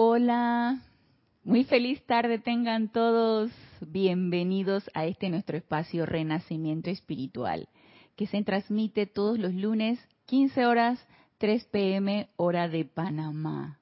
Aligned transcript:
Hola, 0.00 0.80
muy 1.42 1.64
feliz 1.64 2.00
tarde 2.06 2.38
tengan 2.38 2.88
todos. 2.88 3.50
Bienvenidos 3.80 4.88
a 4.94 5.06
este 5.06 5.28
nuestro 5.28 5.56
espacio 5.56 6.06
Renacimiento 6.06 6.88
Espiritual, 6.88 7.68
que 8.14 8.28
se 8.28 8.40
transmite 8.44 9.06
todos 9.06 9.40
los 9.40 9.52
lunes, 9.52 9.98
15 10.26 10.66
horas, 10.66 11.04
3 11.38 11.64
pm, 11.72 12.28
hora 12.36 12.68
de 12.68 12.84
Panamá. 12.84 13.80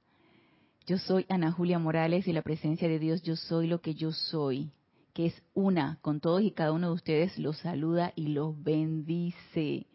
Yo 0.86 0.96
soy 0.96 1.26
Ana 1.28 1.52
Julia 1.52 1.78
Morales 1.78 2.26
y 2.26 2.32
la 2.32 2.40
presencia 2.40 2.88
de 2.88 2.98
Dios, 2.98 3.20
yo 3.20 3.36
soy 3.36 3.66
lo 3.66 3.82
que 3.82 3.92
yo 3.92 4.10
soy, 4.12 4.70
que 5.12 5.26
es 5.26 5.42
una 5.52 5.98
con 6.00 6.20
todos 6.20 6.40
y 6.40 6.50
cada 6.50 6.72
uno 6.72 6.86
de 6.86 6.94
ustedes, 6.94 7.38
los 7.38 7.58
saluda 7.58 8.14
y 8.16 8.28
los 8.28 8.58
bendice 8.64 9.86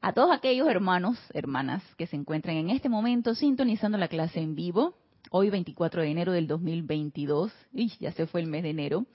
a 0.00 0.12
todos 0.12 0.30
aquellos 0.30 0.68
hermanos, 0.68 1.18
hermanas 1.34 1.82
que 1.96 2.06
se 2.06 2.16
encuentran 2.16 2.56
en 2.56 2.70
este 2.70 2.88
momento 2.88 3.34
sintonizando 3.34 3.98
la 3.98 4.08
clase 4.08 4.40
en 4.40 4.54
vivo, 4.54 4.94
hoy 5.30 5.50
24 5.50 6.02
de 6.02 6.10
enero 6.10 6.32
del 6.32 6.46
2022, 6.46 7.52
y 7.72 7.88
ya 7.98 8.12
se 8.12 8.26
fue 8.26 8.40
el 8.40 8.46
mes 8.46 8.62
de 8.62 8.70
enero, 8.70 9.06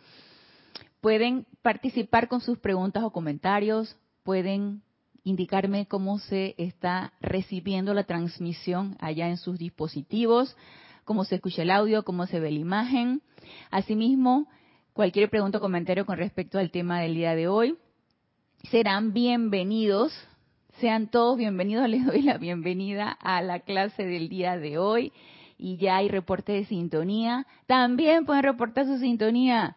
pueden 1.00 1.46
participar 1.62 2.28
con 2.28 2.42
sus 2.42 2.58
preguntas 2.58 3.04
o 3.04 3.12
comentarios, 3.12 3.96
pueden 4.24 4.82
indicarme 5.24 5.88
cómo 5.88 6.20
se 6.20 6.54
está 6.58 7.14
recibiendo 7.22 7.94
la 7.94 8.04
transmisión 8.04 8.98
allá 9.00 9.30
en 9.30 9.38
sus 9.38 9.58
dispositivos, 9.58 10.58
cómo 11.06 11.24
se 11.24 11.36
escucha 11.36 11.62
el 11.62 11.72
audio, 11.72 12.04
cómo 12.04 12.26
se 12.26 12.42
ve 12.42 12.52
la 12.52 12.60
imagen. 12.60 13.22
Asimismo, 13.72 14.50
cualquier 14.92 15.30
pregunta 15.30 15.60
o 15.60 15.62
comentario 15.62 16.06
con 16.06 16.18
respecto 16.18 16.60
al 16.60 16.72
tema 16.72 17.00
del 17.00 17.16
día 17.16 17.36
de 17.36 17.48
hoy 17.48 17.78
serán 18.70 19.14
bienvenidos 19.14 20.14
sean 20.80 21.08
todos 21.08 21.38
bienvenidos, 21.38 21.88
les 21.90 22.06
doy 22.06 22.22
la 22.22 22.38
bienvenida 22.38 23.12
a 23.12 23.42
la 23.42 23.60
clase 23.60 24.06
del 24.06 24.30
día 24.30 24.58
de 24.58 24.78
hoy 24.78 25.12
y 25.58 25.78
ya 25.78 25.98
hay 25.98 26.10
reporte 26.10 26.52
de 26.52 26.66
sintonía. 26.66 27.46
También 27.68 28.26
pueden 28.26 28.44
reportar 28.44 28.86
su 28.86 28.98
sintonía 28.98 29.76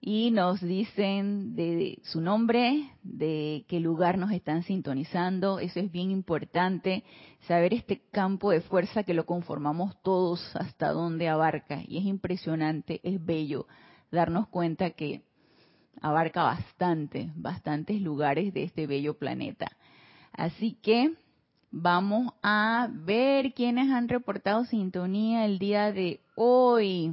y 0.00 0.30
nos 0.30 0.60
dicen 0.60 1.56
de 1.56 1.98
su 2.04 2.20
nombre, 2.20 2.90
de 3.02 3.64
qué 3.68 3.80
lugar 3.80 4.18
nos 4.18 4.30
están 4.30 4.62
sintonizando. 4.62 5.58
Eso 5.58 5.80
es 5.80 5.90
bien 5.90 6.10
importante, 6.10 7.02
saber 7.48 7.74
este 7.74 8.02
campo 8.12 8.50
de 8.50 8.60
fuerza 8.60 9.02
que 9.02 9.14
lo 9.14 9.26
conformamos 9.26 10.00
todos, 10.02 10.54
hasta 10.54 10.92
dónde 10.92 11.28
abarca. 11.28 11.80
Y 11.86 11.98
es 11.98 12.04
impresionante, 12.04 13.00
es 13.02 13.24
bello 13.24 13.66
darnos 14.12 14.48
cuenta 14.48 14.90
que 14.90 15.22
abarca 16.00 16.42
bastante, 16.42 17.32
bastantes 17.34 18.00
lugares 18.00 18.52
de 18.54 18.64
este 18.64 18.86
bello 18.86 19.18
planeta. 19.18 19.72
Así 20.36 20.76
que 20.82 21.14
vamos 21.70 22.32
a 22.42 22.88
ver 22.90 23.54
quiénes 23.54 23.90
han 23.90 24.08
reportado 24.08 24.64
sintonía 24.64 25.46
el 25.46 25.58
día 25.58 25.92
de 25.92 26.20
hoy. 26.34 27.12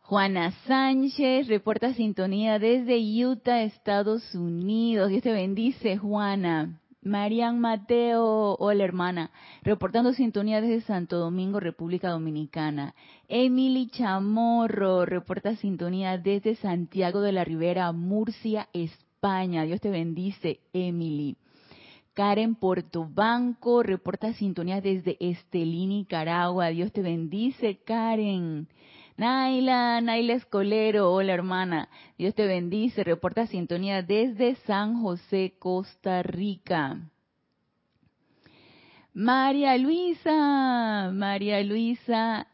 Juana 0.00 0.52
Sánchez 0.66 1.48
reporta 1.48 1.94
sintonía 1.94 2.58
desde 2.58 2.98
Utah, 3.24 3.62
Estados 3.62 4.34
Unidos. 4.34 5.08
Dios 5.08 5.22
te 5.22 5.32
bendice, 5.32 5.96
Juana. 5.96 6.78
Marian 7.04 7.60
Mateo, 7.60 8.56
hola 8.58 8.82
hermana, 8.82 9.30
reportando 9.62 10.14
sintonía 10.14 10.62
desde 10.62 10.86
Santo 10.86 11.18
Domingo, 11.18 11.60
República 11.60 12.08
Dominicana. 12.08 12.94
Emily 13.28 13.88
Chamorro 13.90 15.04
reporta 15.04 15.54
sintonía 15.56 16.16
desde 16.16 16.56
Santiago 16.56 17.20
de 17.20 17.32
la 17.32 17.44
Ribera, 17.44 17.92
Murcia, 17.92 18.70
España. 18.72 19.64
Dios 19.64 19.82
te 19.82 19.90
bendice, 19.90 20.60
Emily. 20.72 21.36
Karen 22.14 22.54
Portobanco 22.54 23.82
reporta 23.82 24.32
sintonía 24.32 24.80
desde 24.80 25.18
Estelí, 25.20 25.84
Nicaragua. 25.86 26.68
Dios 26.68 26.90
te 26.90 27.02
bendice, 27.02 27.80
Karen. 27.84 28.66
Naila, 29.16 30.00
Naila 30.00 30.34
Escolero, 30.34 31.12
hola 31.12 31.34
hermana, 31.34 31.88
Dios 32.18 32.34
te 32.34 32.46
bendice, 32.46 33.04
reporta 33.04 33.46
sintonía 33.46 34.02
desde 34.02 34.56
San 34.66 35.00
José, 35.00 35.54
Costa 35.58 36.24
Rica. 36.24 36.98
María 39.12 39.78
Luisa, 39.78 41.12
María 41.12 41.62
Luisa, 41.62 42.48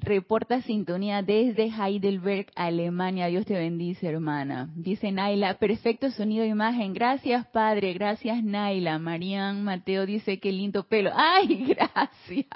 reporta 0.00 0.62
sintonía 0.62 1.22
desde 1.22 1.66
Heidelberg, 1.68 2.46
Alemania. 2.56 3.28
Dios 3.28 3.46
te 3.46 3.54
bendice, 3.54 4.08
hermana. 4.08 4.68
Dice 4.74 5.12
Naila, 5.12 5.60
perfecto 5.60 6.10
sonido 6.10 6.42
e 6.42 6.48
imagen. 6.48 6.92
Gracias, 6.92 7.46
Padre. 7.46 7.92
Gracias, 7.92 8.42
Naila. 8.42 8.98
Marian 8.98 9.62
Mateo 9.62 10.06
dice, 10.06 10.40
qué 10.40 10.50
lindo 10.50 10.82
pelo. 10.88 11.12
Ay, 11.14 11.72
gracias. 11.76 12.46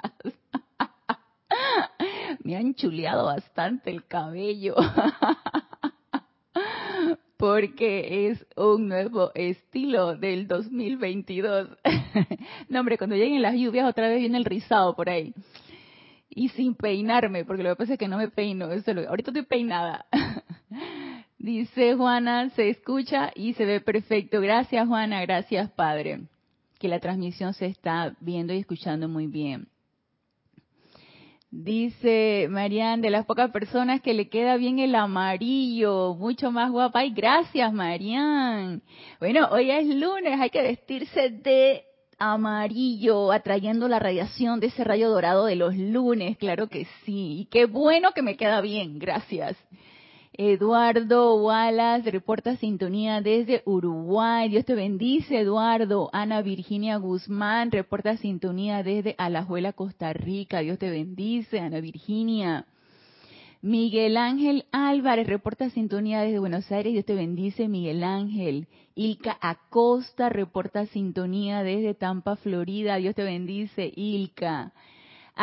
Me 2.43 2.55
han 2.55 2.73
chuleado 2.73 3.25
bastante 3.25 3.89
el 3.89 4.05
cabello. 4.05 4.75
Porque 7.37 8.27
es 8.27 8.45
un 8.55 8.87
nuevo 8.87 9.31
estilo 9.33 10.15
del 10.15 10.47
2022. 10.47 11.69
no, 12.69 12.79
hombre, 12.79 12.97
cuando 12.97 13.15
lleguen 13.15 13.41
las 13.41 13.55
lluvias 13.55 13.89
otra 13.89 14.09
vez 14.09 14.19
viene 14.19 14.37
el 14.37 14.45
rizado 14.45 14.95
por 14.95 15.09
ahí. 15.09 15.33
Y 16.29 16.49
sin 16.49 16.75
peinarme, 16.75 17.43
porque 17.43 17.63
lo 17.63 17.71
que 17.71 17.77
pasa 17.77 17.93
es 17.93 17.99
que 17.99 18.07
no 18.07 18.17
me 18.17 18.29
peino. 18.29 18.71
Eso 18.71 18.91
ahorita 18.91 19.31
estoy 19.31 19.45
peinada. 19.45 20.05
Dice 21.39 21.95
Juana, 21.95 22.51
se 22.51 22.69
escucha 22.69 23.31
y 23.33 23.53
se 23.53 23.65
ve 23.65 23.81
perfecto. 23.81 24.39
Gracias 24.39 24.87
Juana, 24.87 25.21
gracias 25.21 25.71
Padre. 25.71 26.21
Que 26.77 26.87
la 26.87 26.99
transmisión 26.99 27.55
se 27.55 27.65
está 27.65 28.15
viendo 28.19 28.53
y 28.53 28.59
escuchando 28.59 29.09
muy 29.09 29.25
bien. 29.25 29.70
Dice 31.53 32.47
Marian, 32.49 33.01
de 33.01 33.09
las 33.09 33.25
pocas 33.25 33.51
personas 33.51 33.99
que 33.99 34.13
le 34.13 34.29
queda 34.29 34.55
bien 34.55 34.79
el 34.79 34.95
amarillo, 34.95 36.15
mucho 36.15 36.49
más 36.49 36.71
guapa. 36.71 37.03
Y 37.03 37.11
gracias, 37.11 37.73
Marian. 37.73 38.81
Bueno, 39.19 39.49
hoy 39.51 39.69
es 39.69 39.85
lunes, 39.85 40.39
hay 40.39 40.49
que 40.49 40.61
vestirse 40.61 41.29
de 41.29 41.83
amarillo, 42.17 43.33
atrayendo 43.33 43.89
la 43.89 43.99
radiación 43.99 44.61
de 44.61 44.67
ese 44.67 44.85
rayo 44.85 45.09
dorado 45.09 45.45
de 45.45 45.57
los 45.57 45.75
lunes, 45.75 46.37
claro 46.37 46.69
que 46.69 46.85
sí. 47.03 47.41
Y 47.41 47.45
qué 47.51 47.65
bueno 47.65 48.11
que 48.13 48.21
me 48.21 48.37
queda 48.37 48.61
bien, 48.61 48.97
gracias. 48.97 49.57
Eduardo 50.43 51.35
Wallace 51.35 52.09
reporta 52.09 52.55
sintonía 52.55 53.21
desde 53.21 53.61
Uruguay. 53.63 54.49
Dios 54.49 54.65
te 54.65 54.73
bendice, 54.73 55.37
Eduardo. 55.39 56.09
Ana 56.13 56.41
Virginia 56.41 56.97
Guzmán 56.97 57.69
reporta 57.69 58.17
sintonía 58.17 58.81
desde 58.81 59.13
Alajuela, 59.19 59.71
Costa 59.71 60.13
Rica. 60.13 60.61
Dios 60.61 60.79
te 60.79 60.89
bendice, 60.89 61.59
Ana 61.59 61.79
Virginia. 61.79 62.65
Miguel 63.61 64.17
Ángel 64.17 64.65
Álvarez 64.71 65.27
reporta 65.27 65.69
sintonía 65.69 66.21
desde 66.21 66.39
Buenos 66.39 66.71
Aires. 66.71 66.93
Dios 66.93 67.05
te 67.05 67.13
bendice, 67.13 67.67
Miguel 67.67 68.03
Ángel. 68.03 68.67
Ilka 68.95 69.37
Acosta 69.41 70.29
reporta 70.29 70.87
sintonía 70.87 71.61
desde 71.61 71.93
Tampa, 71.93 72.35
Florida. 72.35 72.95
Dios 72.95 73.13
te 73.13 73.21
bendice, 73.21 73.93
Ilka. 73.95 74.73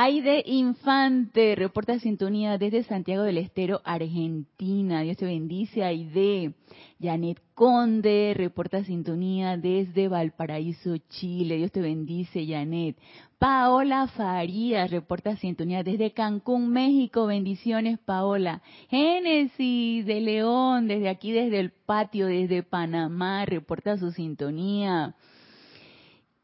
Aide 0.00 0.44
Infante 0.46 1.56
reporta 1.56 1.98
sintonía 1.98 2.56
desde 2.56 2.84
Santiago 2.84 3.24
del 3.24 3.36
Estero, 3.36 3.80
Argentina. 3.82 5.02
Dios 5.02 5.16
te 5.16 5.24
bendice, 5.24 5.82
Aide. 5.82 6.54
Janet 7.02 7.42
Conde 7.52 8.32
reporta 8.36 8.84
sintonía 8.84 9.56
desde 9.56 10.06
Valparaíso, 10.06 10.98
Chile. 11.08 11.56
Dios 11.56 11.72
te 11.72 11.80
bendice, 11.80 12.46
Janet. 12.46 12.96
Paola 13.40 14.06
Farías 14.06 14.88
reporta 14.88 15.34
sintonía 15.34 15.82
desde 15.82 16.12
Cancún, 16.12 16.70
México. 16.70 17.26
Bendiciones, 17.26 17.98
Paola. 17.98 18.62
Génesis 18.90 20.06
de 20.06 20.20
León, 20.20 20.86
desde 20.86 21.08
aquí, 21.08 21.32
desde 21.32 21.58
el 21.58 21.72
patio, 21.72 22.28
desde 22.28 22.62
Panamá, 22.62 23.44
reporta 23.46 23.98
su 23.98 24.12
sintonía. 24.12 25.16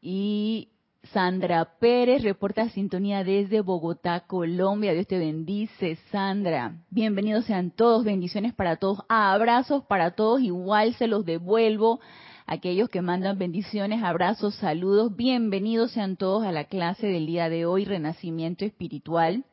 Y 0.01 0.74
Sandra 1.11 1.65
Pérez 1.79 2.23
reporta 2.23 2.69
sintonía 2.69 3.23
desde 3.23 3.61
Bogotá, 3.61 4.21
Colombia. 4.21 4.93
Dios 4.93 5.07
te 5.07 5.19
bendice, 5.19 5.97
Sandra. 6.11 6.75
Bienvenidos 6.89 7.45
sean 7.45 7.71
todos, 7.71 8.03
bendiciones 8.03 8.53
para 8.53 8.77
todos, 8.77 9.03
abrazos 9.07 9.83
para 9.85 10.11
todos, 10.11 10.41
igual 10.41 10.95
se 10.95 11.07
los 11.07 11.25
devuelvo. 11.25 11.99
Aquellos 12.47 12.89
que 12.89 13.01
mandan 13.01 13.37
bendiciones, 13.37 14.03
abrazos, 14.03 14.55
saludos, 14.55 15.15
bienvenidos 15.15 15.91
sean 15.91 16.15
todos 16.15 16.45
a 16.45 16.51
la 16.51 16.65
clase 16.65 17.07
del 17.07 17.25
día 17.25 17.49
de 17.49 17.65
hoy, 17.65 17.85
Renacimiento 17.85 18.65
Espiritual. 18.65 19.45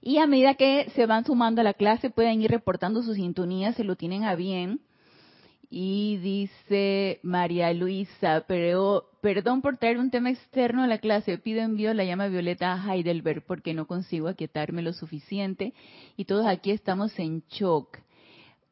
Y 0.00 0.18
a 0.18 0.26
medida 0.26 0.54
que 0.54 0.90
se 0.94 1.06
van 1.06 1.24
sumando 1.24 1.60
a 1.60 1.64
la 1.64 1.74
clase, 1.74 2.10
pueden 2.10 2.42
ir 2.42 2.50
reportando 2.50 3.02
su 3.02 3.14
sintonía, 3.14 3.72
se 3.72 3.84
lo 3.84 3.96
tienen 3.96 4.24
a 4.24 4.34
bien 4.34 4.80
y 5.74 6.18
dice 6.18 7.18
María 7.22 7.72
Luisa, 7.72 8.44
pero 8.46 9.08
perdón 9.22 9.62
por 9.62 9.78
traer 9.78 9.96
un 9.96 10.10
tema 10.10 10.28
externo 10.28 10.82
a 10.82 10.86
la 10.86 10.98
clase, 10.98 11.38
pido 11.38 11.62
envío 11.62 11.94
la 11.94 12.04
llama 12.04 12.28
violeta 12.28 12.74
a 12.74 12.94
Heidelberg 12.94 13.42
porque 13.46 13.72
no 13.72 13.86
consigo 13.86 14.28
aquietarme 14.28 14.82
lo 14.82 14.92
suficiente 14.92 15.72
y 16.14 16.26
todos 16.26 16.44
aquí 16.46 16.72
estamos 16.72 17.18
en 17.18 17.42
shock. 17.48 17.96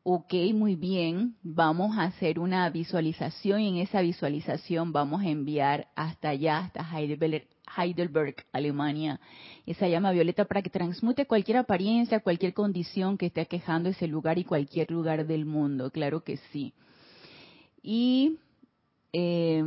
Ok, 0.02 0.34
muy 0.52 0.76
bien. 0.76 1.36
Vamos 1.42 1.96
a 1.96 2.02
hacer 2.02 2.38
una 2.38 2.68
visualización 2.68 3.62
y 3.62 3.68
en 3.68 3.76
esa 3.76 4.02
visualización 4.02 4.92
vamos 4.92 5.22
a 5.22 5.28
enviar 5.28 5.88
hasta 5.96 6.28
allá, 6.28 6.58
hasta 6.58 6.86
Heidelberg, 6.86 7.46
Heidelberg, 7.78 8.44
Alemania, 8.52 9.20
esa 9.64 9.88
llama 9.88 10.12
violeta 10.12 10.44
para 10.44 10.60
que 10.60 10.68
transmute 10.68 11.24
cualquier 11.24 11.56
apariencia, 11.56 12.20
cualquier 12.20 12.52
condición 12.52 13.16
que 13.16 13.26
esté 13.26 13.46
quejando 13.46 13.88
ese 13.88 14.06
lugar 14.06 14.36
y 14.38 14.44
cualquier 14.44 14.90
lugar 14.90 15.26
del 15.26 15.46
mundo. 15.46 15.90
Claro 15.90 16.22
que 16.24 16.36
sí. 16.52 16.74
Y 17.82 18.38
eh, 19.12 19.62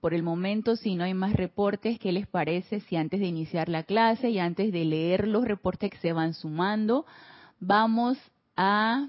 por 0.00 0.14
el 0.14 0.22
momento, 0.22 0.76
si 0.76 0.94
no 0.94 1.04
hay 1.04 1.14
más 1.14 1.32
reportes, 1.32 1.98
¿qué 1.98 2.12
les 2.12 2.26
parece 2.26 2.80
si 2.80 2.96
antes 2.96 3.20
de 3.20 3.26
iniciar 3.26 3.68
la 3.68 3.82
clase 3.82 4.30
y 4.30 4.38
antes 4.38 4.72
de 4.72 4.84
leer 4.84 5.26
los 5.26 5.44
reportes 5.44 5.90
que 5.90 5.98
se 5.98 6.12
van 6.12 6.34
sumando, 6.34 7.04
vamos 7.58 8.16
a 8.56 9.08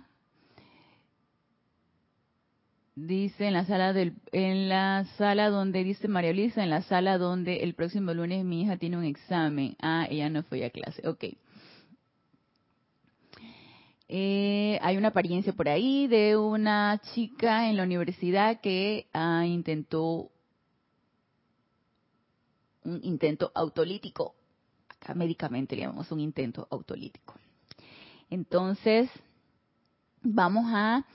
dice 2.96 3.48
en 3.48 3.54
la 3.54 3.66
sala 3.66 3.94
del 3.94 4.14
en 4.34 4.68
la 4.68 5.06
sala 5.18 5.50
donde 5.50 5.86
dice 5.86 6.10
María 6.10 6.34
Luisa 6.34 6.64
en 6.64 6.70
la 6.70 6.82
sala 6.82 7.18
donde 7.18 7.64
el 7.64 7.74
próximo 7.74 8.14
lunes 8.14 8.44
mi 8.44 8.64
hija 8.64 8.76
tiene 8.76 8.98
un 8.98 9.06
examen 9.06 9.78
ah 9.82 10.06
ella 10.10 10.30
no 10.30 10.44
fue 10.44 10.66
a 10.66 10.70
clase. 10.70 11.08
Ok 11.08 11.24
eh, 14.12 14.80
hay 14.82 14.98
una 14.98 15.10
apariencia 15.10 15.54
por 15.54 15.70
ahí 15.70 16.08
de 16.08 16.36
una 16.36 17.00
chica 17.14 17.70
en 17.70 17.78
la 17.78 17.84
universidad 17.84 18.60
que 18.60 19.08
ah, 19.14 19.46
intentó 19.46 20.32
un 22.84 23.00
intento 23.04 23.52
autolítico. 23.54 24.34
Acá 24.90 25.14
médicamente 25.14 25.76
le 25.76 25.84
llamamos 25.84 26.12
un 26.12 26.22
intento 26.22 26.68
autolítico. 26.72 27.36
Entonces, 28.32 29.12
vamos 30.24 30.66
a 30.74 31.06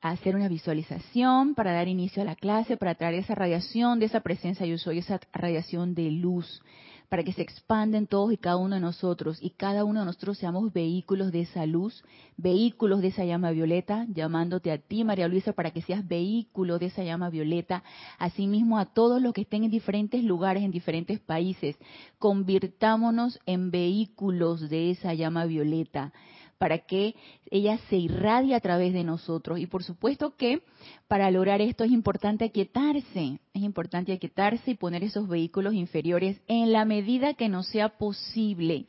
hacer 0.00 0.34
una 0.34 0.48
visualización 0.48 1.54
para 1.54 1.72
dar 1.72 1.86
inicio 1.86 2.22
a 2.22 2.24
la 2.24 2.34
clase, 2.34 2.78
para 2.78 2.94
traer 2.94 3.16
esa 3.16 3.34
radiación 3.34 3.98
de 3.98 4.06
esa 4.06 4.20
presencia 4.20 4.64
yo 4.64 4.78
soy, 4.78 4.98
esa 4.98 5.20
radiación 5.34 5.94
de 5.94 6.10
luz 6.10 6.62
para 7.08 7.24
que 7.24 7.32
se 7.32 7.42
expanden 7.42 8.06
todos 8.06 8.32
y 8.32 8.36
cada 8.36 8.56
uno 8.56 8.74
de 8.74 8.80
nosotros 8.80 9.38
y 9.40 9.50
cada 9.50 9.84
uno 9.84 10.00
de 10.00 10.06
nosotros 10.06 10.38
seamos 10.38 10.72
vehículos 10.72 11.32
de 11.32 11.40
esa 11.40 11.64
luz, 11.66 12.04
vehículos 12.36 13.00
de 13.00 13.08
esa 13.08 13.24
llama 13.24 13.50
violeta, 13.50 14.06
llamándote 14.12 14.70
a 14.70 14.78
ti, 14.78 15.04
María 15.04 15.28
Luisa, 15.28 15.52
para 15.52 15.70
que 15.70 15.82
seas 15.82 16.06
vehículo 16.06 16.78
de 16.78 16.86
esa 16.86 17.02
llama 17.02 17.30
violeta, 17.30 17.82
asimismo 18.18 18.78
a 18.78 18.86
todos 18.86 19.22
los 19.22 19.32
que 19.32 19.42
estén 19.42 19.64
en 19.64 19.70
diferentes 19.70 20.22
lugares, 20.22 20.62
en 20.62 20.70
diferentes 20.70 21.18
países, 21.20 21.76
convirtámonos 22.18 23.40
en 23.46 23.70
vehículos 23.70 24.68
de 24.68 24.90
esa 24.90 25.14
llama 25.14 25.46
violeta 25.46 26.12
para 26.58 26.80
que 26.80 27.14
ella 27.50 27.78
se 27.88 27.96
irradie 27.96 28.54
a 28.54 28.60
través 28.60 28.92
de 28.92 29.04
nosotros. 29.04 29.58
Y 29.58 29.66
por 29.66 29.84
supuesto 29.84 30.36
que 30.36 30.62
para 31.06 31.30
lograr 31.30 31.60
esto 31.60 31.84
es 31.84 31.90
importante 31.90 32.44
aquietarse, 32.44 33.38
es 33.54 33.62
importante 33.62 34.12
aquietarse 34.12 34.72
y 34.72 34.74
poner 34.74 35.04
esos 35.04 35.28
vehículos 35.28 35.74
inferiores 35.74 36.40
en 36.48 36.72
la 36.72 36.84
medida 36.84 37.34
que 37.34 37.48
nos 37.48 37.68
sea 37.68 37.90
posible, 37.90 38.86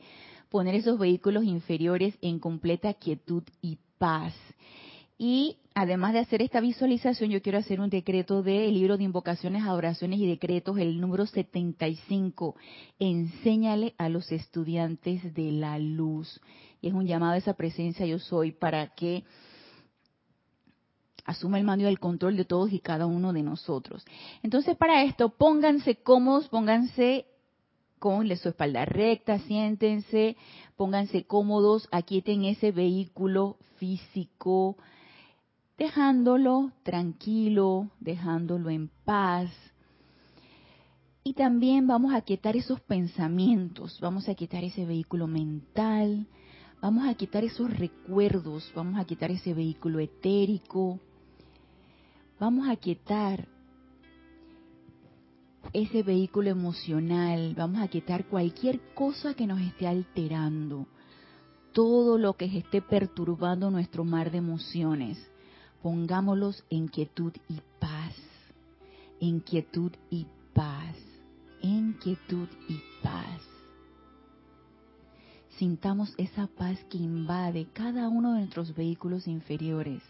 poner 0.50 0.74
esos 0.74 0.98
vehículos 0.98 1.44
inferiores 1.44 2.18
en 2.20 2.40
completa 2.40 2.92
quietud 2.94 3.44
y 3.62 3.78
paz. 3.98 4.34
Y 5.16 5.56
además 5.80 6.12
de 6.12 6.18
hacer 6.18 6.42
esta 6.42 6.60
visualización, 6.60 7.30
yo 7.30 7.40
quiero 7.40 7.56
hacer 7.56 7.80
un 7.80 7.88
decreto 7.88 8.42
del 8.42 8.74
libro 8.74 8.98
de 8.98 9.04
invocaciones, 9.04 9.62
adoraciones 9.62 10.20
y 10.20 10.26
decretos, 10.26 10.76
el 10.76 11.00
número 11.00 11.24
75. 11.24 12.54
Enséñale 12.98 13.94
a 13.96 14.10
los 14.10 14.30
estudiantes 14.30 15.32
de 15.32 15.52
la 15.52 15.78
luz. 15.78 16.38
Y 16.82 16.88
es 16.88 16.92
un 16.92 17.06
llamado 17.06 17.32
a 17.32 17.38
esa 17.38 17.54
presencia 17.54 18.04
yo 18.04 18.18
soy 18.18 18.52
para 18.52 18.88
que 18.88 19.24
asuma 21.24 21.58
el 21.58 21.64
mando 21.64 21.86
y 21.86 21.88
el 21.88 21.98
control 21.98 22.36
de 22.36 22.44
todos 22.44 22.70
y 22.74 22.80
cada 22.80 23.06
uno 23.06 23.32
de 23.32 23.42
nosotros. 23.42 24.04
Entonces, 24.42 24.76
para 24.76 25.02
esto, 25.04 25.30
pónganse 25.30 25.96
cómodos, 25.96 26.48
pónganse 26.48 27.24
con 27.98 28.28
su 28.36 28.50
espalda 28.50 28.84
recta, 28.84 29.38
siéntense, 29.38 30.36
pónganse 30.76 31.24
cómodos, 31.24 31.88
aquieten 31.90 32.44
ese 32.44 32.70
vehículo 32.70 33.56
físico, 33.76 34.76
dejándolo 35.80 36.72
tranquilo, 36.82 37.88
dejándolo 38.00 38.68
en 38.68 38.90
paz. 39.06 39.50
Y 41.24 41.32
también 41.32 41.86
vamos 41.86 42.12
a 42.12 42.20
quitar 42.20 42.54
esos 42.54 42.82
pensamientos, 42.82 43.98
vamos 43.98 44.28
a 44.28 44.34
quitar 44.34 44.62
ese 44.62 44.84
vehículo 44.84 45.26
mental, 45.26 46.26
vamos 46.82 47.08
a 47.08 47.14
quitar 47.14 47.44
esos 47.44 47.74
recuerdos, 47.74 48.70
vamos 48.76 49.00
a 49.00 49.06
quitar 49.06 49.30
ese 49.30 49.54
vehículo 49.54 50.00
etérico, 50.00 51.00
vamos 52.38 52.68
a 52.68 52.76
quitar 52.76 53.48
ese 55.72 56.02
vehículo 56.02 56.50
emocional, 56.50 57.54
vamos 57.56 57.80
a 57.80 57.88
quitar 57.88 58.26
cualquier 58.26 58.92
cosa 58.92 59.32
que 59.32 59.46
nos 59.46 59.62
esté 59.62 59.86
alterando, 59.86 60.86
todo 61.72 62.18
lo 62.18 62.34
que 62.34 62.44
esté 62.54 62.82
perturbando 62.82 63.70
nuestro 63.70 64.04
mar 64.04 64.30
de 64.30 64.38
emociones 64.38 65.29
pongámoslos 65.82 66.64
en 66.70 66.88
quietud 66.88 67.32
y 67.48 67.60
paz, 67.78 68.14
en 69.20 69.40
quietud 69.40 69.92
y 70.10 70.26
paz, 70.54 70.96
en 71.62 71.94
quietud 71.94 72.48
y 72.68 72.80
paz. 73.02 73.40
Sintamos 75.60 76.14
esa 76.16 76.46
paz 76.46 76.78
que 76.88 76.96
invade 76.96 77.66
cada 77.74 78.08
uno 78.08 78.32
de 78.32 78.40
nuestros 78.40 78.74
vehículos 78.74 79.28
inferiores. 79.28 80.02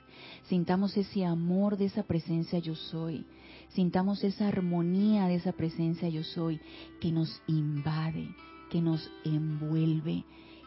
Sintamos 0.45 0.97
ese 0.97 1.25
amor 1.25 1.77
de 1.77 1.87
esa 1.87 2.05
presencia 2.05 2.61
yo 2.61 2.77
soy. 2.77 3.27
Sintamos 3.71 4.23
esa 4.23 4.47
armonía 4.47 5.27
de 5.27 5.37
esa 5.37 5.51
presencia 5.51 6.09
yo 6.09 6.23
soy 6.23 6.61
que 7.01 7.11
nos 7.11 7.43
invade, 7.49 8.29
que 8.71 8.81
nos 8.81 9.11
envuelve, 9.25 10.25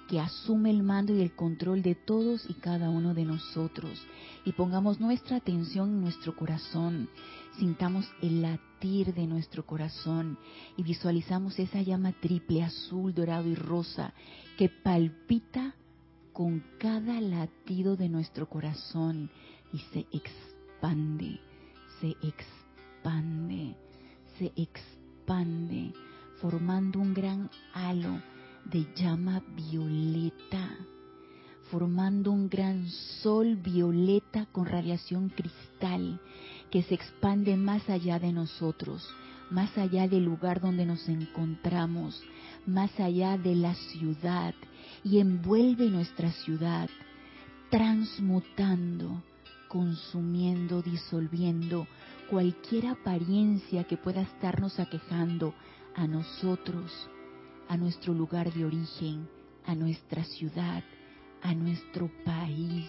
que 0.08 0.20
asume 0.20 0.70
el 0.70 0.84
mando 0.84 1.16
y 1.16 1.22
el 1.22 1.36
control 1.36 1.82
de 1.82 1.96
todos 1.96 2.46
y 2.50 2.54
cada 2.56 2.90
uno 2.90 3.14
de 3.14 3.26
nosotros. 3.26 4.02
Y 4.46 4.52
pongamos 4.52 5.00
nuestra 5.00 5.38
atención 5.38 5.90
en 5.90 6.02
nuestro 6.02 6.36
corazón, 6.36 7.10
sintamos 7.58 8.06
el 8.22 8.42
latir 8.42 9.14
de 9.14 9.28
nuestro 9.28 9.66
corazón 9.66 10.38
y 10.76 10.84
visualizamos 10.84 11.58
esa 11.60 11.82
llama 11.82 12.14
triple, 12.20 12.64
azul, 12.64 13.14
dorado 13.14 13.48
y 13.48 13.56
rosa, 13.56 14.14
que 14.58 14.70
palpita 14.70 15.76
con 16.34 16.64
cada 16.80 17.22
latido 17.22 17.96
de 17.96 18.10
nuestro 18.10 18.50
corazón 18.50 19.30
y 19.72 19.80
se 19.94 20.06
expande, 20.12 21.40
se 22.02 22.16
expande, 22.22 23.76
se 24.38 24.52
expande, 24.56 25.94
formando 26.42 27.00
un 27.00 27.14
gran 27.14 27.50
halo 27.74 28.33
de 28.66 28.88
llama 28.96 29.42
violeta, 29.56 30.78
formando 31.70 32.32
un 32.32 32.50
gran 32.50 32.88
sol 33.22 33.56
violeta 33.56 34.46
con 34.52 34.66
radiación 34.66 35.30
cristal 35.30 36.20
que 36.72 36.84
se 36.84 36.96
expande 36.96 37.56
más 37.58 37.90
allá 37.90 38.20
de 38.20 38.32
nosotros, 38.32 39.08
más 39.50 39.78
allá 39.78 40.08
del 40.08 40.26
lugar 40.26 40.62
donde 40.62 40.86
nos 40.86 41.08
encontramos, 41.08 42.22
más 42.66 43.00
allá 43.00 43.38
de 43.38 43.56
la 43.56 43.76
ciudad 43.76 44.56
y 45.04 45.20
envuelve 45.20 45.90
nuestra 45.90 46.32
ciudad, 46.32 46.90
transmutando, 47.70 49.22
consumiendo, 49.68 50.82
disolviendo 50.82 51.88
cualquier 52.30 52.88
apariencia 52.88 53.84
que 53.84 53.98
pueda 53.98 54.22
estarnos 54.22 54.80
aquejando 54.80 55.54
a 55.96 56.08
nosotros, 56.08 56.92
a 57.68 57.78
nuestro 57.78 58.14
lugar 58.14 58.52
de 58.54 58.66
origen, 58.66 59.28
a 59.66 59.76
nuestra 59.76 60.24
ciudad, 60.24 60.84
a 61.42 61.54
nuestro 61.54 62.10
país, 62.24 62.88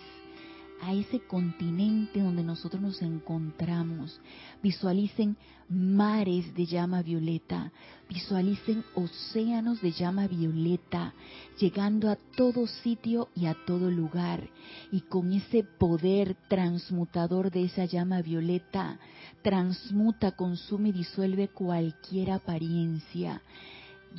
a 0.81 0.93
ese 0.93 1.21
continente 1.21 2.21
donde 2.21 2.43
nosotros 2.43 2.83
nos 2.83 3.03
encontramos. 3.03 4.21
Visualicen 4.63 5.37
mares 5.69 6.55
de 6.55 6.67
llama 6.67 7.03
violeta, 7.03 7.73
visualicen 8.09 8.85
océanos 8.95 9.81
de 9.81 9.93
llama 9.93 10.27
violeta, 10.29 11.15
llegando 11.59 12.11
a 12.11 12.17
todo 12.37 12.67
sitio 12.67 13.29
y 13.35 13.47
a 13.47 13.57
todo 13.67 13.91
lugar. 13.91 14.49
Y 14.93 15.01
con 15.03 15.33
ese 15.33 15.65
poder 15.65 16.37
transmutador 16.49 17.51
de 17.51 17.65
esa 17.65 17.87
llama 17.87 18.21
violeta, 18.21 18.99
transmuta, 19.43 20.33
consume 20.33 20.91
y 20.91 20.93
disuelve 20.93 21.49
cualquier 21.49 22.33
apariencia 22.33 23.41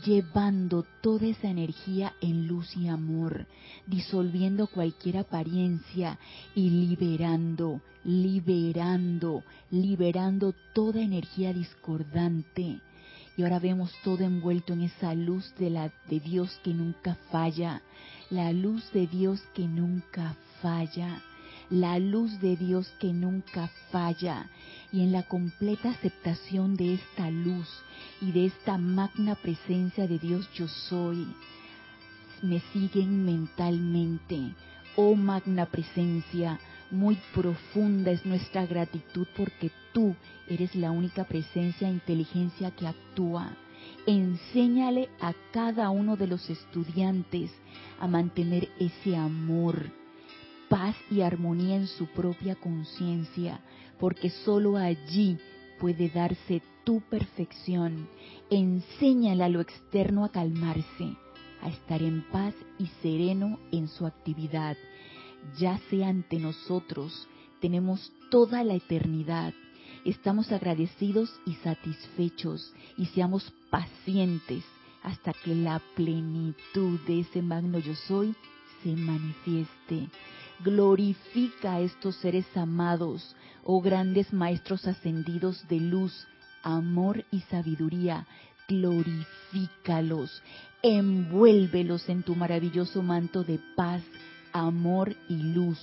llevando 0.03 0.85
toda 1.01 1.27
esa 1.27 1.47
energía 1.49 2.13
en 2.21 2.47
luz 2.47 2.75
y 2.75 2.87
amor, 2.87 3.45
disolviendo 3.87 4.67
cualquier 4.67 5.17
apariencia 5.17 6.19
y 6.53 6.69
liberando, 6.69 7.81
liberando, 8.03 9.43
liberando 9.71 10.53
toda 10.73 11.01
energía 11.01 11.53
discordante. 11.53 12.79
Y 13.37 13.43
ahora 13.43 13.59
vemos 13.59 13.91
todo 14.03 14.23
envuelto 14.23 14.73
en 14.73 14.81
esa 14.81 15.13
luz 15.13 15.53
de 15.57 15.69
la 15.69 15.91
de 16.09 16.19
Dios 16.19 16.59
que 16.63 16.73
nunca 16.73 17.15
falla, 17.31 17.81
la 18.29 18.51
luz 18.53 18.89
de 18.91 19.07
Dios 19.07 19.41
que 19.53 19.67
nunca 19.67 20.35
falla, 20.61 21.21
la 21.69 21.99
luz 21.99 22.39
de 22.39 22.55
Dios 22.55 22.91
que 22.99 23.13
nunca 23.13 23.69
falla. 23.91 24.49
Y 24.91 25.01
en 25.01 25.11
la 25.11 25.23
completa 25.23 25.89
aceptación 25.89 26.75
de 26.75 26.95
esta 26.95 27.29
luz 27.29 27.67
y 28.21 28.31
de 28.31 28.45
esta 28.45 28.77
magna 28.77 29.35
presencia 29.35 30.07
de 30.07 30.19
Dios 30.19 30.49
yo 30.53 30.67
soy, 30.67 31.27
me 32.41 32.61
siguen 32.71 33.25
mentalmente. 33.25 34.53
Oh 34.95 35.15
magna 35.15 35.65
presencia, 35.65 36.59
muy 36.91 37.17
profunda 37.33 38.11
es 38.11 38.25
nuestra 38.25 38.65
gratitud 38.65 39.27
porque 39.35 39.71
tú 39.93 40.15
eres 40.47 40.75
la 40.75 40.91
única 40.91 41.25
presencia 41.25 41.87
e 41.87 41.91
inteligencia 41.91 42.71
que 42.71 42.87
actúa. 42.87 43.51
Enséñale 44.07 45.09
a 45.19 45.33
cada 45.51 45.89
uno 45.89 46.15
de 46.15 46.27
los 46.27 46.49
estudiantes 46.49 47.51
a 47.99 48.07
mantener 48.07 48.69
ese 48.79 49.17
amor, 49.17 49.91
paz 50.69 50.95
y 51.09 51.21
armonía 51.21 51.75
en 51.75 51.87
su 51.87 52.07
propia 52.07 52.55
conciencia, 52.55 53.59
porque 53.99 54.29
sólo 54.29 54.77
allí 54.77 55.37
puede 55.79 56.09
darse 56.09 56.61
tu 56.83 57.01
perfección. 57.01 58.07
Enséñale 58.49 59.43
a 59.43 59.49
lo 59.49 59.61
externo 59.61 60.23
a 60.23 60.31
calmarse, 60.31 61.15
a 61.61 61.69
estar 61.69 62.01
en 62.01 62.23
paz 62.31 62.53
y 62.77 62.87
sereno 63.01 63.59
en 63.71 63.87
su 63.87 64.05
actividad. 64.05 64.77
Ya 65.57 65.79
sea 65.89 66.09
ante 66.09 66.39
nosotros, 66.39 67.27
tenemos 67.59 68.11
toda 68.29 68.63
la 68.63 68.75
eternidad. 68.75 69.53
Estamos 70.03 70.51
agradecidos 70.51 71.29
y 71.45 71.53
satisfechos 71.55 72.73
y 72.97 73.07
seamos 73.07 73.51
pacientes 73.69 74.63
hasta 75.01 75.33
que 75.33 75.53
la 75.55 75.81
plenitud 75.95 76.99
de 77.07 77.21
ese 77.21 77.41
magno 77.41 77.79
yo 77.79 77.95
soy 77.95 78.35
se 78.83 78.95
manifieste. 78.95 80.09
Glorifica 80.63 81.73
a 81.73 81.79
estos 81.81 82.15
seres 82.15 82.45
amados, 82.55 83.35
oh 83.63 83.81
grandes 83.81 84.31
maestros 84.31 84.87
ascendidos 84.87 85.67
de 85.67 85.79
luz, 85.79 86.27
amor 86.63 87.25
y 87.31 87.41
sabiduría. 87.41 88.25
Glorifícalos, 88.67 90.41
envuélvelos 90.81 92.09
en 92.09 92.23
tu 92.23 92.35
maravilloso 92.35 93.03
manto 93.03 93.43
de 93.43 93.59
paz, 93.75 94.01
amor 94.53 95.15
y 95.27 95.35
luz. 95.35 95.77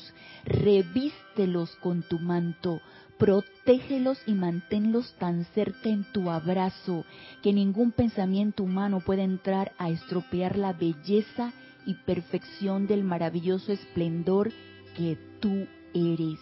Revístelos 0.45 1.77
con 1.77 2.03
tu 2.03 2.19
manto, 2.19 2.81
protégelos 3.19 4.19
y 4.27 4.33
manténlos 4.33 5.15
tan 5.19 5.45
cerca 5.55 5.91
en 5.91 6.05
tu 6.13 6.31
abrazo 6.31 7.05
que 7.43 7.53
ningún 7.53 7.93
pensamiento 7.93 8.65
humano 8.65 9.01
pueda 9.01 9.23
entrar 9.23 9.73
a 9.79 9.91
estropear 9.91 10.57
la 10.57 10.73
belleza 10.73 11.53
y 11.53 11.72
perfección 12.07 12.87
del 12.87 13.05
maravilloso 13.05 13.73
esplendor 13.73 14.53
que 14.97 15.19
tú 15.41 15.67
eres. 15.95 16.39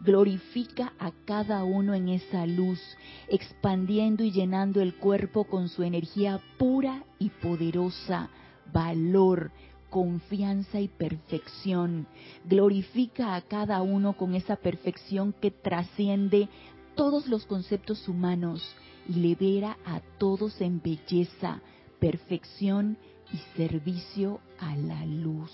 Glorifica 0.00 0.92
a 0.98 1.10
cada 1.24 1.64
uno 1.64 1.94
en 1.94 2.08
esa 2.08 2.46
luz, 2.46 2.80
expandiendo 3.28 4.22
y 4.22 4.30
llenando 4.30 4.80
el 4.80 4.94
cuerpo 4.94 5.44
con 5.44 5.68
su 5.68 5.82
energía 5.82 6.40
pura 6.56 7.04
y 7.18 7.30
poderosa, 7.30 8.30
valor, 8.72 9.50
confianza 9.90 10.80
y 10.80 10.88
perfección. 10.88 12.06
Glorifica 12.44 13.34
a 13.34 13.40
cada 13.40 13.82
uno 13.82 14.16
con 14.16 14.34
esa 14.34 14.56
perfección 14.56 15.32
que 15.32 15.50
trasciende 15.50 16.48
todos 16.94 17.26
los 17.26 17.46
conceptos 17.46 18.06
humanos 18.08 18.62
y 19.08 19.14
libera 19.14 19.78
a 19.84 20.00
todos 20.18 20.60
en 20.60 20.80
belleza, 20.80 21.60
perfección 21.98 22.98
y 23.32 23.38
servicio 23.56 24.40
a 24.58 24.76
la 24.76 25.04
luz. 25.06 25.52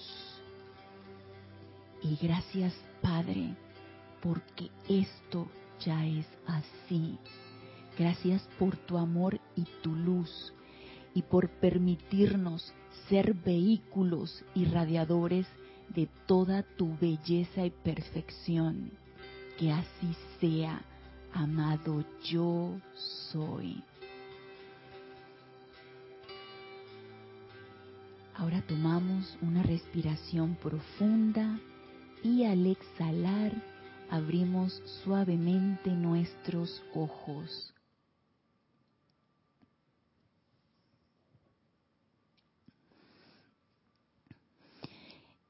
Y 2.03 2.17
gracias 2.17 2.75
Padre, 3.01 3.55
porque 4.23 4.71
esto 4.89 5.49
ya 5.85 6.07
es 6.07 6.27
así. 6.47 7.19
Gracias 7.99 8.43
por 8.59 8.77
tu 8.77 8.99
amor 8.99 9.41
y 9.57 9.65
tu 9.83 9.95
luz 9.95 10.53
y 11.15 11.23
por 11.23 11.49
permitirnos 11.49 12.73
ser 13.09 13.35
vehículos 13.35 14.45
irradiadores 14.55 15.47
de 15.95 16.09
toda 16.27 16.63
tu 16.63 16.97
belleza 16.99 17.65
y 17.65 17.71
perfección. 17.71 18.91
Que 19.59 19.71
así 19.71 20.17
sea, 20.41 20.83
amado 21.33 22.05
yo 22.25 22.81
soy. 23.31 23.83
Ahora 28.45 28.61
tomamos 28.61 29.39
una 29.41 29.63
respiración 29.63 30.57
profunda 30.57 31.59
y 32.23 32.45
al 32.45 32.67
exhalar 32.67 33.53
abrimos 34.11 34.83
suavemente 35.03 35.89
nuestros 35.89 36.83
ojos. 36.95 37.73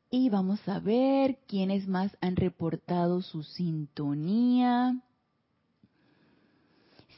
Y 0.08 0.30
vamos 0.30 0.60
a 0.68 0.78
ver 0.78 1.40
quiénes 1.48 1.88
más 1.88 2.16
han 2.20 2.36
reportado 2.36 3.22
su 3.22 3.42
sintonía. 3.42 5.02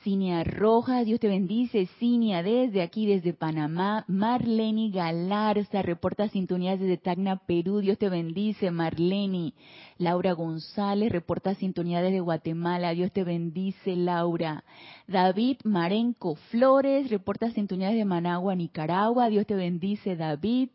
Cinia 0.07 0.45
Rojas, 0.45 1.05
Dios 1.05 1.19
te 1.19 1.27
bendice. 1.27 1.87
Cinia 1.99 2.45
desde 2.45 2.81
aquí, 2.81 3.07
desde 3.07 3.33
Panamá. 3.33 4.05
Marleni 4.07 4.93
Galarza, 4.93 5.83
reporta 5.83 6.29
sintonía 6.29 6.77
desde 6.77 6.97
Tacna, 6.97 7.39
Perú. 7.45 7.81
Dios 7.81 7.99
te 7.99 8.09
bendice, 8.09 8.71
Marleni. 8.71 9.53
Laura 9.99 10.31
González, 10.31 11.11
reporta 11.11 11.57
sintonía 11.57 12.03
desde 12.03 12.21
Guatemala. 12.21 12.93
Dios 12.93 13.11
te 13.11 13.25
bendice, 13.25 13.97
Laura. 13.97 14.63
David 15.09 15.57
Marenco 15.65 16.37
Flores, 16.37 17.11
reporta 17.11 17.51
sintonía 17.51 17.89
desde 17.89 18.05
Managua, 18.05 18.55
Nicaragua. 18.55 19.29
Dios 19.29 19.45
te 19.45 19.57
bendice, 19.57 20.15
David. 20.15 20.69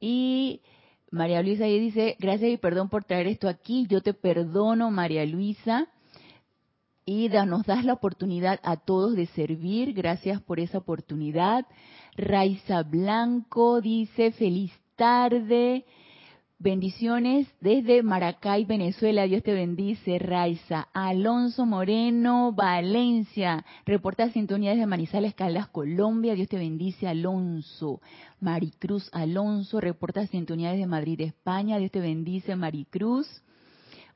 Y 0.00 0.60
María 1.10 1.42
Luisa 1.42 1.64
dice, 1.64 2.16
gracias 2.18 2.50
y 2.50 2.58
perdón 2.58 2.90
por 2.90 3.04
traer 3.04 3.26
esto 3.26 3.48
aquí. 3.48 3.86
Yo 3.88 4.02
te 4.02 4.12
perdono, 4.12 4.90
María 4.90 5.24
Luisa 5.24 5.88
y 7.04 7.28
nos 7.28 7.66
das 7.66 7.84
la 7.84 7.94
oportunidad 7.94 8.60
a 8.62 8.76
todos 8.76 9.16
de 9.16 9.26
servir. 9.26 9.92
Gracias 9.92 10.40
por 10.40 10.60
esa 10.60 10.78
oportunidad. 10.78 11.66
Raiza 12.16 12.82
Blanco 12.82 13.80
dice 13.80 14.32
feliz 14.32 14.72
tarde. 14.96 15.84
Bendiciones 16.58 17.48
desde 17.60 18.04
Maracay, 18.04 18.64
Venezuela. 18.64 19.24
Dios 19.24 19.42
te 19.42 19.52
bendice, 19.52 20.20
Raiza. 20.20 20.86
Alonso 20.92 21.66
Moreno, 21.66 22.52
Valencia. 22.52 23.64
Reporta 23.84 24.30
sintonía 24.30 24.70
desde 24.70 24.86
Manizales, 24.86 25.34
Caldas, 25.34 25.66
Colombia. 25.66 26.36
Dios 26.36 26.48
te 26.48 26.58
bendice, 26.58 27.08
Alonso. 27.08 28.00
Maricruz 28.38 29.10
Alonso. 29.12 29.80
Reporta 29.80 30.24
sintonía 30.28 30.70
desde 30.70 30.86
Madrid, 30.86 31.22
España. 31.22 31.78
Dios 31.78 31.90
te 31.90 31.98
bendice, 31.98 32.54
Maricruz. 32.54 33.42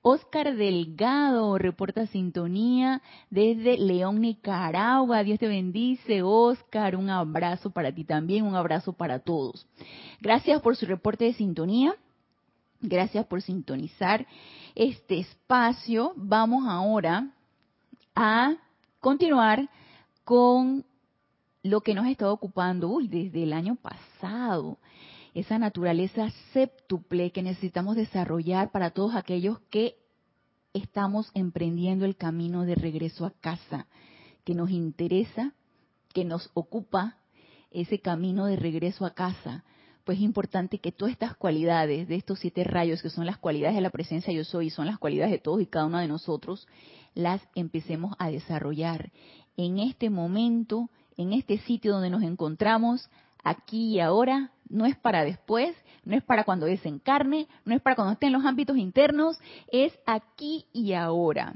Oscar 0.02 0.54
Delgado 0.54 1.58
reporta 1.58 2.06
sintonía 2.06 3.02
desde 3.30 3.76
León, 3.78 4.20
Nicaragua. 4.20 5.24
Dios 5.24 5.38
te 5.38 5.48
bendice, 5.48 6.22
Oscar. 6.22 6.96
Un 6.96 7.10
abrazo 7.10 7.70
para 7.70 7.92
ti 7.92 8.04
también, 8.04 8.44
un 8.44 8.54
abrazo 8.54 8.92
para 8.92 9.18
todos. 9.18 9.66
Gracias 10.20 10.60
por 10.62 10.76
su 10.76 10.86
reporte 10.86 11.24
de 11.24 11.34
sintonía. 11.34 11.94
Gracias 12.80 13.26
por 13.26 13.42
sintonizar 13.42 14.26
este 14.74 15.18
espacio. 15.18 16.12
Vamos 16.16 16.64
ahora 16.68 17.30
a 18.14 18.54
continuar 19.00 19.68
con 20.24 20.84
lo 21.62 21.80
que 21.80 21.94
nos 21.94 22.06
ha 22.06 22.10
estado 22.10 22.32
ocupando 22.32 22.88
uy, 22.88 23.08
desde 23.08 23.42
el 23.42 23.52
año 23.52 23.76
pasado 23.76 24.78
esa 25.36 25.58
naturaleza 25.58 26.30
séptuple 26.54 27.30
que 27.30 27.42
necesitamos 27.42 27.94
desarrollar 27.94 28.70
para 28.70 28.92
todos 28.92 29.14
aquellos 29.14 29.58
que 29.68 29.96
estamos 30.72 31.30
emprendiendo 31.34 32.06
el 32.06 32.16
camino 32.16 32.64
de 32.64 32.74
regreso 32.74 33.26
a 33.26 33.32
casa, 33.32 33.86
que 34.44 34.54
nos 34.54 34.70
interesa, 34.70 35.52
que 36.14 36.24
nos 36.24 36.50
ocupa 36.54 37.18
ese 37.70 37.98
camino 37.98 38.46
de 38.46 38.56
regreso 38.56 39.04
a 39.04 39.12
casa. 39.12 39.62
Pues 40.04 40.16
es 40.16 40.24
importante 40.24 40.78
que 40.78 40.90
todas 40.90 41.12
estas 41.12 41.36
cualidades 41.36 42.08
de 42.08 42.14
estos 42.14 42.38
siete 42.38 42.64
rayos, 42.64 43.02
que 43.02 43.10
son 43.10 43.26
las 43.26 43.36
cualidades 43.36 43.74
de 43.74 43.82
la 43.82 43.90
presencia 43.90 44.32
yo 44.32 44.42
soy, 44.42 44.70
son 44.70 44.86
las 44.86 44.98
cualidades 44.98 45.32
de 45.32 45.38
todos 45.38 45.60
y 45.60 45.66
cada 45.66 45.84
uno 45.84 45.98
de 45.98 46.08
nosotros, 46.08 46.66
las 47.12 47.42
empecemos 47.54 48.16
a 48.18 48.30
desarrollar 48.30 49.12
en 49.58 49.80
este 49.80 50.08
momento, 50.08 50.88
en 51.18 51.34
este 51.34 51.58
sitio 51.58 51.92
donde 51.92 52.08
nos 52.08 52.22
encontramos, 52.22 53.10
aquí 53.46 53.94
y 53.94 54.00
ahora, 54.00 54.50
no 54.68 54.86
es 54.86 54.96
para 54.96 55.24
después, 55.24 55.74
no 56.04 56.16
es 56.16 56.22
para 56.24 56.42
cuando 56.42 56.66
desencarne, 56.66 57.46
no 57.64 57.74
es 57.74 57.80
para 57.80 57.94
cuando 57.94 58.14
esté 58.14 58.26
en 58.26 58.32
los 58.32 58.44
ámbitos 58.44 58.76
internos, 58.76 59.38
es 59.70 59.96
aquí 60.04 60.66
y 60.72 60.94
ahora 60.94 61.54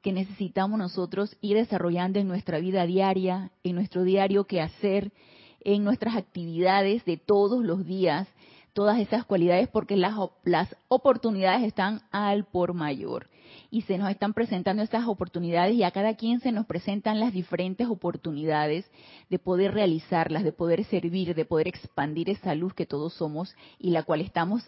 que 0.00 0.12
necesitamos 0.12 0.78
nosotros 0.78 1.36
ir 1.42 1.56
desarrollando 1.56 2.18
en 2.18 2.28
nuestra 2.28 2.58
vida 2.58 2.86
diaria, 2.86 3.50
en 3.64 3.74
nuestro 3.74 4.02
diario 4.04 4.44
quehacer, 4.44 5.12
en 5.60 5.84
nuestras 5.84 6.16
actividades 6.16 7.04
de 7.04 7.18
todos 7.18 7.62
los 7.62 7.84
días, 7.84 8.28
todas 8.72 8.98
esas 8.98 9.26
cualidades 9.26 9.68
porque 9.68 9.96
las, 9.96 10.14
las 10.44 10.74
oportunidades 10.88 11.64
están 11.64 12.02
al 12.12 12.44
por 12.44 12.72
mayor 12.72 13.28
y 13.76 13.82
se 13.82 13.98
nos 13.98 14.08
están 14.08 14.32
presentando 14.32 14.82
estas 14.82 15.06
oportunidades 15.06 15.74
y 15.74 15.82
a 15.82 15.90
cada 15.90 16.14
quien 16.14 16.40
se 16.40 16.50
nos 16.50 16.64
presentan 16.64 17.20
las 17.20 17.34
diferentes 17.34 17.86
oportunidades 17.88 18.90
de 19.28 19.38
poder 19.38 19.74
realizarlas, 19.74 20.44
de 20.44 20.52
poder 20.52 20.86
servir, 20.86 21.34
de 21.34 21.44
poder 21.44 21.68
expandir 21.68 22.30
esa 22.30 22.54
luz 22.54 22.72
que 22.72 22.86
todos 22.86 23.12
somos 23.12 23.54
y 23.78 23.90
la 23.90 24.02
cual 24.02 24.22
estamos 24.22 24.62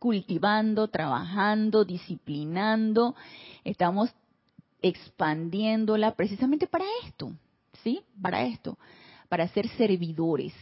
cultivando, 0.00 0.88
trabajando, 0.88 1.84
disciplinando, 1.84 3.14
estamos 3.62 4.10
expandiéndola 4.82 6.16
precisamente 6.16 6.66
para 6.66 6.86
esto, 7.04 7.30
¿sí? 7.84 8.00
Para 8.20 8.42
esto, 8.42 8.76
para 9.28 9.46
ser 9.46 9.68
servidores, 9.68 10.52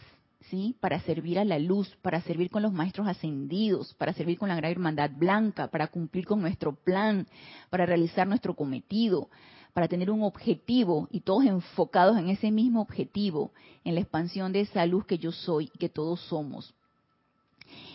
¿sí? 0.51 0.77
Para 0.81 1.01
servir 1.01 1.39
a 1.39 1.45
la 1.45 1.59
luz, 1.59 1.97
para 2.03 2.21
servir 2.23 2.51
con 2.51 2.63
los 2.63 2.73
maestros 2.73 3.07
ascendidos, 3.09 3.95
para 3.95 4.13
servir 4.13 4.39
con 4.39 4.49
la 4.49 4.57
gran 4.57 4.73
hermandad 4.73 5.11
blanca, 5.11 5.69
para 5.69 5.89
cumplir 5.89 6.27
con 6.27 6.41
nuestro 6.41 6.75
plan, 6.75 7.27
para 7.71 7.87
realizar 7.87 8.27
nuestro 8.27 8.55
cometido, 8.55 9.29
para 9.73 9.89
tener 9.89 10.11
un 10.11 10.23
objetivo 10.23 11.09
y 11.11 11.21
todos 11.21 11.45
enfocados 11.45 12.17
en 12.19 12.29
ese 12.29 12.51
mismo 12.51 12.81
objetivo, 12.81 13.53
en 13.85 13.95
la 13.95 14.01
expansión 14.01 14.53
de 14.53 14.61
esa 14.61 14.87
luz 14.87 15.05
que 15.07 15.19
yo 15.19 15.33
soy 15.33 15.71
y 15.75 15.79
que 15.79 15.89
todos 15.89 16.21
somos. 16.21 16.75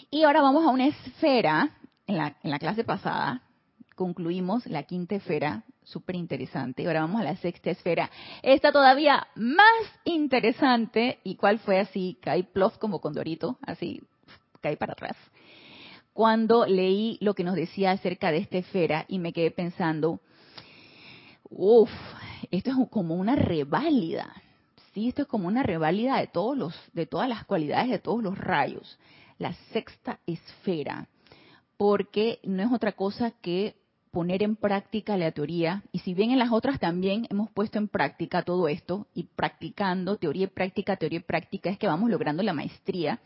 Y 0.10 0.24
ahora 0.24 0.42
vamos 0.42 0.66
a 0.66 0.70
una 0.70 0.88
esfera, 0.88 1.78
en 2.06 2.18
la, 2.18 2.36
en 2.44 2.52
la 2.52 2.60
clase 2.60 2.84
pasada 2.84 3.42
concluimos 3.96 4.66
la 4.66 4.82
quinta 4.84 5.16
esfera, 5.16 5.64
súper 5.84 6.16
interesante, 6.16 6.86
ahora 6.86 7.02
vamos 7.02 7.22
a 7.22 7.26
la 7.26 7.36
sexta 7.38 7.72
esfera, 7.72 8.10
esta 8.42 8.72
todavía 8.72 9.28
más 9.36 9.66
interesante, 10.06 11.20
y 11.24 11.36
cuál 11.36 11.60
fue 11.60 11.80
así, 11.80 12.18
caí 12.22 12.44
plof 12.44 12.78
como 12.78 13.02
condorito, 13.02 13.58
así, 13.64 14.02
caí 14.62 14.76
para 14.76 14.94
atrás, 14.94 15.18
cuando 16.14 16.66
leí 16.66 17.18
lo 17.22 17.34
que 17.34 17.44
nos 17.44 17.56
decía 17.56 17.92
acerca 17.92 18.32
de 18.32 18.38
esta 18.38 18.58
esfera 18.58 19.06
y 19.08 19.20
me 19.20 19.34
quedé 19.34 19.52
pensando, 19.52 20.20
uff, 21.50 21.92
esto 22.52 22.70
es 22.72 22.90
como 22.90 23.16
una 23.16 23.36
reválida, 23.36 24.42
sí, 24.94 25.10
esto 25.10 25.24
es 25.24 25.28
como 25.28 25.48
una 25.48 25.64
reválida 25.64 26.18
de 26.18 26.28
todos 26.28 26.58
los, 26.58 26.76
de 26.94 27.06
todas 27.06 27.30
las 27.30 27.46
cualidades 27.46 27.90
de 27.90 28.00
todos 28.00 28.22
los 28.22 28.38
rayos. 28.38 29.00
La 29.38 29.54
sexta 29.72 30.20
esfera, 30.28 31.08
porque 31.78 32.40
no 32.44 32.62
es 32.62 32.72
otra 32.72 32.92
cosa 32.92 33.32
que 33.32 33.76
poner 34.12 34.44
en 34.44 34.58
práctica 34.58 35.18
la 35.18 35.32
teoría, 35.32 35.84
y 35.92 36.00
si 36.00 36.14
bien 36.14 36.32
en 36.32 36.40
las 36.40 36.52
otras 36.52 36.80
también 36.80 37.28
hemos 37.30 37.50
puesto 37.50 37.78
en 37.78 37.88
práctica 37.88 38.44
todo 38.44 38.68
esto, 38.68 39.08
y 39.16 39.24
practicando 39.24 40.18
teoría 40.18 40.44
y 40.44 40.48
práctica, 40.48 40.98
teoría 40.98 41.20
y 41.20 41.24
práctica, 41.24 41.70
es 41.70 41.80
que 41.80 41.88
vamos 41.88 42.10
logrando 42.10 42.44
la 42.44 42.54
maestría, 42.54 43.22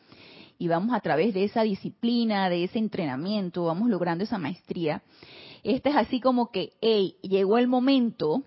y 0.57 0.67
vamos 0.67 0.95
a 0.95 1.01
través 1.01 1.33
de 1.33 1.43
esa 1.43 1.63
disciplina, 1.63 2.49
de 2.49 2.63
ese 2.63 2.79
entrenamiento, 2.79 3.65
vamos 3.65 3.89
logrando 3.89 4.23
esa 4.23 4.37
maestría. 4.37 5.01
Esta 5.63 5.89
es 5.89 5.95
así 5.95 6.21
como 6.21 6.51
que, 6.51 6.73
hey, 6.81 7.17
llegó 7.21 7.57
el 7.57 7.67
momento, 7.67 8.43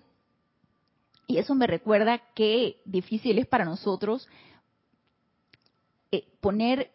y 1.27 1.37
eso 1.37 1.53
me 1.53 1.67
recuerda 1.67 2.21
que 2.33 2.77
difícil 2.85 3.37
es 3.37 3.45
para 3.45 3.65
nosotros 3.65 4.27
eh, 6.11 6.23
poner 6.39 6.89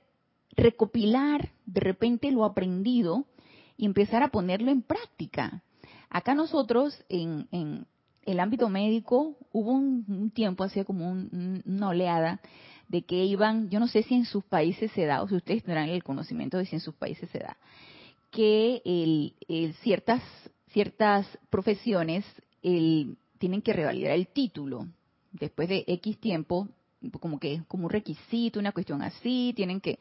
recopilar 0.56 1.50
de 1.66 1.80
repente 1.80 2.30
lo 2.32 2.44
aprendido 2.44 3.26
y 3.76 3.86
empezar 3.86 4.22
a 4.22 4.28
ponerlo 4.28 4.70
en 4.70 4.82
práctica. 4.82 5.62
Acá 6.10 6.34
nosotros 6.34 7.04
en, 7.08 7.86
el 8.24 8.40
ámbito 8.40 8.68
médico 8.68 9.36
hubo 9.52 9.72
un, 9.72 10.30
tiempo, 10.30 10.64
hacía 10.64 10.84
como 10.84 11.10
una 11.10 11.88
oleada 11.88 12.40
de 12.88 13.02
que 13.02 13.24
iban, 13.24 13.70
yo 13.70 13.80
no 13.80 13.88
sé 13.88 14.02
si 14.02 14.14
en 14.14 14.24
sus 14.24 14.44
países 14.44 14.90
se 14.92 15.04
da, 15.06 15.22
o 15.22 15.28
si 15.28 15.34
ustedes 15.34 15.64
tendrán 15.64 15.88
el 15.88 16.04
conocimiento 16.04 16.58
de 16.58 16.66
si 16.66 16.76
en 16.76 16.80
sus 16.80 16.94
países 16.94 17.28
se 17.30 17.38
da, 17.38 17.56
que 18.30 18.82
el, 18.84 19.74
ciertas, 19.82 20.22
ciertas 20.70 21.26
profesiones 21.50 22.24
tienen 22.62 23.62
que 23.62 23.72
revalidar 23.72 24.12
el 24.12 24.28
título 24.28 24.86
después 25.32 25.68
de 25.68 25.84
X 25.86 26.18
tiempo 26.18 26.68
como 27.12 27.38
que 27.38 27.62
como 27.68 27.84
un 27.84 27.90
requisito, 27.90 28.58
una 28.58 28.72
cuestión 28.72 29.02
así, 29.02 29.52
tienen 29.56 29.80
que, 29.80 29.98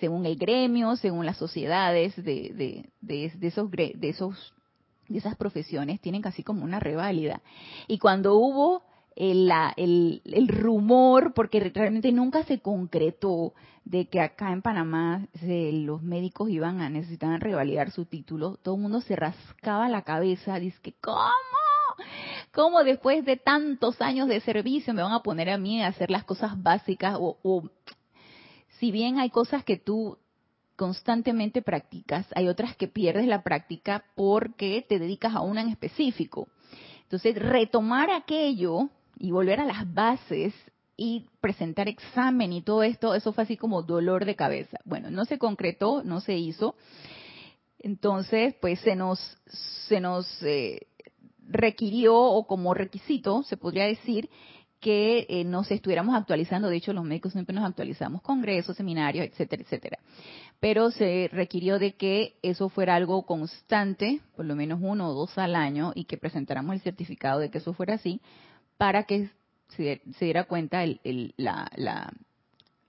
según 0.00 0.26
el 0.26 0.36
gremio, 0.36 0.96
según 0.96 1.26
las 1.26 1.36
sociedades 1.36 2.16
de, 2.16 2.52
de, 2.54 2.90
de, 3.00 3.46
esos 3.46 3.70
de 3.70 3.94
esos 4.02 4.54
de 5.08 5.18
esas 5.18 5.36
profesiones, 5.36 6.00
tienen 6.00 6.22
casi 6.22 6.42
como 6.42 6.64
una 6.64 6.80
reválida. 6.80 7.42
Y 7.88 7.98
cuando 7.98 8.36
hubo 8.36 8.82
el, 9.16 9.50
el, 9.76 10.22
el, 10.24 10.48
rumor, 10.48 11.34
porque 11.34 11.60
realmente 11.60 12.10
nunca 12.10 12.42
se 12.44 12.60
concretó 12.60 13.52
de 13.84 14.06
que 14.06 14.20
acá 14.20 14.52
en 14.52 14.62
Panamá 14.62 15.26
los 15.42 16.02
médicos 16.02 16.48
iban 16.50 16.80
a 16.80 16.88
necesitar 16.88 17.40
revalidar 17.40 17.90
su 17.90 18.06
título, 18.06 18.56
todo 18.62 18.76
el 18.76 18.80
mundo 18.80 19.00
se 19.00 19.14
rascaba 19.14 19.88
la 19.88 20.02
cabeza, 20.02 20.58
dice 20.58 20.78
que, 20.82 20.94
¿cómo? 21.00 21.63
¿Cómo 22.52 22.84
después 22.84 23.24
de 23.24 23.36
tantos 23.36 24.00
años 24.00 24.28
de 24.28 24.40
servicio 24.40 24.94
me 24.94 25.02
van 25.02 25.12
a 25.12 25.22
poner 25.22 25.50
a 25.50 25.58
mí 25.58 25.82
a 25.82 25.88
hacer 25.88 26.10
las 26.10 26.24
cosas 26.24 26.62
básicas? 26.62 27.16
O, 27.18 27.68
si 28.78 28.90
bien 28.90 29.18
hay 29.18 29.30
cosas 29.30 29.64
que 29.64 29.76
tú 29.76 30.18
constantemente 30.76 31.62
practicas, 31.62 32.26
hay 32.34 32.48
otras 32.48 32.76
que 32.76 32.88
pierdes 32.88 33.26
la 33.26 33.42
práctica 33.42 34.04
porque 34.14 34.84
te 34.88 34.98
dedicas 34.98 35.34
a 35.34 35.40
una 35.40 35.62
en 35.62 35.68
específico. 35.68 36.48
Entonces, 37.02 37.36
retomar 37.36 38.10
aquello 38.10 38.88
y 39.18 39.30
volver 39.30 39.60
a 39.60 39.64
las 39.64 39.92
bases 39.92 40.54
y 40.96 41.26
presentar 41.40 41.88
examen 41.88 42.52
y 42.52 42.62
todo 42.62 42.82
esto, 42.82 43.14
eso 43.14 43.32
fue 43.32 43.44
así 43.44 43.56
como 43.56 43.82
dolor 43.82 44.24
de 44.24 44.36
cabeza. 44.36 44.78
Bueno, 44.84 45.10
no 45.10 45.24
se 45.24 45.38
concretó, 45.38 46.02
no 46.02 46.20
se 46.20 46.36
hizo. 46.36 46.76
Entonces, 47.78 48.54
pues 48.60 48.80
se 48.80 48.96
nos, 48.96 49.18
se 49.88 50.00
nos 50.00 50.26
eh, 50.42 50.86
requirió 51.48 52.16
o 52.16 52.46
como 52.46 52.74
requisito, 52.74 53.42
se 53.42 53.56
podría 53.56 53.84
decir, 53.84 54.28
que 54.84 55.26
eh, 55.30 55.44
nos 55.44 55.70
estuviéramos 55.70 56.14
actualizando. 56.14 56.68
De 56.68 56.76
hecho, 56.76 56.92
los 56.92 57.04
médicos 57.06 57.32
siempre 57.32 57.54
nos 57.54 57.64
actualizamos, 57.64 58.20
congresos, 58.20 58.76
seminarios, 58.76 59.26
etcétera, 59.26 59.62
etcétera. 59.62 59.98
Pero 60.60 60.90
se 60.90 61.30
requirió 61.32 61.78
de 61.78 61.94
que 61.94 62.36
eso 62.42 62.68
fuera 62.68 62.94
algo 62.94 63.24
constante, 63.24 64.20
por 64.36 64.44
lo 64.44 64.54
menos 64.54 64.80
uno 64.82 65.08
o 65.08 65.14
dos 65.14 65.38
al 65.38 65.56
año, 65.56 65.92
y 65.94 66.04
que 66.04 66.18
presentáramos 66.18 66.74
el 66.74 66.82
certificado 66.82 67.40
de 67.40 67.50
que 67.50 67.58
eso 67.58 67.72
fuera 67.72 67.94
así, 67.94 68.20
para 68.76 69.04
que 69.04 69.30
se, 69.68 70.02
diera 70.20 70.44
cuenta 70.44 70.84
el, 70.84 71.32
la, 71.38 71.70
la, 71.76 72.12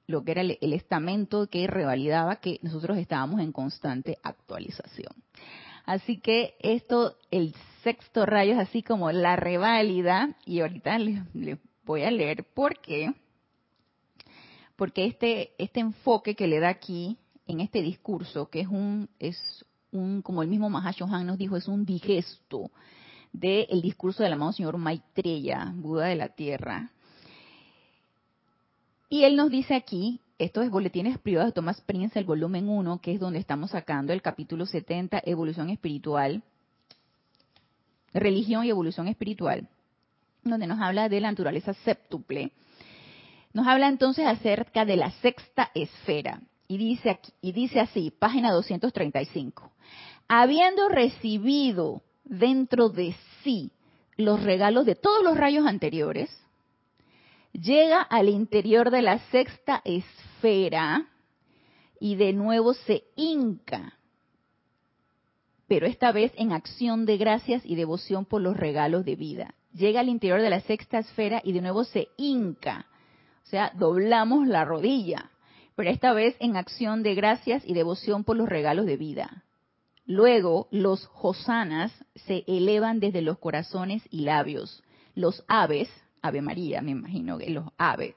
lo 0.05 0.25
que 0.25 0.31
era 0.31 0.41
el, 0.41 0.57
el 0.59 0.73
estamento 0.73 1.47
que 1.47 1.65
revalidaba 1.65 2.41
que 2.41 2.59
nosotros 2.61 2.97
estábamos 2.97 3.39
en 3.39 3.53
constante 3.53 4.17
actualización. 4.21 5.13
Así 5.85 6.17
que 6.17 6.55
esto, 6.59 7.15
el 7.29 7.53
sexto 7.83 8.25
rayo 8.25 8.53
es 8.53 8.59
así 8.59 8.81
como 8.81 9.11
la 9.11 9.35
reválida, 9.35 10.35
y 10.45 10.61
ahorita 10.61 10.97
les, 10.97 11.21
voy 11.85 12.03
a 12.03 12.11
leer 12.11 12.43
por 12.43 12.79
qué. 12.79 13.13
Porque 14.75 15.05
este, 15.05 15.53
este 15.57 15.79
enfoque 15.79 16.35
que 16.35 16.47
le 16.47 16.59
da 16.59 16.69
aquí, 16.69 17.17
en 17.47 17.59
este 17.59 17.81
discurso, 17.81 18.49
que 18.49 18.61
es 18.61 18.67
un, 18.67 19.09
es 19.19 19.37
un, 19.91 20.23
como 20.23 20.41
el 20.41 20.49
mismo 20.49 20.69
Mahashohan 20.69 21.27
nos 21.27 21.37
dijo, 21.37 21.55
es 21.55 21.67
un 21.67 21.85
digesto 21.85 22.71
del 23.31 23.81
discurso 23.81 24.23
del 24.23 24.33
amado 24.33 24.53
señor 24.53 24.77
Maitreya, 24.77 25.71
Buda 25.75 26.05
de 26.05 26.15
la 26.15 26.29
Tierra. 26.29 26.91
Y 29.09 29.23
él 29.23 29.35
nos 29.35 29.51
dice 29.51 29.75
aquí 29.75 30.19
esto 30.37 30.61
es 30.61 30.69
Boletines 30.69 31.17
Privados 31.17 31.49
de 31.49 31.53
Tomás 31.53 31.79
Prince, 31.81 32.19
el 32.19 32.25
volumen 32.25 32.67
1, 32.67 32.99
que 32.99 33.13
es 33.13 33.19
donde 33.19 33.39
estamos 33.39 33.71
sacando 33.71 34.11
el 34.11 34.21
capítulo 34.21 34.65
70, 34.65 35.21
Evolución 35.25 35.69
Espiritual, 35.69 36.43
Religión 38.13 38.65
y 38.65 38.69
Evolución 38.69 39.07
Espiritual, 39.07 39.69
donde 40.43 40.67
nos 40.67 40.79
habla 40.81 41.07
de 41.07 41.21
la 41.21 41.31
naturaleza 41.31 41.73
séptuple. 41.73 42.51
Nos 43.53 43.65
habla 43.65 43.87
entonces 43.87 44.27
acerca 44.27 44.83
de 44.83 44.97
la 44.97 45.11
sexta 45.21 45.71
esfera. 45.73 46.41
Y 46.67 46.77
dice, 46.77 47.11
aquí, 47.11 47.31
y 47.41 47.53
dice 47.53 47.79
así, 47.79 48.11
página 48.11 48.51
235. 48.51 49.71
Habiendo 50.27 50.89
recibido 50.89 52.01
dentro 52.25 52.89
de 52.89 53.15
sí 53.43 53.71
los 54.17 54.43
regalos 54.43 54.85
de 54.85 54.95
todos 54.95 55.23
los 55.23 55.37
rayos 55.37 55.65
anteriores, 55.65 56.29
llega 57.61 58.01
al 58.01 58.29
interior 58.29 58.91
de 58.91 59.01
la 59.01 59.19
sexta 59.29 59.81
esfera 59.85 61.07
y 61.99 62.15
de 62.15 62.33
nuevo 62.33 62.73
se 62.73 63.03
hinca, 63.15 63.93
pero 65.67 65.87
esta 65.87 66.11
vez 66.11 66.31
en 66.35 66.51
acción 66.51 67.05
de 67.05 67.17
gracias 67.17 67.65
y 67.65 67.75
devoción 67.75 68.25
por 68.25 68.41
los 68.41 68.57
regalos 68.57 69.05
de 69.05 69.15
vida. 69.15 69.55
Llega 69.73 70.01
al 70.01 70.09
interior 70.09 70.41
de 70.41 70.49
la 70.49 70.61
sexta 70.61 70.99
esfera 70.99 71.41
y 71.43 71.53
de 71.53 71.61
nuevo 71.61 71.83
se 71.83 72.09
hinca, 72.17 72.85
o 73.43 73.47
sea, 73.47 73.71
doblamos 73.75 74.47
la 74.47 74.65
rodilla, 74.65 75.31
pero 75.75 75.89
esta 75.89 76.13
vez 76.13 76.35
en 76.39 76.55
acción 76.55 77.03
de 77.03 77.15
gracias 77.15 77.63
y 77.65 77.73
devoción 77.73 78.23
por 78.23 78.37
los 78.37 78.47
regalos 78.47 78.85
de 78.85 78.97
vida. 78.97 79.43
Luego 80.05 80.67
los 80.71 81.09
hosanas 81.21 81.91
se 82.15 82.43
elevan 82.47 82.99
desde 82.99 83.21
los 83.21 83.39
corazones 83.39 84.03
y 84.11 84.21
labios. 84.21 84.83
Los 85.15 85.43
aves, 85.47 85.89
Ave 86.25 86.41
María, 86.41 86.81
me 86.81 86.91
imagino 86.91 87.37
que 87.37 87.49
los 87.49 87.65
aves, 87.77 88.15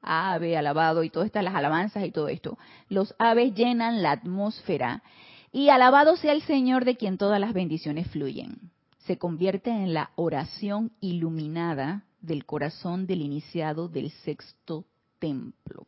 ave, 0.00 0.56
alabado 0.56 1.04
y 1.04 1.10
todas 1.10 1.26
estas 1.26 1.44
las 1.44 1.54
alabanzas 1.54 2.04
y 2.04 2.10
todo 2.10 2.28
esto. 2.28 2.58
Los 2.88 3.14
aves 3.18 3.54
llenan 3.54 4.02
la 4.02 4.12
atmósfera 4.12 5.02
y 5.52 5.68
alabado 5.68 6.16
sea 6.16 6.32
el 6.32 6.42
Señor 6.42 6.84
de 6.84 6.96
quien 6.96 7.18
todas 7.18 7.38
las 7.38 7.52
bendiciones 7.52 8.08
fluyen. 8.08 8.70
Se 9.00 9.18
convierte 9.18 9.70
en 9.70 9.92
la 9.92 10.10
oración 10.14 10.92
iluminada 11.00 12.04
del 12.20 12.46
corazón 12.46 13.06
del 13.06 13.20
iniciado 13.20 13.88
del 13.88 14.10
sexto 14.10 14.84
templo. 15.18 15.86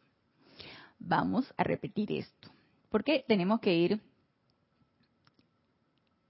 Vamos 0.98 1.52
a 1.56 1.64
repetir 1.64 2.12
esto, 2.12 2.50
porque 2.90 3.24
tenemos 3.26 3.60
que 3.60 3.74
ir 3.74 4.00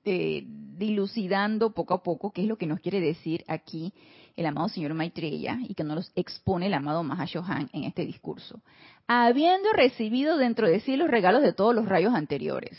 eh, 0.05 0.45
dilucidando 0.47 1.71
poco 1.71 1.95
a 1.95 2.03
poco 2.03 2.33
qué 2.33 2.43
es 2.43 2.49
lo 2.49 2.57
que 2.57 2.67
nos 2.67 2.81
quiere 2.81 3.01
decir 3.01 3.45
aquí 3.49 3.93
el 4.37 4.47
amado 4.47 4.69
señor 4.69 4.95
Maitreya 4.95 5.59
y 5.69 5.75
que 5.75 5.85
nos 5.85 6.11
expone 6.17 6.67
el 6.67 6.75
amado 6.75 7.05
Mahashohan 7.05 7.71
en 7.73 7.85
este 7.85 8.05
discurso. 8.05 8.61
Habiendo 9.07 9.73
recibido 9.73 10.37
dentro 10.37 10.69
de 10.69 10.81
sí 10.81 10.97
los 10.97 11.11
regalos 11.11 11.43
de 11.43 11.53
todos 11.53 11.75
los 11.75 11.87
rayos 11.87 12.15
anteriores, 12.15 12.77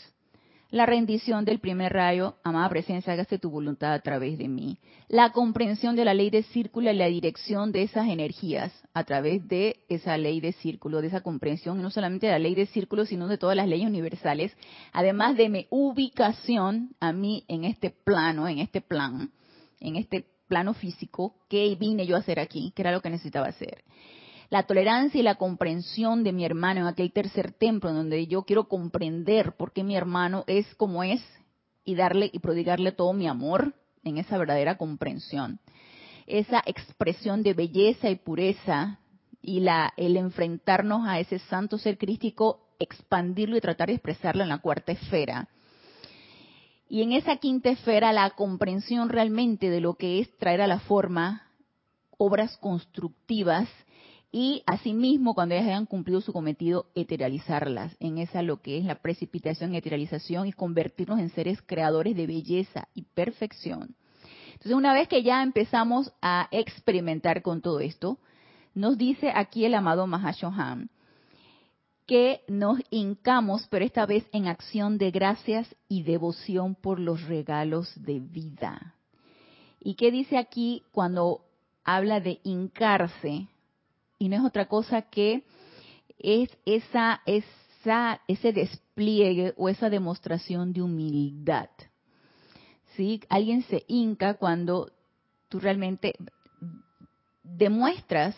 la 0.76 0.86
rendición 0.86 1.44
del 1.44 1.58
primer 1.58 1.92
rayo, 1.92 2.36
amada 2.44 2.68
presencia, 2.68 3.12
hágase 3.12 3.38
tu 3.38 3.50
voluntad 3.50 3.94
a 3.94 4.00
través 4.00 4.38
de 4.38 4.48
mí. 4.48 4.78
La 5.08 5.32
comprensión 5.32 5.96
de 5.96 6.04
la 6.04 6.14
ley 6.14 6.30
de 6.30 6.42
círculo 6.42 6.90
y 6.90 6.94
la 6.94 7.06
dirección 7.06 7.72
de 7.72 7.82
esas 7.82 8.08
energías 8.08 8.72
a 8.92 9.04
través 9.04 9.46
de 9.48 9.84
esa 9.88 10.16
ley 10.18 10.40
de 10.40 10.52
círculo, 10.52 11.00
de 11.00 11.08
esa 11.08 11.22
comprensión, 11.22 11.80
no 11.80 11.90
solamente 11.90 12.26
de 12.26 12.32
la 12.32 12.38
ley 12.38 12.54
de 12.54 12.66
círculo, 12.66 13.06
sino 13.06 13.26
de 13.26 13.38
todas 13.38 13.56
las 13.56 13.68
leyes 13.68 13.88
universales, 13.88 14.56
además 14.92 15.36
de 15.36 15.48
mi 15.48 15.66
ubicación 15.70 16.94
a 17.00 17.12
mí 17.12 17.44
en 17.48 17.64
este 17.64 17.90
plano, 17.90 18.46
en 18.46 18.58
este 18.58 18.80
plan, 18.80 19.32
en 19.80 19.96
este 19.96 20.26
plano 20.46 20.74
físico, 20.74 21.34
que 21.48 21.74
vine 21.74 22.06
yo 22.06 22.16
a 22.16 22.20
hacer 22.20 22.38
aquí, 22.38 22.72
que 22.76 22.82
era 22.82 22.92
lo 22.92 23.00
que 23.00 23.10
necesitaba 23.10 23.48
hacer 23.48 23.82
la 24.48 24.64
tolerancia 24.64 25.18
y 25.18 25.24
la 25.24 25.36
comprensión 25.36 26.22
de 26.22 26.32
mi 26.32 26.44
hermano 26.44 26.80
en 26.80 26.86
aquel 26.86 27.12
tercer 27.12 27.52
templo, 27.52 27.92
donde 27.92 28.26
yo 28.26 28.42
quiero 28.42 28.68
comprender 28.68 29.56
por 29.56 29.72
qué 29.72 29.82
mi 29.82 29.96
hermano 29.96 30.44
es 30.46 30.72
como 30.76 31.02
es 31.02 31.22
y 31.84 31.94
darle 31.94 32.30
y 32.32 32.38
prodigarle 32.38 32.92
todo 32.92 33.12
mi 33.12 33.26
amor 33.26 33.74
en 34.04 34.18
esa 34.18 34.38
verdadera 34.38 34.76
comprensión. 34.76 35.60
Esa 36.26 36.62
expresión 36.66 37.42
de 37.42 37.54
belleza 37.54 38.10
y 38.10 38.16
pureza 38.16 38.98
y 39.42 39.60
la, 39.60 39.92
el 39.96 40.16
enfrentarnos 40.16 41.06
a 41.06 41.20
ese 41.20 41.38
santo 41.38 41.78
ser 41.78 41.98
crístico, 41.98 42.68
expandirlo 42.78 43.56
y 43.56 43.60
tratar 43.60 43.88
de 43.88 43.94
expresarlo 43.94 44.42
en 44.42 44.48
la 44.48 44.58
cuarta 44.58 44.92
esfera. 44.92 45.48
Y 46.88 47.02
en 47.02 47.12
esa 47.12 47.36
quinta 47.36 47.70
esfera 47.70 48.12
la 48.12 48.30
comprensión 48.30 49.08
realmente 49.08 49.70
de 49.70 49.80
lo 49.80 49.94
que 49.94 50.20
es 50.20 50.36
traer 50.36 50.60
a 50.62 50.66
la 50.66 50.80
forma 50.80 51.50
obras 52.18 52.56
constructivas 52.58 53.68
y 54.38 54.62
asimismo 54.66 55.32
cuando 55.32 55.54
ellas 55.54 55.68
hayan 55.68 55.86
cumplido 55.86 56.20
su 56.20 56.30
cometido, 56.30 56.90
eteralizarlas 56.94 57.96
en 58.00 58.18
esa 58.18 58.42
lo 58.42 58.60
que 58.60 58.76
es 58.76 58.84
la 58.84 58.96
precipitación, 58.96 59.74
eteralización 59.74 60.46
y 60.46 60.52
convertirnos 60.52 61.20
en 61.20 61.30
seres 61.30 61.62
creadores 61.62 62.14
de 62.14 62.26
belleza 62.26 62.86
y 62.92 63.04
perfección. 63.04 63.96
Entonces, 64.48 64.72
una 64.72 64.92
vez 64.92 65.08
que 65.08 65.22
ya 65.22 65.42
empezamos 65.42 66.12
a 66.20 66.48
experimentar 66.50 67.40
con 67.40 67.62
todo 67.62 67.80
esto, 67.80 68.18
nos 68.74 68.98
dice 68.98 69.32
aquí 69.34 69.64
el 69.64 69.72
amado 69.72 70.06
Mahashohan 70.06 70.90
que 72.06 72.42
nos 72.46 72.78
hincamos, 72.90 73.66
pero 73.70 73.86
esta 73.86 74.04
vez 74.04 74.26
en 74.32 74.48
acción 74.48 74.98
de 74.98 75.12
gracias 75.12 75.74
y 75.88 76.02
devoción 76.02 76.74
por 76.74 77.00
los 77.00 77.22
regalos 77.22 77.90
de 77.96 78.20
vida. 78.20 78.96
¿Y 79.80 79.94
qué 79.94 80.10
dice 80.10 80.36
aquí 80.36 80.82
cuando 80.92 81.40
habla 81.84 82.20
de 82.20 82.38
hincarse? 82.44 83.48
Y 84.18 84.28
no 84.28 84.36
es 84.36 84.44
otra 84.44 84.66
cosa 84.66 85.02
que 85.02 85.44
es 86.18 86.50
esa, 86.64 87.22
esa, 87.26 88.20
ese 88.28 88.52
despliegue 88.52 89.54
o 89.56 89.68
esa 89.68 89.90
demostración 89.90 90.72
de 90.72 90.82
humildad. 90.82 91.70
¿Sí? 92.96 93.20
Alguien 93.28 93.62
se 93.64 93.84
hinca 93.88 94.34
cuando 94.34 94.90
tú 95.48 95.60
realmente 95.60 96.14
demuestras 97.42 98.34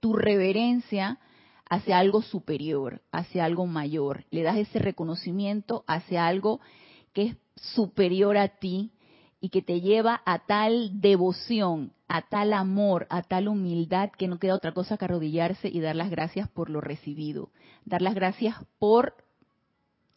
tu 0.00 0.12
reverencia 0.12 1.18
hacia 1.68 1.98
algo 1.98 2.20
superior, 2.20 3.00
hacia 3.10 3.44
algo 3.44 3.66
mayor. 3.66 4.26
Le 4.30 4.42
das 4.42 4.58
ese 4.58 4.78
reconocimiento 4.78 5.84
hacia 5.86 6.26
algo 6.26 6.60
que 7.14 7.22
es 7.22 7.36
superior 7.56 8.36
a 8.36 8.48
ti 8.48 8.92
y 9.44 9.50
que 9.50 9.60
te 9.60 9.82
lleva 9.82 10.22
a 10.24 10.38
tal 10.46 11.02
devoción, 11.02 11.92
a 12.08 12.22
tal 12.22 12.54
amor, 12.54 13.06
a 13.10 13.20
tal 13.20 13.46
humildad 13.46 14.08
que 14.08 14.26
no 14.26 14.38
queda 14.38 14.54
otra 14.54 14.72
cosa 14.72 14.96
que 14.96 15.04
arrodillarse 15.04 15.68
y 15.68 15.80
dar 15.80 15.96
las 15.96 16.08
gracias 16.08 16.48
por 16.48 16.70
lo 16.70 16.80
recibido, 16.80 17.50
dar 17.84 18.00
las 18.00 18.14
gracias 18.14 18.56
por 18.78 19.14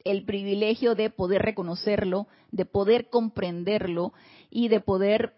el 0.06 0.24
privilegio 0.24 0.96
de 0.96 1.10
poder 1.10 1.42
reconocerlo, 1.42 2.28
de 2.52 2.64
poder 2.64 3.10
comprenderlo 3.10 4.14
y 4.50 4.70
de 4.70 4.80
poder 4.80 5.34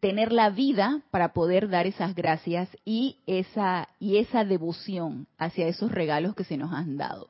tener 0.00 0.32
la 0.32 0.48
vida 0.48 1.02
para 1.10 1.34
poder 1.34 1.68
dar 1.68 1.86
esas 1.86 2.14
gracias 2.14 2.70
y 2.86 3.18
esa 3.26 3.90
y 4.00 4.16
esa 4.16 4.46
devoción 4.46 5.26
hacia 5.36 5.68
esos 5.68 5.92
regalos 5.92 6.34
que 6.34 6.44
se 6.44 6.56
nos 6.56 6.72
han 6.72 6.96
dado. 6.96 7.28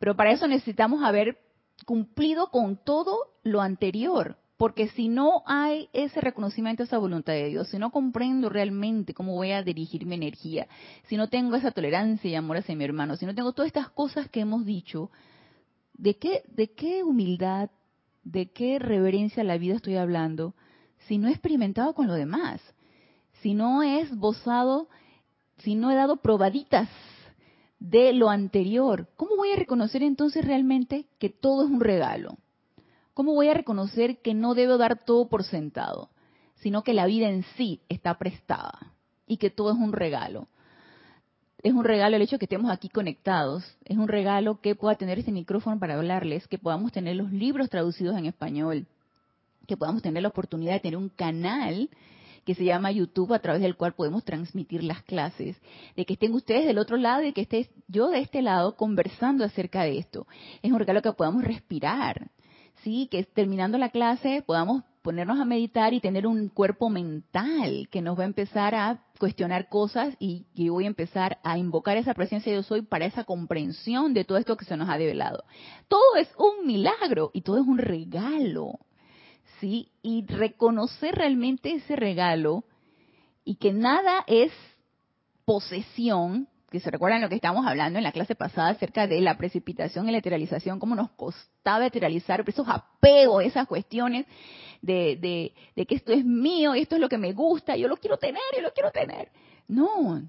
Pero 0.00 0.16
para 0.16 0.32
eso 0.32 0.48
necesitamos 0.48 1.04
haber 1.04 1.38
cumplido 1.86 2.48
con 2.50 2.76
todo 2.76 3.18
lo 3.44 3.60
anterior, 3.60 4.41
porque 4.62 4.86
si 4.90 5.08
no 5.08 5.42
hay 5.44 5.88
ese 5.92 6.20
reconocimiento, 6.20 6.84
esa 6.84 6.96
voluntad 6.96 7.32
de 7.32 7.48
Dios, 7.48 7.66
si 7.66 7.78
no 7.78 7.90
comprendo 7.90 8.48
realmente 8.48 9.12
cómo 9.12 9.34
voy 9.34 9.50
a 9.50 9.64
dirigir 9.64 10.06
mi 10.06 10.14
energía, 10.14 10.68
si 11.08 11.16
no 11.16 11.28
tengo 11.28 11.56
esa 11.56 11.72
tolerancia 11.72 12.30
y 12.30 12.36
amor 12.36 12.58
hacia 12.58 12.76
mi 12.76 12.84
hermano, 12.84 13.16
si 13.16 13.26
no 13.26 13.34
tengo 13.34 13.54
todas 13.54 13.66
estas 13.66 13.90
cosas 13.90 14.28
que 14.30 14.38
hemos 14.38 14.64
dicho, 14.64 15.10
¿de 15.94 16.16
qué, 16.16 16.44
de 16.46 16.70
qué 16.74 17.02
humildad, 17.02 17.70
de 18.22 18.52
qué 18.52 18.78
reverencia 18.78 19.42
a 19.42 19.46
la 19.46 19.58
vida 19.58 19.74
estoy 19.74 19.96
hablando? 19.96 20.54
Si 21.08 21.18
no 21.18 21.26
he 21.26 21.32
experimentado 21.32 21.92
con 21.92 22.06
lo 22.06 22.14
demás, 22.14 22.60
si 23.40 23.54
no 23.54 23.82
he 23.82 23.98
esbozado, 23.98 24.88
si 25.58 25.74
no 25.74 25.90
he 25.90 25.96
dado 25.96 26.18
probaditas 26.18 26.88
de 27.80 28.12
lo 28.12 28.30
anterior, 28.30 29.08
¿cómo 29.16 29.34
voy 29.34 29.50
a 29.50 29.56
reconocer 29.56 30.04
entonces 30.04 30.44
realmente 30.44 31.08
que 31.18 31.30
todo 31.30 31.64
es 31.64 31.68
un 31.68 31.80
regalo? 31.80 32.38
¿Cómo 33.14 33.34
voy 33.34 33.48
a 33.48 33.54
reconocer 33.54 34.18
que 34.22 34.32
no 34.32 34.54
debo 34.54 34.78
dar 34.78 35.04
todo 35.04 35.28
por 35.28 35.44
sentado, 35.44 36.08
sino 36.56 36.82
que 36.82 36.94
la 36.94 37.06
vida 37.06 37.28
en 37.28 37.42
sí 37.56 37.80
está 37.90 38.18
prestada 38.18 38.92
y 39.26 39.36
que 39.36 39.50
todo 39.50 39.72
es 39.72 39.78
un 39.78 39.92
regalo? 39.92 40.48
Es 41.62 41.74
un 41.74 41.84
regalo 41.84 42.16
el 42.16 42.22
hecho 42.22 42.36
de 42.36 42.38
que 42.40 42.46
estemos 42.46 42.72
aquí 42.72 42.88
conectados, 42.88 43.76
es 43.84 43.98
un 43.98 44.08
regalo 44.08 44.60
que 44.60 44.74
pueda 44.74 44.96
tener 44.96 45.18
este 45.18 45.30
micrófono 45.30 45.78
para 45.78 45.94
hablarles, 45.94 46.48
que 46.48 46.58
podamos 46.58 46.90
tener 46.90 47.16
los 47.16 47.30
libros 47.30 47.68
traducidos 47.68 48.16
en 48.16 48.26
español, 48.26 48.86
que 49.66 49.76
podamos 49.76 50.02
tener 50.02 50.22
la 50.22 50.30
oportunidad 50.30 50.72
de 50.72 50.80
tener 50.80 50.96
un 50.96 51.10
canal 51.10 51.90
que 52.44 52.54
se 52.54 52.64
llama 52.64 52.90
YouTube 52.90 53.32
a 53.34 53.38
través 53.38 53.62
del 53.62 53.76
cual 53.76 53.92
podemos 53.92 54.24
transmitir 54.24 54.82
las 54.82 55.02
clases, 55.02 55.56
de 55.94 56.04
que 56.04 56.14
estén 56.14 56.32
ustedes 56.32 56.66
del 56.66 56.78
otro 56.78 56.96
lado 56.96 57.22
y 57.22 57.32
que 57.32 57.42
esté 57.42 57.68
yo 57.86 58.08
de 58.08 58.20
este 58.20 58.42
lado 58.42 58.74
conversando 58.74 59.44
acerca 59.44 59.82
de 59.82 59.98
esto. 59.98 60.26
Es 60.62 60.72
un 60.72 60.78
regalo 60.78 61.02
que 61.02 61.12
podamos 61.12 61.44
respirar, 61.44 62.30
sí, 62.82 63.08
que 63.10 63.24
terminando 63.24 63.78
la 63.78 63.90
clase 63.90 64.42
podamos 64.46 64.82
ponernos 65.02 65.40
a 65.40 65.44
meditar 65.44 65.92
y 65.94 66.00
tener 66.00 66.26
un 66.26 66.48
cuerpo 66.48 66.88
mental 66.88 67.88
que 67.90 68.00
nos 68.00 68.16
va 68.16 68.22
a 68.22 68.26
empezar 68.26 68.74
a 68.74 69.02
cuestionar 69.18 69.68
cosas 69.68 70.14
y 70.18 70.46
que 70.54 70.70
voy 70.70 70.84
a 70.84 70.88
empezar 70.88 71.38
a 71.42 71.58
invocar 71.58 71.96
esa 71.96 72.14
presencia 72.14 72.52
de 72.52 72.58
yo 72.58 72.62
soy 72.62 72.82
para 72.82 73.06
esa 73.06 73.24
comprensión 73.24 74.14
de 74.14 74.24
todo 74.24 74.38
esto 74.38 74.56
que 74.56 74.64
se 74.64 74.76
nos 74.76 74.88
ha 74.88 74.98
develado. 74.98 75.44
Todo 75.88 76.16
es 76.16 76.28
un 76.38 76.66
milagro 76.66 77.30
y 77.34 77.42
todo 77.42 77.58
es 77.60 77.66
un 77.66 77.78
regalo, 77.78 78.78
¿sí? 79.60 79.90
Y 80.02 80.24
reconocer 80.26 81.16
realmente 81.16 81.72
ese 81.72 81.96
regalo 81.96 82.64
y 83.44 83.56
que 83.56 83.72
nada 83.72 84.24
es 84.28 84.52
posesión, 85.44 86.48
que 86.72 86.80
se 86.80 86.90
recuerdan 86.90 87.20
lo 87.20 87.28
que 87.28 87.34
estábamos 87.34 87.66
hablando 87.66 87.98
en 87.98 88.02
la 88.02 88.12
clase 88.12 88.34
pasada 88.34 88.70
acerca 88.70 89.06
de 89.06 89.20
la 89.20 89.36
precipitación 89.36 90.08
y 90.08 90.12
la 90.12 90.18
eteralización, 90.18 90.80
cómo 90.80 90.96
nos 90.96 91.10
costaba 91.10 91.86
eteralizar 91.86 92.42
esos 92.46 92.66
apegos, 92.66 93.44
esas 93.44 93.68
cuestiones 93.68 94.26
de, 94.80 95.52
que 95.76 95.94
esto 95.94 96.12
es 96.12 96.24
mío, 96.24 96.74
y 96.74 96.80
esto 96.80 96.94
es 96.96 97.00
lo 97.00 97.10
que 97.10 97.18
me 97.18 97.34
gusta, 97.34 97.76
yo 97.76 97.88
lo 97.88 97.98
quiero 97.98 98.16
tener, 98.16 98.40
yo 98.56 98.62
lo 98.62 98.72
quiero 98.72 98.90
tener. 98.90 99.30
No, 99.68 100.22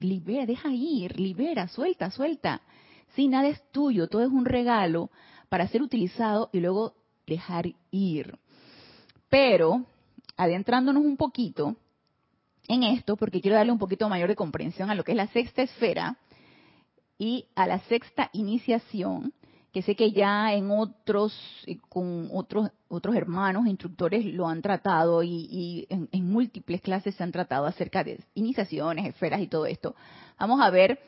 libera, 0.00 0.46
deja 0.46 0.72
ir, 0.72 1.20
libera, 1.20 1.68
suelta, 1.68 2.10
suelta. 2.10 2.62
Sí, 3.14 3.28
nada 3.28 3.48
es 3.48 3.62
tuyo, 3.70 4.08
todo 4.08 4.22
es 4.22 4.30
un 4.30 4.46
regalo 4.46 5.10
para 5.48 5.68
ser 5.68 5.82
utilizado 5.82 6.48
y 6.52 6.60
luego 6.60 6.94
dejar 7.26 7.66
ir. 7.90 8.38
Pero, 9.28 9.84
adentrándonos 10.36 11.04
un 11.04 11.16
poquito, 11.16 11.76
en 12.68 12.82
esto 12.82 13.16
porque 13.16 13.40
quiero 13.40 13.56
darle 13.56 13.72
un 13.72 13.78
poquito 13.78 14.08
mayor 14.08 14.28
de 14.28 14.36
comprensión 14.36 14.90
a 14.90 14.94
lo 14.94 15.04
que 15.04 15.12
es 15.12 15.16
la 15.16 15.26
sexta 15.28 15.62
esfera 15.62 16.16
y 17.18 17.46
a 17.54 17.66
la 17.66 17.78
sexta 17.80 18.30
iniciación, 18.32 19.32
que 19.72 19.82
sé 19.82 19.96
que 19.96 20.12
ya 20.12 20.52
en 20.52 20.70
otros, 20.70 21.36
eh, 21.66 21.78
con 21.88 22.28
otros, 22.32 22.70
otros 22.88 23.14
hermanos, 23.16 23.66
instructores 23.66 24.24
lo 24.24 24.48
han 24.48 24.62
tratado 24.62 25.22
y, 25.22 25.86
en, 25.88 26.30
múltiples 26.30 26.80
clases 26.80 27.14
se 27.14 27.22
han 27.22 27.32
tratado 27.32 27.66
acerca 27.66 28.04
de 28.04 28.20
iniciaciones, 28.34 29.06
esferas 29.06 29.40
y 29.40 29.46
todo 29.46 29.66
esto. 29.66 29.94
Vamos 30.38 30.60
a 30.60 30.70
ver 30.70 30.98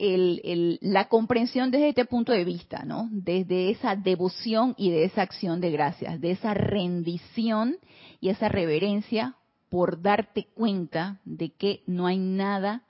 la 0.00 1.08
comprensión 1.08 1.72
desde 1.72 1.88
este 1.88 2.04
punto 2.04 2.30
de 2.30 2.44
vista, 2.44 2.84
¿no? 2.84 3.08
Desde 3.10 3.70
esa 3.70 3.96
devoción 3.96 4.74
y 4.76 4.92
de 4.92 5.04
esa 5.04 5.22
acción 5.22 5.60
de 5.60 5.72
gracias, 5.72 6.20
de 6.20 6.30
esa 6.30 6.54
rendición 6.54 7.78
y 8.20 8.28
esa 8.28 8.48
reverencia 8.48 9.34
por 9.68 10.00
darte 10.00 10.46
cuenta 10.54 11.20
de 11.24 11.50
que 11.50 11.82
no 11.86 12.06
hay 12.06 12.18
nada 12.18 12.82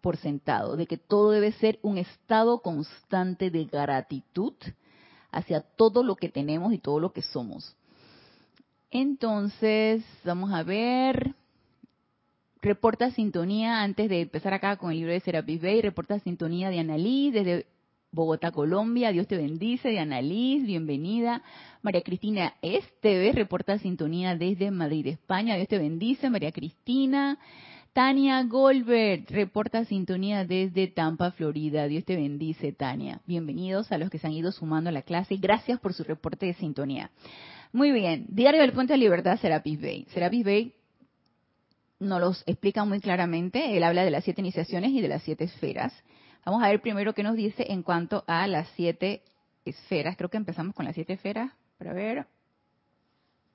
por 0.00 0.16
sentado, 0.16 0.76
de 0.76 0.86
que 0.86 0.96
todo 0.96 1.30
debe 1.30 1.52
ser 1.52 1.78
un 1.82 1.98
estado 1.98 2.60
constante 2.60 3.50
de 3.50 3.64
gratitud 3.64 4.54
hacia 5.30 5.60
todo 5.60 6.02
lo 6.02 6.16
que 6.16 6.28
tenemos 6.28 6.72
y 6.72 6.78
todo 6.78 7.00
lo 7.00 7.12
que 7.12 7.22
somos. 7.22 7.76
Entonces, 8.90 10.04
vamos 10.24 10.52
a 10.52 10.62
ver. 10.62 11.34
Reporta 12.60 13.10
sintonía 13.10 13.82
antes 13.82 14.08
de 14.08 14.20
empezar 14.20 14.54
acá 14.54 14.76
con 14.76 14.90
el 14.90 14.98
libro 14.98 15.12
de 15.12 15.20
Serapis 15.20 15.62
Bay. 15.62 15.80
Reporta 15.80 16.20
sintonía 16.20 16.68
de 16.68 16.78
Annalise 16.78 17.42
desde 17.42 17.66
Bogotá, 18.14 18.52
Colombia. 18.52 19.10
Dios 19.10 19.26
te 19.26 19.38
bendice, 19.38 19.88
de 19.88 19.98
Annalise, 19.98 20.66
bienvenida. 20.66 21.42
María 21.80 22.02
Cristina 22.02 22.52
Esteves 22.60 23.34
reporta 23.34 23.78
sintonía 23.78 24.36
desde 24.36 24.70
Madrid, 24.70 25.06
España. 25.06 25.56
Dios 25.56 25.68
te 25.68 25.78
bendice, 25.78 26.28
María 26.28 26.52
Cristina. 26.52 27.38
Tania 27.94 28.42
Goldberg 28.42 29.24
reporta 29.30 29.86
sintonía 29.86 30.44
desde 30.44 30.88
Tampa, 30.88 31.30
Florida. 31.30 31.88
Dios 31.88 32.04
te 32.04 32.14
bendice, 32.14 32.72
Tania. 32.72 33.22
Bienvenidos 33.26 33.90
a 33.90 33.96
los 33.96 34.10
que 34.10 34.18
se 34.18 34.26
han 34.26 34.34
ido 34.34 34.52
sumando 34.52 34.90
a 34.90 34.92
la 34.92 35.00
clase. 35.00 35.38
Gracias 35.38 35.80
por 35.80 35.94
su 35.94 36.04
reporte 36.04 36.44
de 36.44 36.52
sintonía. 36.52 37.10
Muy 37.72 37.92
bien. 37.92 38.26
Diario 38.28 38.60
del 38.60 38.74
Puente 38.74 38.92
de 38.92 38.98
Libertad, 38.98 39.40
Serapis 39.40 39.80
Bay. 39.80 40.06
Serapis 40.10 40.44
Bay 40.44 40.74
nos 41.98 42.20
los 42.20 42.42
explica 42.44 42.84
muy 42.84 43.00
claramente. 43.00 43.74
Él 43.74 43.82
habla 43.82 44.04
de 44.04 44.10
las 44.10 44.24
siete 44.24 44.42
iniciaciones 44.42 44.90
y 44.90 45.00
de 45.00 45.08
las 45.08 45.22
siete 45.22 45.44
esferas. 45.44 45.94
Vamos 46.44 46.62
a 46.62 46.68
ver 46.68 46.80
primero 46.80 47.14
qué 47.14 47.22
nos 47.22 47.36
dice 47.36 47.66
en 47.68 47.82
cuanto 47.82 48.24
a 48.26 48.46
las 48.46 48.68
siete 48.74 49.22
esferas. 49.64 50.16
Creo 50.16 50.28
que 50.28 50.36
empezamos 50.36 50.74
con 50.74 50.84
las 50.84 50.94
siete 50.94 51.12
esferas. 51.12 51.52
Para 51.78 51.92
ver. 51.92 52.26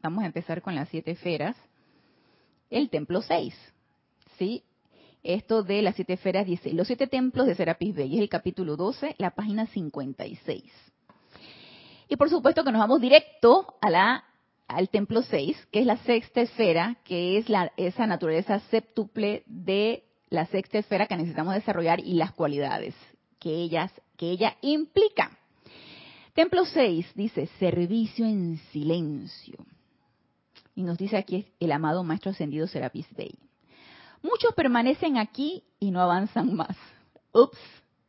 Vamos 0.01 0.23
a 0.23 0.27
empezar 0.27 0.61
con 0.61 0.75
las 0.75 0.87
siete 0.89 1.11
esferas. 1.11 1.55
El 2.69 2.89
templo 2.89 3.21
6 3.21 3.53
¿sí? 4.37 4.63
Esto 5.23 5.63
de 5.63 5.81
las 5.81 5.95
siete 5.95 6.13
esferas 6.13 6.45
dice, 6.45 6.71
los 6.73 6.87
siete 6.87 7.07
templos 7.07 7.47
de 7.47 7.55
Serapis 7.55 7.95
Bey, 7.95 8.15
es 8.15 8.21
el 8.21 8.29
capítulo 8.29 8.77
12, 8.77 9.15
la 9.17 9.31
página 9.31 9.65
56. 9.65 10.63
Y 12.07 12.15
por 12.15 12.29
supuesto 12.29 12.63
que 12.63 12.71
nos 12.71 12.79
vamos 12.79 13.01
directo 13.01 13.75
a 13.81 14.23
al 14.67 14.89
templo 14.89 15.21
6, 15.21 15.67
que 15.71 15.79
es 15.79 15.85
la 15.85 15.97
sexta 15.97 16.41
esfera, 16.41 16.97
que 17.03 17.37
es 17.37 17.49
la, 17.49 17.71
esa 17.77 18.05
naturaleza 18.05 18.59
séptuple 18.69 19.43
de 19.45 20.03
la 20.29 20.45
sexta 20.47 20.77
esfera 20.77 21.07
que 21.07 21.15
necesitamos 21.15 21.53
desarrollar 21.53 21.99
y 21.99 22.13
las 22.13 22.33
cualidades 22.33 22.95
que, 23.39 23.49
ellas, 23.49 23.91
que 24.17 24.29
ella 24.29 24.57
implica. 24.61 25.31
Templo 26.33 26.65
6 26.65 27.13
dice, 27.15 27.47
servicio 27.59 28.25
en 28.25 28.57
silencio. 28.71 29.57
Y 30.75 30.83
nos 30.83 30.97
dice 30.97 31.17
aquí 31.17 31.47
el 31.59 31.71
amado 31.71 32.03
Maestro 32.03 32.31
Ascendido 32.31 32.67
Serapis 32.67 33.07
Bey. 33.15 33.33
Muchos 34.21 34.53
permanecen 34.53 35.17
aquí 35.17 35.63
y 35.79 35.91
no 35.91 36.01
avanzan 36.01 36.53
más. 36.53 36.75
Ups, 37.33 37.57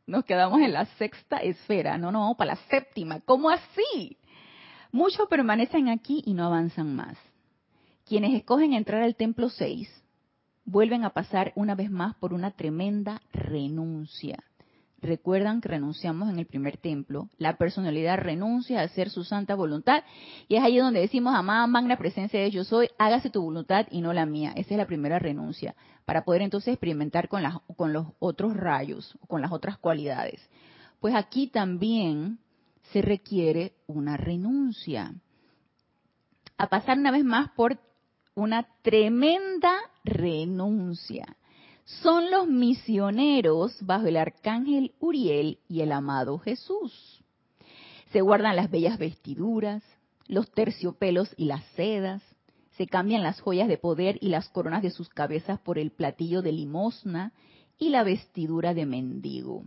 nos 0.05 0.25
quedamos 0.25 0.61
en 0.61 0.73
la 0.73 0.85
sexta 0.97 1.37
esfera, 1.37 1.97
no, 1.97 2.11
no, 2.11 2.35
para 2.37 2.53
la 2.53 2.59
séptima. 2.69 3.19
¿Cómo 3.21 3.49
así? 3.49 4.17
Muchos 4.91 5.27
permanecen 5.27 5.87
aquí 5.87 6.21
y 6.25 6.33
no 6.33 6.45
avanzan 6.45 6.95
más. 6.95 7.17
Quienes 8.05 8.33
escogen 8.33 8.73
entrar 8.73 9.03
al 9.03 9.15
templo 9.15 9.49
6 9.49 9.87
vuelven 10.65 11.03
a 11.03 11.11
pasar 11.11 11.51
una 11.55 11.75
vez 11.75 11.89
más 11.89 12.15
por 12.15 12.33
una 12.33 12.51
tremenda 12.51 13.21
renuncia. 13.33 14.43
Recuerdan 15.01 15.61
que 15.61 15.69
renunciamos 15.69 16.29
en 16.29 16.39
el 16.39 16.45
primer 16.45 16.77
templo. 16.77 17.29
La 17.37 17.57
personalidad 17.57 18.17
renuncia 18.17 18.81
a 18.81 18.83
hacer 18.83 19.09
su 19.09 19.23
santa 19.23 19.55
voluntad. 19.55 20.03
Y 20.47 20.55
es 20.55 20.63
ahí 20.63 20.77
donde 20.77 20.99
decimos, 20.99 21.33
amada 21.35 21.65
magna 21.67 21.97
presencia 21.97 22.39
de 22.41 22.51
yo 22.51 22.65
soy, 22.65 22.89
hágase 22.97 23.29
tu 23.29 23.41
voluntad 23.41 23.87
y 23.91 24.01
no 24.01 24.11
la 24.11 24.25
mía. 24.25 24.51
Esa 24.55 24.73
es 24.73 24.77
la 24.77 24.87
primera 24.87 25.17
renuncia. 25.17 25.75
Para 26.05 26.25
poder 26.25 26.41
entonces 26.41 26.73
experimentar 26.73 27.29
con, 27.29 27.43
las, 27.43 27.59
con 27.77 27.93
los 27.93 28.07
otros 28.19 28.57
rayos, 28.57 29.17
con 29.27 29.41
las 29.41 29.51
otras 29.51 29.77
cualidades. 29.77 30.41
Pues 30.99 31.15
aquí 31.15 31.47
también 31.47 32.39
se 32.91 33.01
requiere 33.01 33.73
una 33.87 34.17
renuncia. 34.17 35.13
A 36.57 36.67
pasar 36.67 36.97
una 36.97 37.11
vez 37.11 37.23
más 37.23 37.51
por 37.51 37.79
una 38.35 38.67
tremenda 38.81 39.71
renuncia 40.09 41.37
son 42.01 42.29
los 42.29 42.47
misioneros 42.47 43.75
bajo 43.81 44.05
el 44.05 44.17
arcángel 44.17 44.93
Uriel 44.99 45.57
y 45.67 45.81
el 45.81 45.91
amado 45.91 46.37
Jesús. 46.37 47.23
Se 48.11 48.21
guardan 48.21 48.55
las 48.55 48.69
bellas 48.69 48.99
vestiduras, 48.99 49.83
los 50.27 50.51
terciopelos 50.51 51.33
y 51.35 51.45
las 51.45 51.63
sedas, 51.75 52.21
se 52.77 52.85
cambian 52.85 53.23
las 53.23 53.41
joyas 53.41 53.67
de 53.67 53.77
poder 53.77 54.17
y 54.21 54.29
las 54.29 54.49
coronas 54.49 54.83
de 54.83 54.91
sus 54.91 55.09
cabezas 55.09 55.59
por 55.59 55.79
el 55.79 55.91
platillo 55.91 56.41
de 56.41 56.51
limosna 56.51 57.33
y 57.77 57.89
la 57.89 58.03
vestidura 58.03 58.73
de 58.73 58.85
mendigo. 58.85 59.63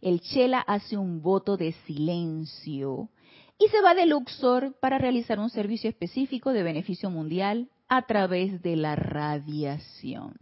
El 0.00 0.20
Chela 0.20 0.60
hace 0.60 0.96
un 0.96 1.22
voto 1.22 1.56
de 1.56 1.72
silencio 1.86 3.10
y 3.58 3.68
se 3.68 3.80
va 3.82 3.94
de 3.94 4.06
Luxor 4.06 4.74
para 4.80 4.98
realizar 4.98 5.38
un 5.38 5.50
servicio 5.50 5.88
específico 5.88 6.52
de 6.52 6.62
beneficio 6.62 7.10
mundial 7.10 7.68
a 7.88 8.02
través 8.02 8.62
de 8.62 8.76
la 8.76 8.96
radiación. 8.96 10.34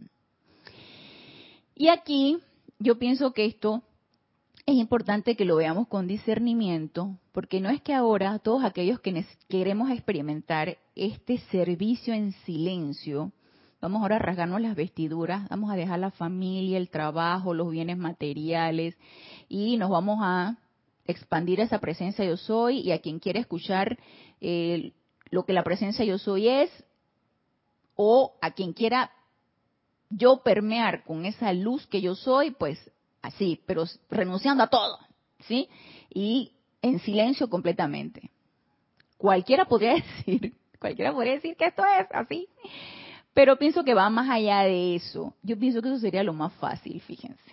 Y 1.75 1.87
aquí 1.87 2.37
yo 2.79 2.97
pienso 2.99 3.33
que 3.33 3.45
esto 3.45 3.83
es 4.65 4.75
importante 4.75 5.35
que 5.35 5.45
lo 5.45 5.57
veamos 5.57 5.87
con 5.87 6.07
discernimiento, 6.07 7.17
porque 7.31 7.59
no 7.59 7.69
es 7.69 7.81
que 7.81 7.93
ahora 7.93 8.39
todos 8.39 8.63
aquellos 8.63 8.99
que 9.01 9.25
queremos 9.49 9.89
experimentar 9.91 10.77
este 10.95 11.37
servicio 11.51 12.13
en 12.13 12.31
silencio, 12.45 13.33
vamos 13.81 14.01
ahora 14.01 14.15
a 14.15 14.19
rasgarnos 14.19 14.61
las 14.61 14.75
vestiduras, 14.75 15.49
vamos 15.49 15.69
a 15.69 15.75
dejar 15.75 15.99
la 15.99 16.11
familia, 16.11 16.77
el 16.77 16.89
trabajo, 16.89 17.53
los 17.53 17.71
bienes 17.71 17.97
materiales 17.97 18.95
y 19.49 19.75
nos 19.75 19.89
vamos 19.89 20.19
a 20.21 20.57
expandir 21.05 21.59
esa 21.59 21.79
presencia 21.79 22.23
yo 22.23 22.37
soy 22.37 22.79
y 22.79 22.91
a 22.93 22.99
quien 22.99 23.19
quiere 23.19 23.41
escuchar 23.41 23.99
eh, 24.39 24.93
lo 25.29 25.43
que 25.43 25.51
la 25.51 25.63
presencia 25.63 26.05
yo 26.05 26.17
soy 26.17 26.47
es 26.47 26.69
o 27.95 28.33
a 28.41 28.51
quien 28.51 28.73
quiera 28.73 29.11
yo 30.09 30.43
permear 30.43 31.03
con 31.03 31.25
esa 31.25 31.53
luz 31.53 31.87
que 31.87 32.01
yo 32.01 32.15
soy, 32.15 32.51
pues 32.51 32.79
así, 33.21 33.59
pero 33.65 33.85
renunciando 34.09 34.63
a 34.63 34.67
todo, 34.67 34.99
¿sí? 35.47 35.69
Y 36.13 36.51
en 36.81 36.99
silencio 36.99 37.49
completamente. 37.49 38.29
Cualquiera 39.17 39.65
podría 39.65 39.93
decir, 40.25 40.53
cualquiera 40.79 41.13
podría 41.13 41.33
decir 41.33 41.55
que 41.55 41.65
esto 41.65 41.83
es 41.99 42.07
así, 42.11 42.47
pero 43.33 43.57
pienso 43.57 43.83
que 43.83 43.93
va 43.93 44.09
más 44.09 44.29
allá 44.29 44.59
de 44.61 44.95
eso. 44.95 45.33
Yo 45.41 45.57
pienso 45.57 45.81
que 45.81 45.89
eso 45.89 45.99
sería 45.99 46.23
lo 46.23 46.33
más 46.33 46.53
fácil, 46.53 47.01
fíjense. 47.01 47.51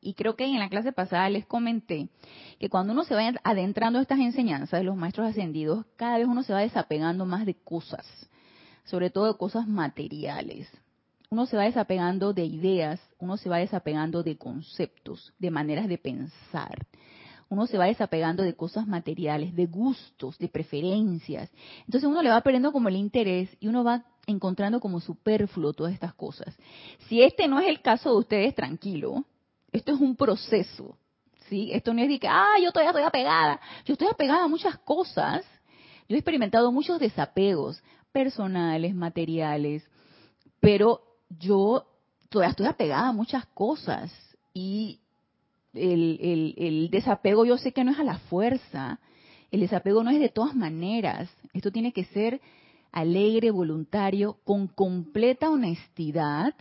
Y 0.00 0.14
creo 0.14 0.36
que 0.36 0.44
en 0.44 0.58
la 0.58 0.68
clase 0.68 0.92
pasada 0.92 1.28
les 1.28 1.46
comenté 1.46 2.08
que 2.58 2.68
cuando 2.68 2.92
uno 2.92 3.04
se 3.04 3.14
va 3.14 3.32
adentrando 3.42 3.98
a 3.98 4.02
estas 4.02 4.18
enseñanzas 4.18 4.80
de 4.80 4.84
los 4.84 4.96
maestros 4.96 5.28
ascendidos, 5.28 5.86
cada 5.96 6.18
vez 6.18 6.26
uno 6.26 6.42
se 6.42 6.52
va 6.52 6.60
desapegando 6.60 7.24
más 7.24 7.46
de 7.46 7.54
cosas, 7.54 8.06
sobre 8.88 9.10
todo 9.10 9.32
de 9.32 9.38
cosas 9.38 9.66
materiales 9.66 10.68
uno 11.30 11.46
se 11.46 11.56
va 11.56 11.64
desapegando 11.64 12.32
de 12.32 12.44
ideas, 12.44 13.00
uno 13.18 13.36
se 13.36 13.48
va 13.48 13.58
desapegando 13.58 14.22
de 14.22 14.38
conceptos, 14.38 15.32
de 15.38 15.50
maneras 15.50 15.88
de 15.88 15.98
pensar. 15.98 16.86
Uno 17.50 17.66
se 17.66 17.78
va 17.78 17.86
desapegando 17.86 18.42
de 18.42 18.54
cosas 18.54 18.86
materiales, 18.86 19.54
de 19.54 19.66
gustos, 19.66 20.38
de 20.38 20.48
preferencias. 20.48 21.50
Entonces 21.80 22.08
uno 22.08 22.22
le 22.22 22.30
va 22.30 22.40
perdiendo 22.40 22.72
como 22.72 22.88
el 22.88 22.96
interés 22.96 23.48
y 23.60 23.68
uno 23.68 23.84
va 23.84 24.04
encontrando 24.26 24.80
como 24.80 25.00
superfluo 25.00 25.72
todas 25.72 25.94
estas 25.94 26.14
cosas. 26.14 26.54
Si 27.08 27.22
este 27.22 27.48
no 27.48 27.58
es 27.58 27.68
el 27.68 27.80
caso 27.80 28.10
de 28.10 28.18
ustedes, 28.18 28.54
tranquilo. 28.54 29.24
Esto 29.72 29.92
es 29.92 30.00
un 30.00 30.14
proceso. 30.14 30.96
¿sí? 31.48 31.70
Esto 31.72 31.94
no 31.94 32.02
es 32.02 32.08
de 32.08 32.18
que, 32.18 32.28
ah, 32.28 32.56
yo 32.62 32.70
todavía 32.70 32.90
estoy 32.90 33.04
apegada. 33.04 33.60
Yo 33.86 33.94
estoy 33.94 34.08
apegada 34.08 34.44
a 34.44 34.48
muchas 34.48 34.78
cosas. 34.78 35.44
Yo 36.06 36.16
he 36.16 36.18
experimentado 36.18 36.70
muchos 36.70 36.98
desapegos 36.98 37.82
personales, 38.12 38.94
materiales, 38.94 39.84
pero 40.60 41.02
yo 41.28 41.86
todavía 42.28 42.50
estoy 42.50 42.66
apegada 42.66 43.08
a 43.08 43.12
muchas 43.12 43.46
cosas 43.46 44.12
y 44.52 45.00
el, 45.74 46.54
el, 46.56 46.90
desapego 46.90 47.44
yo 47.44 47.58
sé 47.58 47.72
que 47.72 47.84
no 47.84 47.92
es 47.92 47.98
a 47.98 48.04
la 48.04 48.18
fuerza, 48.18 48.98
el 49.50 49.60
desapego 49.60 50.02
no 50.02 50.10
es 50.10 50.20
de 50.20 50.28
todas 50.28 50.54
maneras, 50.54 51.30
esto 51.52 51.70
tiene 51.70 51.92
que 51.92 52.04
ser 52.06 52.40
alegre, 52.92 53.50
voluntario, 53.50 54.38
con 54.44 54.66
completa 54.66 55.50
honestidad, 55.50 56.54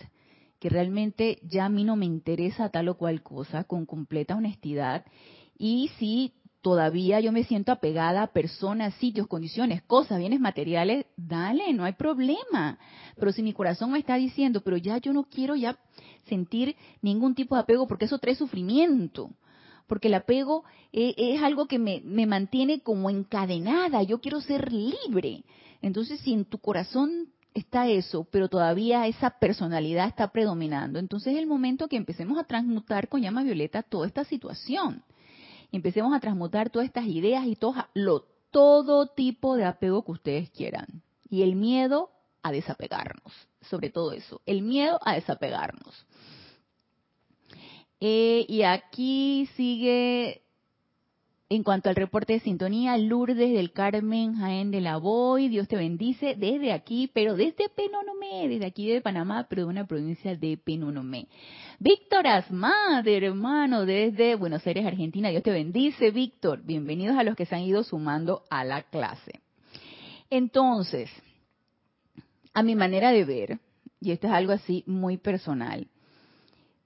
que 0.60 0.70
realmente 0.70 1.40
ya 1.44 1.66
a 1.66 1.70
mí 1.70 1.84
no 1.84 1.96
me 1.96 2.06
interesa 2.06 2.70
tal 2.70 2.90
o 2.90 2.98
cual 2.98 3.22
cosa, 3.24 3.64
con 3.64 3.86
completa 3.86 4.36
honestidad, 4.36 5.06
y 5.58 5.90
si 5.98 6.34
todavía 6.68 7.22
yo 7.22 7.32
me 7.32 7.46
siento 7.46 7.72
apegada 7.72 8.24
a 8.24 8.34
personas, 8.34 8.94
sitios, 8.96 9.26
condiciones, 9.28 9.82
cosas, 9.84 10.20
bienes 10.20 10.42
materiales, 10.42 11.06
dale, 11.16 11.72
no 11.72 11.86
hay 11.86 11.94
problema. 11.94 12.78
Pero 13.18 13.32
si 13.32 13.42
mi 13.42 13.54
corazón 13.54 13.94
me 13.94 14.00
está 14.00 14.16
diciendo, 14.16 14.60
pero 14.60 14.76
ya 14.76 14.98
yo 14.98 15.14
no 15.14 15.24
quiero 15.24 15.56
ya 15.56 15.80
sentir 16.28 16.76
ningún 17.02 17.36
tipo 17.36 17.56
de 17.56 17.62
apego 17.62 17.88
porque 17.88 18.04
eso 18.04 18.18
trae 18.18 18.36
sufrimiento. 18.36 19.30
Porque 19.88 20.10
el 20.10 20.16
apego 20.16 20.66
es, 20.92 21.14
es 21.16 21.42
algo 21.42 21.68
que 21.68 21.80
me, 21.80 22.02
me 22.04 22.26
mantiene 22.26 22.82
como 22.82 23.10
encadenada, 23.10 24.04
yo 24.04 24.20
quiero 24.20 24.42
ser 24.42 24.74
libre. 24.74 25.46
Entonces, 25.82 26.20
si 26.20 26.34
en 26.34 26.44
tu 26.44 26.58
corazón 26.58 27.30
está 27.54 27.88
eso, 27.88 28.28
pero 28.30 28.50
todavía 28.50 29.08
esa 29.08 29.30
personalidad 29.40 30.10
está 30.10 30.34
predominando, 30.34 31.00
entonces 31.00 31.32
es 31.32 31.40
el 31.40 31.48
momento 31.48 31.88
que 31.88 31.96
empecemos 31.96 32.38
a 32.38 32.44
transmutar 32.44 33.08
con 33.08 33.22
llama 33.22 33.44
violeta 33.44 33.84
toda 33.84 34.06
esta 34.06 34.26
situación 34.26 35.02
empecemos 35.72 36.14
a 36.14 36.20
transmutar 36.20 36.70
todas 36.70 36.88
estas 36.88 37.06
ideas 37.06 37.46
y 37.46 37.56
todo, 37.56 37.76
lo, 37.94 38.26
todo 38.52 39.08
tipo 39.08 39.56
de 39.56 39.66
apego 39.66 40.04
que 40.04 40.12
ustedes 40.12 40.50
quieran. 40.52 41.04
Y 41.30 41.44
el 41.44 41.56
miedo 41.56 42.12
a 42.42 42.52
desapegarnos, 42.52 43.34
sobre 43.62 43.90
todo 43.90 44.14
eso, 44.14 44.42
el 44.46 44.62
miedo 44.62 45.00
a 45.04 45.16
desapegarnos. 45.16 46.06
Eh, 48.00 48.46
y 48.48 48.62
aquí 48.62 49.50
sigue 49.56 50.44
en 51.50 51.64
cuanto 51.64 51.90
al 51.90 51.96
reporte 51.96 52.34
de 52.34 52.40
sintonía, 52.42 52.98
Lourdes 52.98 53.54
del 53.54 53.72
Carmen 53.72 54.36
Jaén 54.36 54.70
de 54.70 54.82
la 54.82 54.98
Boy, 54.98 55.48
Dios 55.48 55.70
te 55.70 55.78
bendice 55.78 56.36
desde 56.36 56.74
aquí, 56.74 57.10
pero 57.14 57.38
desde 57.38 57.70
Penonomé, 57.70 58.50
desde 58.50 58.66
aquí 58.66 58.92
de 58.92 59.00
Panamá, 59.00 59.48
pero 59.50 59.62
de 59.62 59.70
una 59.70 59.88
provincia 59.88 60.36
de 60.36 60.58
Penonomé. 60.58 61.30
Víctor 61.80 62.28
Asmad, 62.28 63.08
hermano, 63.08 63.86
desde 63.86 64.36
Buenos 64.36 64.68
Aires, 64.68 64.86
Argentina, 64.86 65.30
Dios 65.30 65.44
te 65.44 65.52
bendice, 65.52 66.12
Víctor. 66.12 66.64
Bienvenidos 66.64 67.18
a 67.18 67.24
los 67.24 67.38
que 67.38 67.46
se 67.46 67.56
han 67.56 67.62
ido 67.62 67.82
sumando 67.84 68.44
a 68.50 68.66
la 68.66 68.84
clase. 68.84 69.40
Entonces, 70.30 71.10
a 72.54 72.62
mi 72.62 72.76
manera 72.76 73.12
de 73.12 73.24
ver, 73.24 73.60
y 74.02 74.12
esto 74.12 74.28
es 74.28 74.34
algo 74.34 74.52
así 74.52 74.84
muy 74.86 75.16
personal, 75.16 75.88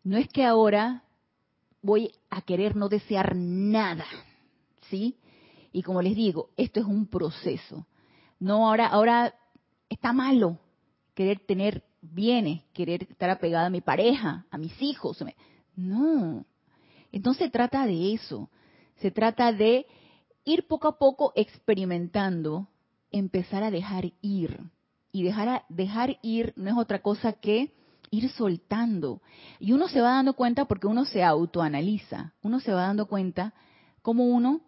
no 0.04 0.18
es 0.18 0.28
que 0.30 0.46
ahora 0.46 1.02
voy 1.82 2.12
a 2.30 2.42
querer 2.42 2.76
no 2.76 2.90
desear 2.90 3.36
nada 3.36 4.06
¿sí? 4.92 5.18
Y 5.72 5.82
como 5.82 6.02
les 6.02 6.16
digo, 6.16 6.50
esto 6.58 6.80
es 6.80 6.86
un 6.86 7.08
proceso. 7.08 7.88
No 8.40 8.68
ahora, 8.68 8.88
ahora 8.88 9.34
está 9.90 10.14
malo 10.14 10.60
querer 11.16 11.40
tener 11.40 11.84
bienes, 12.02 12.64
querer 12.74 13.04
estar 13.04 13.30
apegada 13.30 13.68
a 13.68 13.72
mi 13.72 13.82
pareja, 13.82 14.46
a 14.52 14.58
mis 14.58 14.80
hijos. 14.82 15.24
No. 15.76 16.46
Entonces 17.12 17.46
se 17.46 17.52
trata 17.52 17.86
de 17.86 18.14
eso. 18.14 18.50
Se 18.98 19.12
trata 19.12 19.52
de 19.52 19.86
ir 20.44 20.68
poco 20.68 20.88
a 20.88 20.98
poco 20.98 21.34
experimentando, 21.36 22.68
empezar 23.12 23.64
a 23.64 23.72
dejar 23.72 24.12
ir. 24.22 24.60
Y 25.14 25.24
dejar, 25.24 25.50
a, 25.50 25.66
dejar 25.70 26.18
ir 26.22 26.54
no 26.56 26.70
es 26.70 26.78
otra 26.78 27.02
cosa 27.02 27.34
que 27.34 27.74
ir 28.12 28.30
soltando. 28.30 29.22
Y 29.60 29.74
uno 29.74 29.88
se 29.88 30.02
va 30.02 30.12
dando 30.12 30.34
cuenta 30.34 30.66
porque 30.66 30.88
uno 30.88 31.06
se 31.06 31.24
autoanaliza. 31.24 32.34
Uno 32.42 32.60
se 32.60 32.74
va 32.74 32.84
dando 32.84 33.08
cuenta 33.08 33.54
cómo 34.02 34.26
uno 34.26 34.62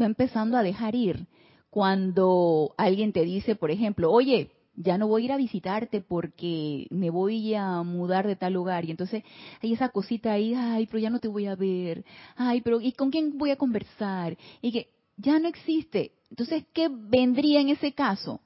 va 0.00 0.06
empezando 0.06 0.56
a 0.56 0.62
dejar 0.62 0.94
ir. 0.94 1.26
Cuando 1.70 2.74
alguien 2.78 3.12
te 3.12 3.24
dice, 3.24 3.54
por 3.54 3.70
ejemplo, 3.70 4.10
oye, 4.10 4.50
ya 4.74 4.96
no 4.96 5.08
voy 5.08 5.22
a 5.22 5.24
ir 5.26 5.32
a 5.32 5.36
visitarte 5.36 6.00
porque 6.00 6.86
me 6.90 7.10
voy 7.10 7.54
a 7.54 7.82
mudar 7.82 8.26
de 8.26 8.36
tal 8.36 8.52
lugar. 8.54 8.84
Y 8.84 8.90
entonces 8.90 9.24
hay 9.62 9.72
esa 9.72 9.90
cosita 9.90 10.32
ahí, 10.32 10.54
ay, 10.54 10.86
pero 10.86 10.98
ya 10.98 11.10
no 11.10 11.18
te 11.18 11.28
voy 11.28 11.46
a 11.46 11.56
ver. 11.56 12.04
Ay, 12.36 12.60
pero 12.60 12.80
¿y 12.80 12.92
con 12.92 13.10
quién 13.10 13.36
voy 13.36 13.50
a 13.50 13.56
conversar? 13.56 14.36
Y 14.62 14.72
que 14.72 14.88
ya 15.16 15.38
no 15.38 15.48
existe. 15.48 16.12
Entonces, 16.30 16.64
¿qué 16.72 16.88
vendría 16.88 17.60
en 17.60 17.70
ese 17.70 17.92
caso? 17.92 18.40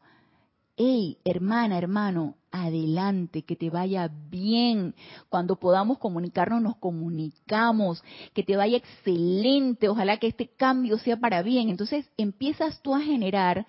Hey, 0.83 1.19
hermana, 1.25 1.79
hermano, 1.79 2.35
adelante, 2.51 3.43
que 3.43 3.55
te 3.55 3.71
vaya 3.71 4.11
bien. 4.31 4.95
Cuando 5.29 5.57
podamos 5.57 5.99
comunicarnos, 5.99 6.61
nos 6.61 6.77
comunicamos, 6.77 8.03
que 8.35 8.43
te 8.43 8.57
vaya 8.57 8.79
excelente, 8.79 9.89
ojalá 9.89 10.17
que 10.17 10.27
este 10.27 10.49
cambio 10.49 10.99
sea 10.99 11.17
para 11.17 11.43
bien. 11.43 11.69
Entonces 11.69 12.11
empiezas 12.17 12.83
tú 12.83 12.95
a 12.95 13.01
generar 13.01 13.67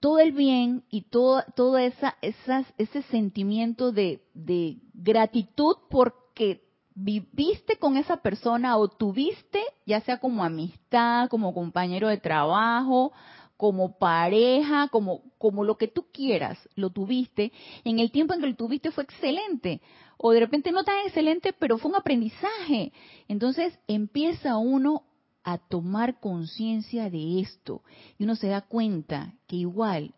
todo 0.00 0.18
el 0.18 0.32
bien 0.32 0.84
y 0.90 1.02
todo, 1.02 1.42
todo 1.56 1.78
esa, 1.78 2.16
esas, 2.20 2.66
ese 2.76 3.02
sentimiento 3.04 3.90
de, 3.90 4.22
de 4.34 4.76
gratitud 4.92 5.76
porque 5.88 6.62
viviste 6.94 7.78
con 7.78 7.96
esa 7.96 8.18
persona 8.18 8.76
o 8.76 8.88
tuviste, 8.88 9.62
ya 9.86 10.00
sea 10.00 10.18
como 10.18 10.44
amistad, 10.44 11.28
como 11.28 11.54
compañero 11.54 12.08
de 12.08 12.18
trabajo, 12.18 13.12
como 13.58 13.98
pareja, 13.98 14.86
como, 14.88 15.22
como 15.36 15.64
lo 15.64 15.76
que 15.76 15.88
tú 15.88 16.06
quieras, 16.12 16.56
lo 16.76 16.90
tuviste, 16.90 17.52
en 17.82 17.98
el 17.98 18.12
tiempo 18.12 18.32
en 18.32 18.40
que 18.40 18.46
lo 18.46 18.54
tuviste 18.54 18.92
fue 18.92 19.02
excelente, 19.02 19.82
o 20.16 20.30
de 20.30 20.38
repente 20.38 20.70
no 20.70 20.84
tan 20.84 21.04
excelente, 21.04 21.52
pero 21.52 21.76
fue 21.76 21.90
un 21.90 21.96
aprendizaje. 21.96 22.92
Entonces 23.26 23.76
empieza 23.88 24.56
uno 24.56 25.02
a 25.42 25.58
tomar 25.58 26.20
conciencia 26.20 27.10
de 27.10 27.40
esto 27.40 27.82
y 28.16 28.24
uno 28.24 28.36
se 28.36 28.46
da 28.46 28.60
cuenta 28.60 29.34
que 29.48 29.56
igual 29.56 30.14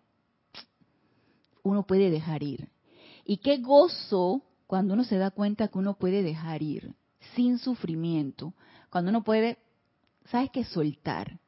uno 1.63 1.87
puede 1.87 2.11
dejar 2.11 2.43
ir. 2.43 2.69
Y 3.25 3.39
qué 3.39 3.57
gozo 3.57 4.43
cuando 4.67 4.93
uno 4.93 5.05
se 5.05 5.17
da 5.17 5.31
cuenta 5.31 5.69
que 5.69 5.79
uno 5.79 5.95
puede 5.95 6.23
dejar 6.23 6.63
ir 6.63 6.95
sin 7.35 7.59
sufrimiento, 7.59 8.53
cuando 8.91 9.09
uno 9.09 9.25
puede, 9.25 9.57
¿sabes 10.27 10.51
qué? 10.51 10.65
Soltar. 10.65 11.39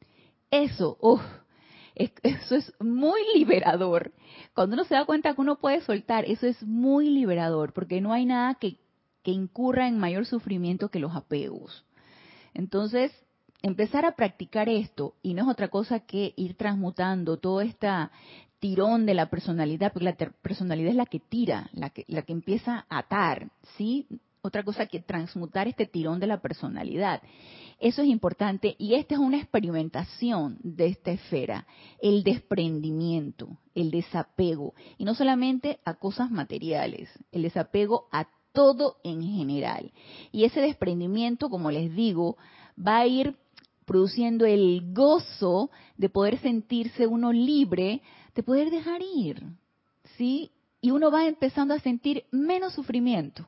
Eso, 0.51 0.97
uff, 1.01 1.23
eso 2.23 2.57
es 2.57 2.73
muy 2.81 3.21
liberador. 3.35 4.13
Cuando 4.55 4.75
uno 4.75 4.85
se 4.85 4.95
da 4.95 5.05
cuenta 5.05 5.35
que 5.35 5.41
uno 5.41 5.59
puede 5.59 5.81
soltar, 5.83 6.25
eso 6.25 6.47
es 6.47 6.63
muy 6.63 7.09
liberador, 7.09 7.73
porque 7.73 8.01
no 8.01 8.13
hay 8.13 8.27
nada 8.27 8.55
que, 8.55 8.79
que 9.23 9.31
incurra 9.31 9.89
en 9.89 9.99
mayor 9.99 10.27
sufrimiento 10.27 10.91
que 10.91 10.99
los 10.99 11.15
apegos. 11.15 11.85
Entonces, 12.55 13.13
empezar 13.63 14.05
a 14.05 14.17
practicar 14.17 14.69
esto, 14.69 15.15
y 15.23 15.35
no 15.35 15.43
es 15.43 15.49
otra 15.49 15.69
cosa 15.69 16.01
que 16.01 16.35
ir 16.37 16.57
transmutando 16.57 17.39
todo 17.39 17.61
este 17.61 17.89
tirón 18.59 19.07
de 19.07 19.15
la 19.15 19.31
personalidad, 19.31 19.93
porque 19.93 20.05
la 20.05 20.17
personalidad 20.43 20.91
es 20.91 20.97
la 20.97 21.07
que 21.07 21.21
tira, 21.21 21.69
la 21.73 21.91
que, 21.91 22.05
la 22.09 22.23
que 22.23 22.33
empieza 22.33 22.87
a 22.89 22.99
atar, 22.99 23.51
¿sí? 23.77 24.07
Otra 24.45 24.65
cosa 24.65 24.87
que 24.87 24.99
transmutar 24.99 25.69
este 25.69 25.87
tirón 25.87 26.19
de 26.19 26.27
la 26.27 26.41
personalidad. 26.41 27.23
Eso 27.79 28.03
es 28.03 28.09
importante 28.09 28.75
y 28.77 28.95
esta 28.95 29.15
es 29.15 29.21
una 29.21 29.39
experimentación 29.39 30.59
de 30.65 30.87
esta 30.87 31.13
esfera, 31.13 31.65
el 32.01 32.25
desprendimiento, 32.25 33.57
el 33.77 33.93
desapego, 33.93 34.75
y 34.99 35.05
no 35.05 35.15
solamente 35.15 35.79
a 35.85 35.95
cosas 35.95 36.33
materiales, 36.33 37.09
el 37.31 37.43
desapego 37.43 38.09
a 38.11 38.27
todo 38.51 38.97
en 39.05 39.23
general. 39.23 39.93
Y 40.33 40.43
ese 40.43 40.61
desprendimiento, 40.61 41.49
como 41.49 41.71
les 41.71 41.95
digo, 41.95 42.37
va 42.77 42.99
a 42.99 43.07
ir 43.07 43.37
produciendo 43.85 44.45
el 44.45 44.93
gozo 44.93 45.71
de 45.97 46.09
poder 46.09 46.41
sentirse 46.41 47.07
uno 47.07 47.33
libre, 47.33 48.03
de 48.35 48.43
poder 48.43 48.71
dejar 48.71 49.03
ir, 49.03 49.41
¿sí? 50.17 50.51
Y 50.81 50.91
uno 50.91 51.13
va 51.13 51.27
empezando 51.29 51.75
a 51.75 51.79
sentir 51.79 52.25
menos 52.33 52.73
sufrimiento. 52.73 53.47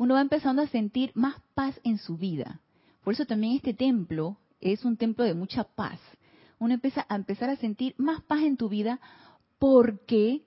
Uno 0.00 0.14
va 0.14 0.22
empezando 0.22 0.62
a 0.62 0.66
sentir 0.66 1.12
más 1.14 1.34
paz 1.52 1.78
en 1.84 1.98
su 1.98 2.16
vida. 2.16 2.62
Por 3.04 3.12
eso 3.12 3.26
también 3.26 3.56
este 3.56 3.74
templo 3.74 4.38
es 4.58 4.86
un 4.86 4.96
templo 4.96 5.26
de 5.26 5.34
mucha 5.34 5.64
paz. 5.64 6.00
Uno 6.58 6.72
empieza 6.72 7.04
a 7.06 7.16
empezar 7.16 7.50
a 7.50 7.56
sentir 7.56 7.94
más 7.98 8.22
paz 8.22 8.40
en 8.44 8.56
tu 8.56 8.70
vida 8.70 8.98
porque 9.58 10.40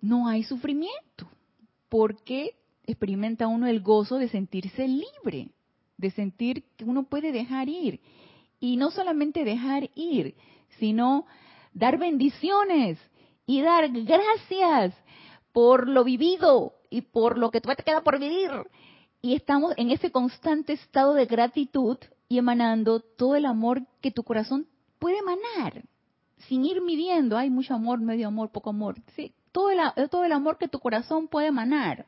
no 0.00 0.26
hay 0.26 0.42
sufrimiento, 0.42 1.30
porque 1.88 2.56
experimenta 2.82 3.46
uno 3.46 3.68
el 3.68 3.80
gozo 3.80 4.18
de 4.18 4.28
sentirse 4.28 4.88
libre, 4.88 5.52
de 5.96 6.10
sentir 6.10 6.64
que 6.76 6.84
uno 6.84 7.04
puede 7.04 7.30
dejar 7.30 7.68
ir. 7.68 8.00
Y 8.58 8.76
no 8.76 8.90
solamente 8.90 9.44
dejar 9.44 9.88
ir, 9.94 10.34
sino 10.80 11.26
dar 11.74 11.96
bendiciones 11.96 12.98
y 13.46 13.60
dar 13.60 13.88
gracias 13.92 14.96
por 15.52 15.86
lo 15.86 16.02
vivido 16.02 16.72
y 16.90 17.02
por 17.02 17.38
lo 17.38 17.50
que 17.50 17.60
todavía 17.60 17.76
te 17.76 17.84
queda 17.84 18.02
por 18.02 18.18
vivir 18.18 18.50
y 19.20 19.34
estamos 19.34 19.74
en 19.76 19.90
ese 19.90 20.10
constante 20.10 20.72
estado 20.74 21.14
de 21.14 21.26
gratitud 21.26 21.98
y 22.28 22.38
emanando 22.38 23.00
todo 23.00 23.36
el 23.36 23.46
amor 23.46 23.82
que 24.00 24.10
tu 24.10 24.22
corazón 24.22 24.66
puede 24.98 25.18
emanar, 25.18 25.84
sin 26.48 26.64
ir 26.64 26.80
midiendo, 26.82 27.36
hay 27.36 27.50
mucho 27.50 27.74
amor, 27.74 28.00
medio 28.00 28.28
amor, 28.28 28.50
poco 28.50 28.70
amor, 28.70 28.96
sí, 29.16 29.32
todo 29.52 29.70
el, 29.70 29.78
todo 30.08 30.24
el 30.24 30.32
amor 30.32 30.58
que 30.58 30.68
tu 30.68 30.78
corazón 30.78 31.26
puede 31.28 31.48
emanar. 31.48 32.06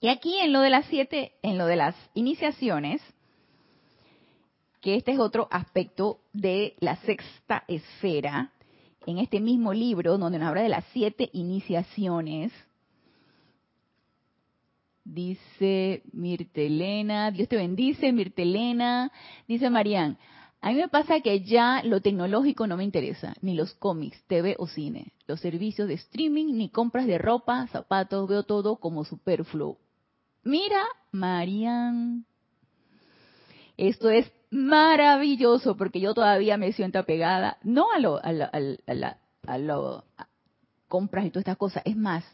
Y 0.00 0.08
aquí 0.08 0.38
en 0.38 0.52
lo 0.52 0.60
de 0.60 0.70
las 0.70 0.86
siete, 0.86 1.32
en 1.42 1.58
lo 1.58 1.66
de 1.66 1.76
las 1.76 1.96
iniciaciones, 2.14 3.00
que 4.80 4.96
este 4.96 5.12
es 5.12 5.18
otro 5.18 5.48
aspecto 5.50 6.20
de 6.32 6.76
la 6.80 6.96
sexta 6.96 7.64
esfera, 7.68 8.52
en 9.06 9.18
este 9.18 9.40
mismo 9.40 9.72
libro 9.74 10.16
donde 10.16 10.38
nos 10.38 10.48
habla 10.48 10.62
de 10.62 10.68
las 10.68 10.84
siete 10.92 11.28
iniciaciones, 11.32 12.52
Dice 15.04 16.02
Mirtelena, 16.12 17.30
Dios 17.30 17.48
te 17.48 17.56
bendice, 17.56 18.12
Mirtelena. 18.12 19.12
Dice 19.46 19.68
Marían, 19.68 20.16
A 20.62 20.70
mí 20.70 20.76
me 20.76 20.88
pasa 20.88 21.20
que 21.20 21.42
ya 21.42 21.82
lo 21.84 22.00
tecnológico 22.00 22.66
no 22.66 22.78
me 22.78 22.84
interesa, 22.84 23.34
ni 23.42 23.54
los 23.54 23.74
cómics, 23.74 24.24
TV 24.26 24.56
o 24.58 24.66
cine, 24.66 25.12
los 25.26 25.40
servicios 25.40 25.88
de 25.88 25.94
streaming, 25.94 26.56
ni 26.56 26.70
compras 26.70 27.06
de 27.06 27.18
ropa, 27.18 27.66
zapatos, 27.66 28.26
veo 28.26 28.44
todo 28.44 28.76
como 28.76 29.04
superfluo. 29.04 29.78
Mira, 30.42 30.82
Marian, 31.12 32.24
esto 33.76 34.08
es 34.08 34.32
maravilloso 34.50 35.76
porque 35.76 36.00
yo 36.00 36.14
todavía 36.14 36.56
me 36.56 36.72
siento 36.72 36.98
apegada, 36.98 37.58
no 37.62 37.92
a 37.92 37.98
lo, 37.98 38.16
a, 38.16 38.30
a, 38.30 39.18
a 39.46 39.58
lo 39.58 40.04
compras 40.88 41.26
y 41.26 41.30
todas 41.30 41.42
estas 41.42 41.56
cosas, 41.58 41.82
es 41.84 41.96
más, 41.96 42.24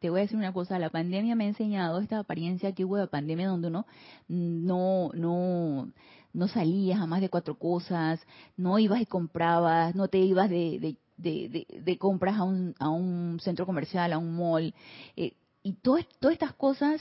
te 0.00 0.10
voy 0.10 0.20
a 0.20 0.22
decir 0.22 0.36
una 0.36 0.52
cosa, 0.52 0.78
la 0.78 0.90
pandemia 0.90 1.34
me 1.34 1.44
ha 1.44 1.48
enseñado 1.48 2.00
esta 2.00 2.18
apariencia 2.18 2.72
que 2.72 2.84
hubo 2.84 2.96
de 2.96 3.06
pandemia 3.06 3.48
donde 3.48 3.68
uno 3.68 3.86
no, 4.28 5.10
no, 5.14 5.90
no 6.32 6.48
salías 6.48 6.98
jamás 6.98 7.20
de 7.20 7.30
cuatro 7.30 7.58
cosas, 7.58 8.20
no 8.56 8.78
ibas 8.78 9.00
y 9.00 9.06
comprabas, 9.06 9.94
no 9.94 10.08
te 10.08 10.18
ibas 10.18 10.50
de, 10.50 10.96
de, 11.16 11.66
de, 11.82 11.98
compras 11.98 12.36
a 12.36 12.44
un, 12.44 12.74
a 12.78 12.90
un 12.90 13.40
centro 13.40 13.64
comercial, 13.64 14.12
a 14.12 14.18
un 14.18 14.36
mall, 14.36 14.74
eh, 15.16 15.32
y 15.62 15.72
todas 15.72 16.06
estas 16.30 16.52
cosas 16.52 17.00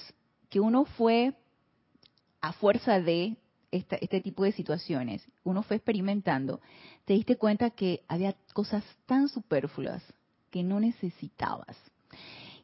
que 0.49 0.59
uno 0.59 0.85
fue 0.85 1.33
a 2.41 2.53
fuerza 2.53 2.99
de 2.99 3.35
este 3.71 4.21
tipo 4.21 4.43
de 4.43 4.53
situaciones, 4.53 5.27
uno 5.43 5.61
fue 5.61 5.75
experimentando, 5.75 6.61
te 7.03 7.13
diste 7.13 7.35
cuenta 7.35 7.71
que 7.71 8.03
había 8.07 8.35
cosas 8.53 8.83
tan 9.05 9.27
superfluas 9.27 10.01
que 10.49 10.63
no 10.63 10.79
necesitabas. 10.79 11.75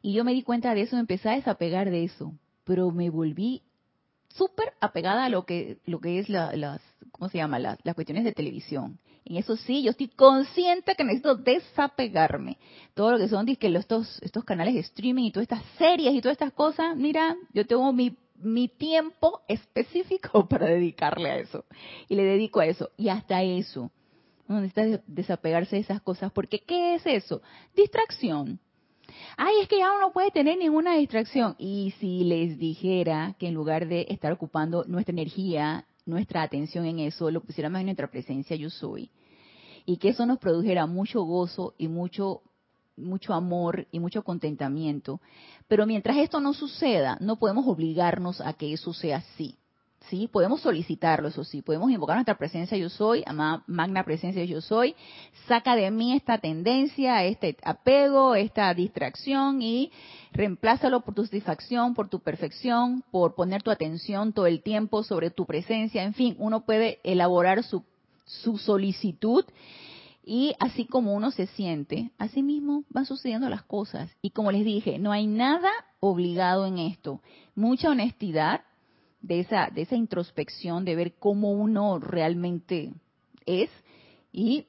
Y 0.02 0.12
yo 0.12 0.24
me 0.24 0.32
di 0.32 0.42
cuenta 0.42 0.74
de 0.74 0.82
eso, 0.82 0.96
me 0.96 1.00
empecé 1.00 1.28
a 1.30 1.36
desapegar 1.36 1.88
de 1.90 2.04
eso, 2.04 2.34
pero 2.64 2.90
me 2.90 3.08
volví 3.08 3.62
súper 4.28 4.72
apegada 4.80 5.24
a 5.24 5.28
lo 5.28 5.44
que, 5.44 5.78
lo 5.86 6.00
que 6.00 6.18
es 6.18 6.28
la, 6.28 6.54
las, 6.56 6.80
¿cómo 7.12 7.28
se 7.28 7.38
llama? 7.38 7.60
Las, 7.60 7.78
las 7.84 7.94
cuestiones 7.94 8.24
de 8.24 8.32
televisión. 8.32 8.98
En 9.24 9.36
eso 9.36 9.56
sí, 9.56 9.84
yo 9.84 9.90
estoy 9.90 10.08
consciente 10.08 10.96
que 10.96 11.04
necesito 11.04 11.36
desapegarme. 11.36 12.58
Todo 12.94 13.12
lo 13.12 13.18
que 13.18 13.28
son 13.28 13.46
que 13.46 13.68
estos, 13.68 14.20
estos 14.22 14.44
canales 14.44 14.74
de 14.74 14.80
streaming 14.80 15.24
y 15.24 15.30
todas 15.30 15.44
estas 15.44 15.64
series 15.78 16.14
y 16.14 16.20
todas 16.20 16.34
estas 16.34 16.52
cosas, 16.52 16.96
mira, 16.96 17.36
yo 17.54 17.64
tengo 17.64 17.92
mi, 17.92 18.16
mi 18.36 18.66
tiempo 18.66 19.42
específico 19.46 20.48
para 20.48 20.66
dedicarle 20.66 21.30
a 21.30 21.36
eso. 21.36 21.64
Y 22.08 22.16
le 22.16 22.24
dedico 22.24 22.58
a 22.58 22.66
eso. 22.66 22.90
Y 22.96 23.08
hasta 23.08 23.42
eso. 23.44 23.92
No 24.48 24.60
necesita 24.60 25.02
desapegarse 25.06 25.76
de 25.76 25.82
esas 25.82 26.02
cosas. 26.02 26.32
Porque 26.32 26.58
¿qué 26.58 26.96
es 26.96 27.06
eso? 27.06 27.42
Distracción 27.76 28.58
ay, 29.36 29.54
es 29.62 29.68
que 29.68 29.78
ya 29.78 29.90
uno 29.90 30.00
no 30.00 30.12
puede 30.12 30.30
tener 30.30 30.58
ninguna 30.58 30.94
distracción. 30.94 31.54
Y 31.58 31.94
si 31.98 32.24
les 32.24 32.58
dijera 32.58 33.34
que 33.38 33.48
en 33.48 33.54
lugar 33.54 33.88
de 33.88 34.06
estar 34.08 34.32
ocupando 34.32 34.84
nuestra 34.86 35.12
energía, 35.12 35.86
nuestra 36.06 36.42
atención 36.42 36.86
en 36.86 36.98
eso, 36.98 37.30
lo 37.30 37.40
pusiéramos 37.40 37.80
en 37.80 37.86
nuestra 37.86 38.10
presencia 38.10 38.56
yo 38.56 38.70
soy, 38.70 39.10
y 39.84 39.96
que 39.96 40.10
eso 40.10 40.26
nos 40.26 40.38
produjera 40.38 40.86
mucho 40.86 41.22
gozo 41.22 41.74
y 41.78 41.88
mucho 41.88 42.42
mucho 42.96 43.32
amor 43.32 43.86
y 43.90 44.00
mucho 44.00 44.22
contentamiento, 44.22 45.20
pero 45.66 45.86
mientras 45.86 46.18
esto 46.18 46.40
no 46.40 46.52
suceda, 46.52 47.16
no 47.20 47.36
podemos 47.36 47.66
obligarnos 47.66 48.40
a 48.40 48.52
que 48.52 48.72
eso 48.72 48.92
sea 48.92 49.18
así. 49.18 49.56
¿Sí? 50.08 50.28
Podemos 50.28 50.60
solicitarlo, 50.60 51.28
eso 51.28 51.44
sí, 51.44 51.62
podemos 51.62 51.90
invocar 51.90 52.16
nuestra 52.16 52.38
presencia 52.38 52.76
yo 52.76 52.88
soy, 52.88 53.22
amada 53.26 53.62
magna 53.66 54.04
presencia 54.04 54.44
yo 54.44 54.60
soy, 54.60 54.94
saca 55.46 55.76
de 55.76 55.90
mí 55.90 56.14
esta 56.14 56.38
tendencia, 56.38 57.24
este 57.24 57.56
apego, 57.62 58.34
esta 58.34 58.72
distracción 58.74 59.62
y 59.62 59.90
reemplázalo 60.32 61.00
por 61.00 61.14
tu 61.14 61.24
satisfacción, 61.24 61.94
por 61.94 62.08
tu 62.08 62.20
perfección, 62.20 63.02
por 63.10 63.34
poner 63.34 63.62
tu 63.62 63.70
atención 63.70 64.32
todo 64.32 64.46
el 64.46 64.62
tiempo 64.62 65.02
sobre 65.02 65.30
tu 65.30 65.46
presencia, 65.46 66.02
en 66.02 66.14
fin, 66.14 66.36
uno 66.38 66.64
puede 66.64 67.00
elaborar 67.04 67.62
su, 67.62 67.84
su 68.24 68.58
solicitud 68.58 69.44
y 70.24 70.54
así 70.60 70.84
como 70.84 71.14
uno 71.14 71.30
se 71.30 71.46
siente, 71.48 72.12
así 72.18 72.42
mismo 72.42 72.84
van 72.90 73.06
sucediendo 73.06 73.48
las 73.48 73.62
cosas. 73.62 74.10
Y 74.22 74.30
como 74.30 74.52
les 74.52 74.64
dije, 74.64 74.98
no 74.98 75.10
hay 75.12 75.26
nada 75.26 75.70
obligado 76.00 76.66
en 76.66 76.78
esto. 76.78 77.20
Mucha 77.54 77.90
honestidad, 77.90 78.62
de 79.22 79.40
esa, 79.40 79.68
de 79.72 79.82
esa 79.82 79.96
introspección, 79.96 80.84
de 80.84 80.96
ver 80.96 81.14
cómo 81.14 81.52
uno 81.52 81.98
realmente 81.98 82.92
es 83.46 83.70
y 84.32 84.66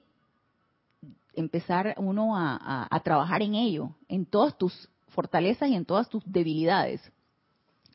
empezar 1.34 1.96
uno 1.98 2.38
a, 2.38 2.88
a, 2.90 3.00
trabajar 3.02 3.42
en 3.42 3.56
ello, 3.56 3.90
en 4.08 4.26
todas 4.26 4.58
tus 4.58 4.90
fortalezas 5.10 5.70
y 5.70 5.76
en 5.76 5.86
todas 5.86 6.08
tus 6.10 6.24
debilidades. 6.26 7.02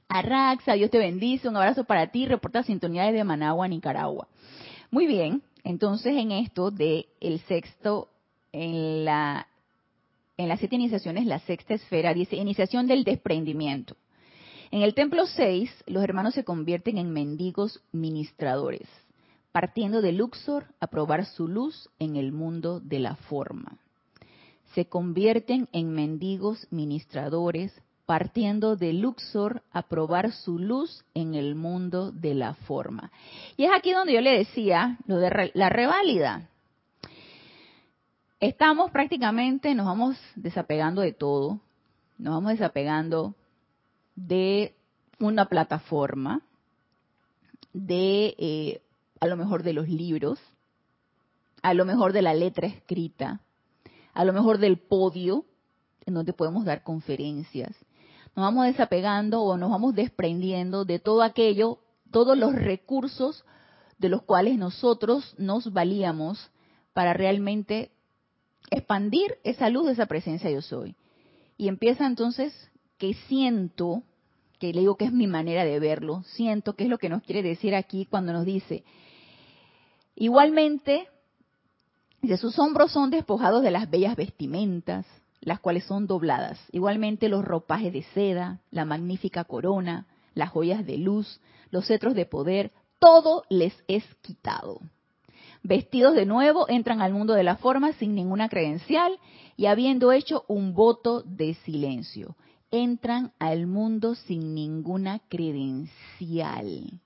Arraxa, 0.09 0.73
Dios 0.73 0.91
te 0.91 0.99
bendice, 0.99 1.49
un 1.49 1.57
abrazo 1.57 1.85
para 1.85 2.09
ti, 2.09 2.27
reporta 2.27 2.63
sintonía 2.63 3.13
de 3.13 3.23
Managua, 3.25 3.69
Nicaragua. 3.69 4.27
Muy 4.91 5.07
bien, 5.07 5.43
entonces 5.63 6.17
en 6.17 6.33
esto 6.33 6.71
de 6.71 7.07
el 7.21 7.41
sexto, 7.41 8.09
en 8.53 9.05
la 9.05 9.47
en 10.39 10.49
las 10.49 10.61
siete 10.61 10.77
iniciaciones, 10.77 11.27
la 11.27 11.41
sexta 11.41 11.75
esfera 11.75 12.15
dice 12.15 12.37
iniciación 12.37 12.87
del 12.87 13.03
desprendimiento. 13.03 13.97
En 14.71 14.83
el 14.83 14.95
templo 14.95 15.27
6, 15.27 15.85
los 15.87 16.05
hermanos 16.05 16.35
se 16.35 16.45
convierten 16.45 16.99
en 16.99 17.11
mendigos 17.11 17.81
ministradores, 17.91 18.87
partiendo 19.51 20.03
de 20.03 20.13
Luxor 20.13 20.67
a 20.79 20.89
probar 20.89 21.25
su 21.25 21.49
luz 21.49 21.89
en 21.99 22.17
el 22.17 22.33
mundo 22.33 22.81
de 22.81 22.99
la 22.99 23.17
forma. 23.17 23.79
Se 24.75 24.87
convierten 24.87 25.69
en 25.73 25.93
mendigos 25.93 26.67
ministradores, 26.71 27.73
partiendo 28.05 28.77
de 28.77 28.93
Luxor 28.93 29.63
a 29.73 29.83
probar 29.83 30.33
su 30.33 30.59
luz 30.59 31.03
en 31.15 31.35
el 31.35 31.55
mundo 31.55 32.13
de 32.13 32.35
la 32.35 32.55
forma. 32.55 33.11
Y 33.57 33.65
es 33.65 33.71
aquí 33.75 33.93
donde 33.93 34.13
yo 34.13 34.21
le 34.21 34.37
decía 34.37 34.99
lo 35.07 35.17
de 35.17 35.51
la 35.55 35.69
reválida. 35.71 36.49
Estamos 38.39 38.91
prácticamente, 38.91 39.75
nos 39.75 39.87
vamos 39.87 40.17
desapegando 40.37 41.01
de 41.01 41.13
todo, 41.13 41.59
nos 42.19 42.35
vamos 42.35 42.53
desapegando 42.53 43.35
de 44.27 44.75
una 45.21 45.47
plataforma, 45.47 46.43
de 47.73 48.35
eh, 48.39 48.83
a 49.21 49.27
lo 49.27 49.37
mejor 49.37 49.63
de 49.63 49.73
los 49.73 49.89
libros, 49.89 50.41
a 51.63 51.73
lo 51.75 51.85
mejor 51.85 52.13
de 52.13 52.23
la 52.23 52.35
letra 52.35 52.67
escrita, 52.67 53.41
a 54.15 54.25
lo 54.25 54.33
mejor 54.33 54.59
del 54.59 54.79
podio 54.79 55.45
en 56.05 56.15
donde 56.15 56.33
podemos 56.33 56.65
dar 56.65 56.83
conferencias. 56.83 57.77
Nos 58.35 58.45
vamos 58.45 58.67
desapegando 58.67 59.43
o 59.43 59.57
nos 59.57 59.71
vamos 59.71 59.95
desprendiendo 59.95 60.85
de 60.85 60.99
todo 60.99 61.23
aquello, 61.23 61.79
todos 62.11 62.37
los 62.37 62.55
recursos 62.55 63.45
de 63.99 64.09
los 64.09 64.23
cuales 64.23 64.59
nosotros 64.59 65.35
nos 65.39 65.73
valíamos 65.73 66.51
para 66.93 67.13
realmente 67.13 67.93
expandir 68.71 69.39
esa 69.45 69.69
luz 69.71 69.87
de 69.87 69.93
esa 69.93 70.07
presencia 70.07 70.51
yo 70.51 70.63
soy. 70.63 70.97
Y 71.57 71.69
empieza 71.69 72.07
entonces 72.07 72.53
que 72.99 73.15
siento 73.29 74.03
que 74.59 74.73
le 74.73 74.81
digo 74.81 74.97
que 74.97 75.07
es 75.07 75.13
mi 75.13 75.27
manera 75.27 75.65
de 75.65 75.79
verlo, 75.79 76.23
siento 76.25 76.75
que 76.75 76.85
es 76.85 76.91
lo 76.91 76.99
que 76.99 77.09
nos 77.09 77.23
quiere 77.23 77.43
decir 77.43 77.75
aquí 77.75 78.07
cuando 78.07 78.33
nos 78.33 78.45
dice, 78.45 78.85
igualmente, 80.15 81.09
de 82.23 82.37
sus 82.37 82.59
hombros 82.59 82.93
son 82.93 83.11
despojados 83.11 83.63
de 83.63 83.71
las 83.71 83.89
bellas 83.89 84.17
vestimentas, 84.17 85.07
las 85.41 85.61
cuales 85.61 85.85
son 85.85 86.07
dobladas, 86.07 86.59
igualmente 86.73 87.29
los 87.29 87.45
ropajes 87.45 87.93
de 87.93 88.03
seda, 88.15 88.61
la 88.71 88.85
magnífica 88.85 89.45
corona, 89.45 90.07
las 90.35 90.51
joyas 90.51 90.85
de 90.85 90.99
luz, 90.99 91.41
los 91.71 91.87
cetros 91.87 92.15
de 92.15 92.27
poder, 92.27 92.73
todo 92.99 93.45
les 93.49 93.73
es 93.87 94.05
quitado. 94.23 94.81
Vestidos 95.63 96.15
de 96.15 96.27
nuevo, 96.27 96.69
entran 96.69 97.01
al 97.01 97.13
mundo 97.13 97.35
de 97.35 97.45
la 97.45 97.57
forma 97.57 97.93
sin 97.93 98.15
ninguna 98.15 98.49
credencial 98.49 99.19
y 99.57 99.67
habiendo 99.67 100.13
hecho 100.13 100.45
un 100.49 100.75
voto 100.75 101.23
de 101.23 101.55
silencio 101.55 102.37
entran 102.71 103.33
al 103.39 103.67
mundo 103.67 104.15
sin 104.15 104.55
ninguna 104.55 105.21
credencial. 105.29 107.01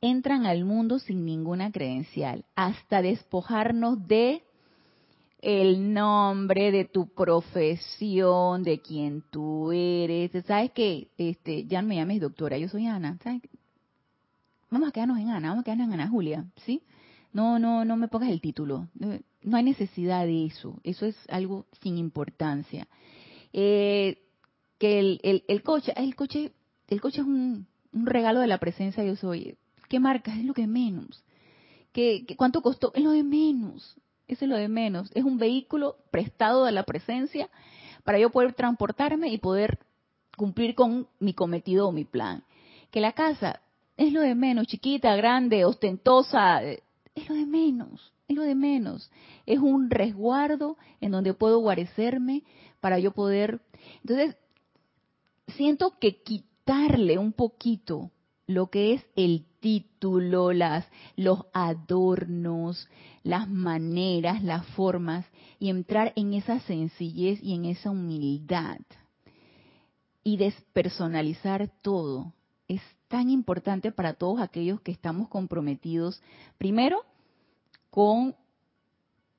Entran 0.00 0.46
al 0.46 0.64
mundo 0.64 0.98
sin 0.98 1.24
ninguna 1.24 1.70
credencial, 1.70 2.44
hasta 2.56 3.02
despojarnos 3.02 4.06
de 4.08 4.42
el 5.40 5.92
nombre 5.92 6.70
de 6.70 6.84
tu 6.84 7.08
profesión, 7.08 8.62
de 8.62 8.80
quién 8.80 9.22
tú 9.30 9.72
eres. 9.72 10.30
¿Sabes 10.46 10.70
qué? 10.72 11.08
Este, 11.18 11.66
ya 11.66 11.82
no 11.82 11.88
me 11.88 11.96
llames 11.96 12.20
doctora, 12.20 12.58
yo 12.58 12.68
soy 12.68 12.86
Ana. 12.86 13.18
Vamos 14.70 14.88
a 14.88 14.92
quedarnos 14.92 15.18
en 15.18 15.30
Ana, 15.30 15.48
vamos 15.48 15.62
a 15.62 15.64
quedarnos 15.64 15.88
en 15.88 15.94
Ana 15.94 16.08
Julia, 16.08 16.44
¿sí? 16.64 16.82
No, 17.32 17.58
no, 17.58 17.84
no 17.84 17.96
me 17.96 18.08
pongas 18.08 18.30
el 18.30 18.40
título. 18.40 18.88
No 18.94 19.56
hay 19.56 19.62
necesidad 19.64 20.26
de 20.26 20.46
eso. 20.46 20.80
Eso 20.84 21.06
es 21.06 21.16
algo 21.28 21.66
sin 21.80 21.96
importancia. 21.98 22.86
Eh, 23.52 24.18
que 24.82 24.98
el, 24.98 25.44
el, 25.46 25.62
coche, 25.62 25.92
el 25.94 26.16
coche, 26.16 26.50
el 26.88 27.00
coche 27.00 27.20
es 27.20 27.26
un, 27.28 27.68
regalo 27.92 28.40
de 28.40 28.48
la 28.48 28.58
presencia 28.58 29.04
yo 29.04 29.14
soy. 29.14 29.56
¿Qué 29.88 30.00
marca? 30.00 30.34
Es 30.34 30.44
lo 30.44 30.54
que 30.54 30.66
menos. 30.66 31.22
¿Qué, 31.92 32.26
cuánto 32.36 32.62
costó? 32.62 32.90
Es 32.96 33.04
lo 33.04 33.12
de 33.12 33.22
menos. 33.22 33.96
Eso 34.26 34.44
es 34.44 34.48
lo 34.48 34.56
de 34.56 34.66
menos. 34.66 35.08
Es 35.14 35.22
un 35.22 35.38
vehículo 35.38 35.98
prestado 36.10 36.64
de 36.64 36.72
la 36.72 36.82
presencia 36.82 37.48
para 38.02 38.18
yo 38.18 38.30
poder 38.30 38.54
transportarme 38.54 39.28
y 39.28 39.38
poder 39.38 39.78
cumplir 40.36 40.74
con 40.74 41.06
mi 41.20 41.32
cometido 41.32 41.86
o 41.86 41.92
mi 41.92 42.04
plan. 42.04 42.42
Que 42.90 43.00
la 43.00 43.12
casa 43.12 43.60
es 43.96 44.12
lo 44.12 44.20
de 44.20 44.34
menos, 44.34 44.66
chiquita, 44.66 45.14
grande, 45.14 45.64
ostentosa, 45.64 46.60
es 46.60 47.28
lo 47.28 47.36
de 47.36 47.46
menos, 47.46 48.12
es 48.26 48.34
lo 48.34 48.42
de 48.42 48.56
menos. 48.56 49.12
Es 49.46 49.60
un 49.60 49.90
resguardo 49.90 50.76
en 51.00 51.12
donde 51.12 51.34
puedo 51.34 51.60
guarecerme 51.60 52.42
para 52.80 52.98
yo 52.98 53.12
poder. 53.12 53.60
Entonces, 54.00 54.36
siento 55.56 55.98
que 55.98 56.22
quitarle 56.22 57.18
un 57.18 57.32
poquito 57.32 58.10
lo 58.46 58.68
que 58.68 58.94
es 58.94 59.04
el 59.16 59.46
título, 59.60 60.52
las, 60.52 60.86
los 61.16 61.46
adornos, 61.52 62.88
las 63.22 63.48
maneras, 63.48 64.42
las 64.42 64.66
formas, 64.68 65.24
y 65.58 65.70
entrar 65.70 66.12
en 66.16 66.34
esa 66.34 66.60
sencillez 66.60 67.40
y 67.42 67.54
en 67.54 67.66
esa 67.66 67.90
humildad. 67.90 68.78
Y 70.24 70.36
despersonalizar 70.36 71.70
todo. 71.82 72.32
Es 72.68 72.82
tan 73.08 73.30
importante 73.30 73.92
para 73.92 74.14
todos 74.14 74.40
aquellos 74.40 74.80
que 74.80 74.92
estamos 74.92 75.28
comprometidos, 75.28 76.20
primero, 76.58 77.04
con 77.90 78.34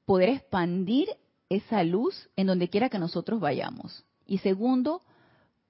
poder 0.06 0.30
expandir 0.30 1.10
esa 1.50 1.84
luz 1.84 2.30
en 2.36 2.48
donde 2.48 2.70
quiera 2.70 2.90
que 2.90 3.00
nosotros 3.00 3.40
vayamos. 3.40 4.06
Y 4.26 4.38
segundo, 4.40 5.02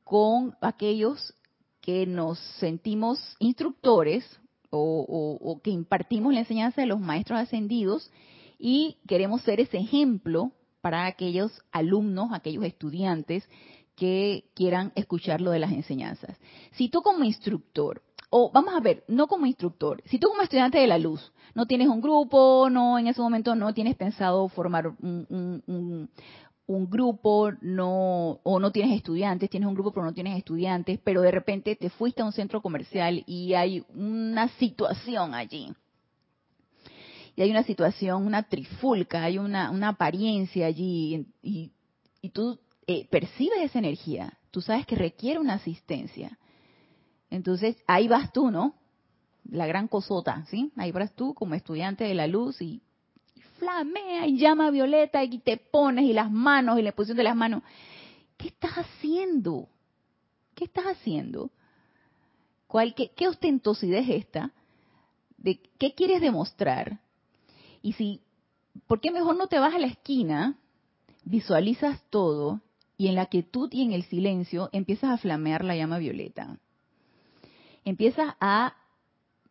con 0.04 0.56
aquellos 0.62 1.34
que 1.82 2.06
nos 2.06 2.40
sentimos 2.60 3.20
instructores 3.40 4.26
o, 4.76 5.60
que 5.64 5.70
impartimos 5.70 6.34
la 6.34 6.40
enseñanza 6.40 6.82
de 6.82 6.88
los 6.88 7.00
maestros 7.00 7.40
ascendidos 7.40 8.10
y 8.58 8.98
queremos 9.08 9.42
ser 9.44 9.60
ese 9.60 9.78
ejemplo 9.78 10.52
para 10.82 11.06
aquellos 11.06 11.52
alumnos, 11.72 12.30
aquellos 12.32 12.64
estudiantes 12.64 13.48
que 13.96 14.46
quieran 14.56 14.92
escuchar 14.96 15.42
lo 15.42 15.52
de 15.52 15.60
las 15.60 15.72
enseñanzas. 15.72 16.38
Si 16.72 16.90
tú 16.90 17.02
como 17.02 17.24
instructor, 17.24 18.02
o 18.30 18.50
vamos 18.52 18.74
a 18.74 18.80
ver, 18.80 19.04
no 19.08 19.28
como 19.28 19.46
instructor, 19.46 20.02
si 20.06 20.18
tú 20.18 20.30
como 20.30 20.42
estudiante 20.42 20.80
de 20.80 20.88
la 20.88 20.98
luz 20.98 21.32
no 21.54 21.68
tienes 21.68 21.88
un 21.88 22.02
grupo, 22.02 22.70
no 22.72 22.98
en 22.98 23.08
ese 23.08 23.22
momento 23.22 23.54
no 23.54 23.74
tienes 23.74 23.96
pensado 23.96 24.48
formar 24.48 24.88
un, 24.88 25.64
un 25.68 26.10
grupo, 26.68 27.52
no, 27.62 28.40
o 28.44 28.60
no 28.60 28.72
tienes 28.72 28.96
estudiantes, 28.96 29.50
tienes 29.50 29.68
un 29.68 29.76
grupo 29.76 29.92
pero 29.92 30.06
no 30.06 30.14
tienes 30.14 30.38
estudiantes, 30.38 31.00
pero 31.04 31.22
de 31.22 31.32
repente 31.32 31.76
te 31.76 31.90
fuiste 31.90 32.22
a 32.22 32.26
un 32.26 32.32
centro 32.32 32.62
comercial 32.62 33.24
y 33.28 33.54
hay 33.54 33.84
una 33.94 34.48
situación 34.58 35.34
allí. 35.34 35.74
Y 37.36 37.42
hay 37.42 37.50
una 37.50 37.64
situación, 37.64 38.26
una 38.26 38.44
trifulca, 38.44 39.24
hay 39.24 39.40
una, 39.40 39.72
una 39.72 39.90
apariencia 39.90 40.68
allí 40.68 41.26
y, 41.42 41.72
y 42.22 42.30
tú 42.30 42.60
eh, 42.88 43.08
percibes 43.10 43.60
esa 43.62 43.80
energía, 43.80 44.38
tú 44.52 44.62
sabes 44.62 44.86
que 44.86 44.96
requiere 44.96 45.40
una 45.40 45.56
asistencia. 45.56 46.38
Entonces 47.30 47.76
ahí 47.88 48.08
vas 48.08 48.32
tú, 48.32 48.52
¿no? 48.52 48.76
La 49.50 49.66
gran 49.68 49.88
cosota, 49.88 50.46
¿sí? 50.50 50.72
Ahí 50.78 50.92
vas 50.92 51.14
tú 51.14 51.34
como 51.34 51.56
estudiante 51.56 52.04
de 52.04 52.14
la 52.14 52.28
luz 52.28 52.62
y 52.62 52.82
flamea 53.64 54.28
y 54.28 54.38
llama 54.38 54.68
a 54.68 54.72
Violeta 54.72 55.24
y 55.24 55.40
te 55.40 55.58
pones 55.58 56.06
y 56.06 56.14
las 56.14 56.30
manos 56.30 56.78
y 56.80 56.82
la 56.82 56.92
posición 56.92 57.18
de 57.18 57.24
las 57.24 57.36
manos. 57.36 57.64
¿Qué 58.38 58.50
estás 58.50 58.74
haciendo? 58.74 59.70
¿Qué 60.54 60.66
estás 60.66 60.86
haciendo? 60.86 61.50
¿Cuál, 62.68 62.94
qué, 62.96 63.28
ostentosidad 63.28 64.00
es 64.00 64.10
esta? 64.10 64.52
¿De 65.38 65.60
qué 65.78 65.94
quieres 65.94 66.22
demostrar? 66.22 67.00
Y 67.82 67.94
si, 67.94 68.22
¿por 68.88 69.00
qué 69.00 69.12
mejor 69.12 69.38
no 69.38 69.48
te 69.48 69.60
vas 69.60 69.74
a 69.74 69.80
la 69.80 69.88
esquina, 69.88 70.58
visualizas 71.24 72.02
todo 72.10 72.62
y 72.98 73.08
en 73.08 73.16
la 73.16 73.28
quietud 73.28 73.70
y 73.72 73.84
en 73.84 73.92
el 73.92 74.04
silencio 74.04 74.70
empiezas 74.72 75.12
a 75.12 75.18
flamear 75.18 75.64
la 75.64 75.76
llama 75.76 76.00
violeta? 76.00 76.58
Empiezas 77.86 78.36
a 78.40 78.76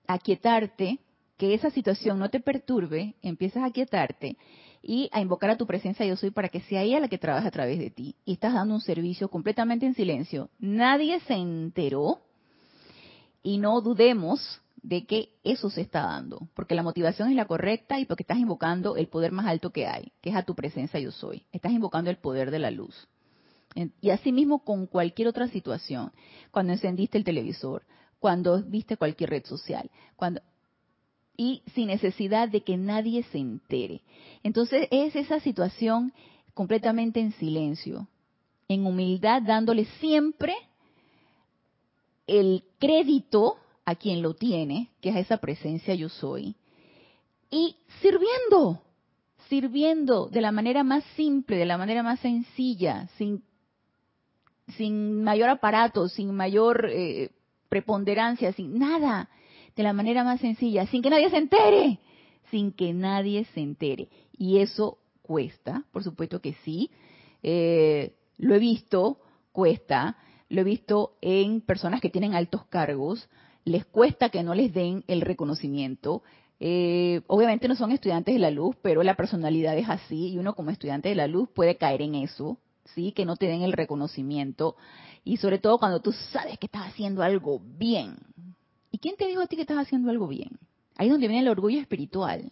aquietarte 0.06 0.98
que 1.42 1.54
esa 1.54 1.70
situación 1.70 2.20
no 2.20 2.30
te 2.30 2.38
perturbe, 2.38 3.16
empiezas 3.20 3.64
a 3.64 3.72
quietarte 3.72 4.36
y 4.80 5.08
a 5.10 5.20
invocar 5.20 5.50
a 5.50 5.56
tu 5.56 5.66
presencia 5.66 6.06
yo 6.06 6.14
soy 6.14 6.30
para 6.30 6.48
que 6.48 6.60
sea 6.60 6.82
ella 6.82 7.00
la 7.00 7.08
que 7.08 7.18
trabaje 7.18 7.48
a 7.48 7.50
través 7.50 7.80
de 7.80 7.90
ti. 7.90 8.14
Y 8.24 8.34
estás 8.34 8.54
dando 8.54 8.74
un 8.74 8.80
servicio 8.80 9.28
completamente 9.28 9.84
en 9.84 9.94
silencio. 9.94 10.50
Nadie 10.60 11.18
se 11.26 11.34
enteró 11.34 12.20
y 13.42 13.58
no 13.58 13.80
dudemos 13.80 14.60
de 14.84 15.04
que 15.04 15.30
eso 15.42 15.68
se 15.68 15.80
está 15.80 16.02
dando, 16.02 16.46
porque 16.54 16.76
la 16.76 16.84
motivación 16.84 17.28
es 17.28 17.34
la 17.34 17.46
correcta 17.46 17.98
y 17.98 18.04
porque 18.04 18.22
estás 18.22 18.38
invocando 18.38 18.94
el 18.94 19.08
poder 19.08 19.32
más 19.32 19.46
alto 19.46 19.70
que 19.70 19.88
hay, 19.88 20.12
que 20.20 20.30
es 20.30 20.36
a 20.36 20.44
tu 20.44 20.54
presencia 20.54 21.00
yo 21.00 21.10
soy. 21.10 21.44
Estás 21.50 21.72
invocando 21.72 22.08
el 22.08 22.18
poder 22.18 22.52
de 22.52 22.60
la 22.60 22.70
luz. 22.70 23.08
Y 24.00 24.10
asimismo 24.10 24.62
con 24.62 24.86
cualquier 24.86 25.26
otra 25.26 25.48
situación, 25.48 26.12
cuando 26.52 26.72
encendiste 26.72 27.18
el 27.18 27.24
televisor, 27.24 27.82
cuando 28.20 28.62
viste 28.62 28.96
cualquier 28.96 29.30
red 29.30 29.44
social, 29.44 29.90
cuando 30.14 30.40
y 31.36 31.62
sin 31.74 31.88
necesidad 31.88 32.48
de 32.48 32.62
que 32.62 32.76
nadie 32.76 33.22
se 33.24 33.38
entere. 33.38 34.02
Entonces 34.42 34.88
es 34.90 35.16
esa 35.16 35.40
situación 35.40 36.12
completamente 36.54 37.20
en 37.20 37.32
silencio, 37.32 38.08
en 38.68 38.86
humildad, 38.86 39.42
dándole 39.42 39.86
siempre 40.00 40.54
el 42.26 42.64
crédito 42.78 43.56
a 43.84 43.94
quien 43.94 44.22
lo 44.22 44.34
tiene, 44.34 44.90
que 45.00 45.10
es 45.10 45.16
esa 45.16 45.38
presencia 45.38 45.94
yo 45.94 46.08
soy, 46.08 46.54
y 47.50 47.76
sirviendo, 48.00 48.82
sirviendo 49.48 50.28
de 50.28 50.40
la 50.40 50.52
manera 50.52 50.84
más 50.84 51.04
simple, 51.16 51.56
de 51.56 51.66
la 51.66 51.78
manera 51.78 52.02
más 52.02 52.20
sencilla, 52.20 53.08
sin, 53.18 53.42
sin 54.76 55.22
mayor 55.24 55.48
aparato, 55.48 56.08
sin 56.08 56.32
mayor 56.34 56.88
eh, 56.90 57.30
preponderancia, 57.68 58.52
sin 58.52 58.78
nada 58.78 59.28
de 59.76 59.82
la 59.82 59.92
manera 59.92 60.24
más 60.24 60.40
sencilla, 60.40 60.86
sin 60.86 61.02
que 61.02 61.10
nadie 61.10 61.30
se 61.30 61.38
entere, 61.38 61.98
sin 62.50 62.72
que 62.72 62.92
nadie 62.92 63.44
se 63.54 63.60
entere. 63.60 64.08
Y 64.36 64.58
eso 64.58 64.98
cuesta, 65.22 65.84
por 65.92 66.02
supuesto 66.04 66.40
que 66.40 66.54
sí. 66.64 66.90
Eh, 67.42 68.14
lo 68.38 68.54
he 68.54 68.58
visto, 68.58 69.18
cuesta. 69.52 70.16
Lo 70.48 70.60
he 70.60 70.64
visto 70.64 71.16
en 71.20 71.60
personas 71.60 72.00
que 72.00 72.10
tienen 72.10 72.34
altos 72.34 72.66
cargos. 72.66 73.28
Les 73.64 73.86
cuesta 73.86 74.28
que 74.28 74.42
no 74.42 74.54
les 74.54 74.74
den 74.74 75.04
el 75.06 75.20
reconocimiento. 75.20 76.22
Eh, 76.60 77.22
obviamente 77.26 77.68
no 77.68 77.74
son 77.74 77.92
estudiantes 77.92 78.34
de 78.34 78.38
la 78.38 78.50
luz, 78.50 78.76
pero 78.82 79.02
la 79.02 79.16
personalidad 79.16 79.76
es 79.76 79.88
así 79.88 80.28
y 80.28 80.38
uno 80.38 80.54
como 80.54 80.70
estudiante 80.70 81.08
de 81.08 81.14
la 81.14 81.26
luz 81.26 81.48
puede 81.48 81.76
caer 81.76 82.02
en 82.02 82.14
eso, 82.14 82.58
sí, 82.94 83.10
que 83.12 83.24
no 83.24 83.34
te 83.36 83.46
den 83.46 83.62
el 83.62 83.72
reconocimiento 83.72 84.76
y 85.24 85.36
sobre 85.36 85.58
todo 85.58 85.78
cuando 85.78 86.00
tú 86.00 86.12
sabes 86.12 86.58
que 86.58 86.66
estás 86.66 86.86
haciendo 86.88 87.22
algo 87.22 87.60
bien, 87.60 88.16
¿Y 88.92 88.98
quién 88.98 89.16
te 89.16 89.26
dijo 89.26 89.40
a 89.40 89.46
ti 89.46 89.56
que 89.56 89.62
estás 89.62 89.78
haciendo 89.78 90.10
algo 90.10 90.28
bien? 90.28 90.58
Ahí 90.96 91.08
es 91.08 91.12
donde 91.12 91.26
viene 91.26 91.42
el 91.42 91.48
orgullo 91.48 91.80
espiritual. 91.80 92.50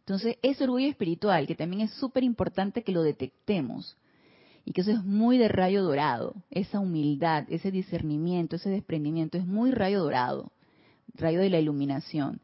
Entonces, 0.00 0.36
ese 0.42 0.64
orgullo 0.64 0.88
espiritual, 0.88 1.46
que 1.46 1.54
también 1.54 1.82
es 1.82 1.92
súper 1.92 2.24
importante 2.24 2.82
que 2.82 2.92
lo 2.92 3.02
detectemos, 3.02 3.96
y 4.64 4.72
que 4.72 4.80
eso 4.80 4.90
es 4.90 5.04
muy 5.04 5.38
de 5.38 5.46
rayo 5.46 5.84
dorado, 5.84 6.34
esa 6.50 6.80
humildad, 6.80 7.44
ese 7.48 7.70
discernimiento, 7.70 8.56
ese 8.56 8.68
desprendimiento, 8.68 9.38
es 9.38 9.46
muy 9.46 9.70
rayo 9.70 10.02
dorado, 10.02 10.50
rayo 11.14 11.38
de 11.38 11.50
la 11.50 11.60
iluminación. 11.60 12.40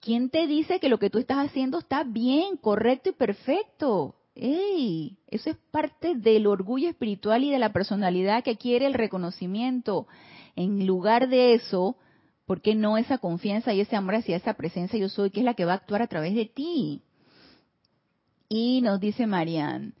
¿Quién 0.00 0.30
te 0.30 0.48
dice 0.48 0.80
que 0.80 0.88
lo 0.88 0.98
que 0.98 1.10
tú 1.10 1.18
estás 1.18 1.38
haciendo 1.38 1.78
está 1.78 2.02
bien, 2.02 2.56
correcto 2.56 3.10
y 3.10 3.12
perfecto? 3.12 4.16
¡Ey! 4.34 5.16
Eso 5.28 5.50
es 5.50 5.56
parte 5.70 6.16
del 6.16 6.48
orgullo 6.48 6.88
espiritual 6.88 7.44
y 7.44 7.50
de 7.50 7.58
la 7.60 7.72
personalidad 7.72 8.42
que 8.42 8.56
quiere 8.56 8.86
el 8.86 8.94
reconocimiento. 8.94 10.08
En 10.56 10.86
lugar 10.86 11.28
de 11.28 11.54
eso, 11.54 11.96
¿Por 12.48 12.62
qué 12.62 12.74
no 12.74 12.96
esa 12.96 13.18
confianza 13.18 13.74
y 13.74 13.80
ese 13.80 13.94
amor 13.94 14.14
hacia 14.14 14.34
esa 14.34 14.54
presencia 14.54 14.98
yo 14.98 15.10
soy, 15.10 15.30
que 15.30 15.40
es 15.40 15.44
la 15.44 15.52
que 15.52 15.66
va 15.66 15.72
a 15.72 15.76
actuar 15.76 16.00
a 16.00 16.06
través 16.06 16.34
de 16.34 16.46
ti? 16.46 17.02
Y 18.48 18.80
nos 18.80 19.00
dice 19.00 19.26
Marian, 19.26 19.92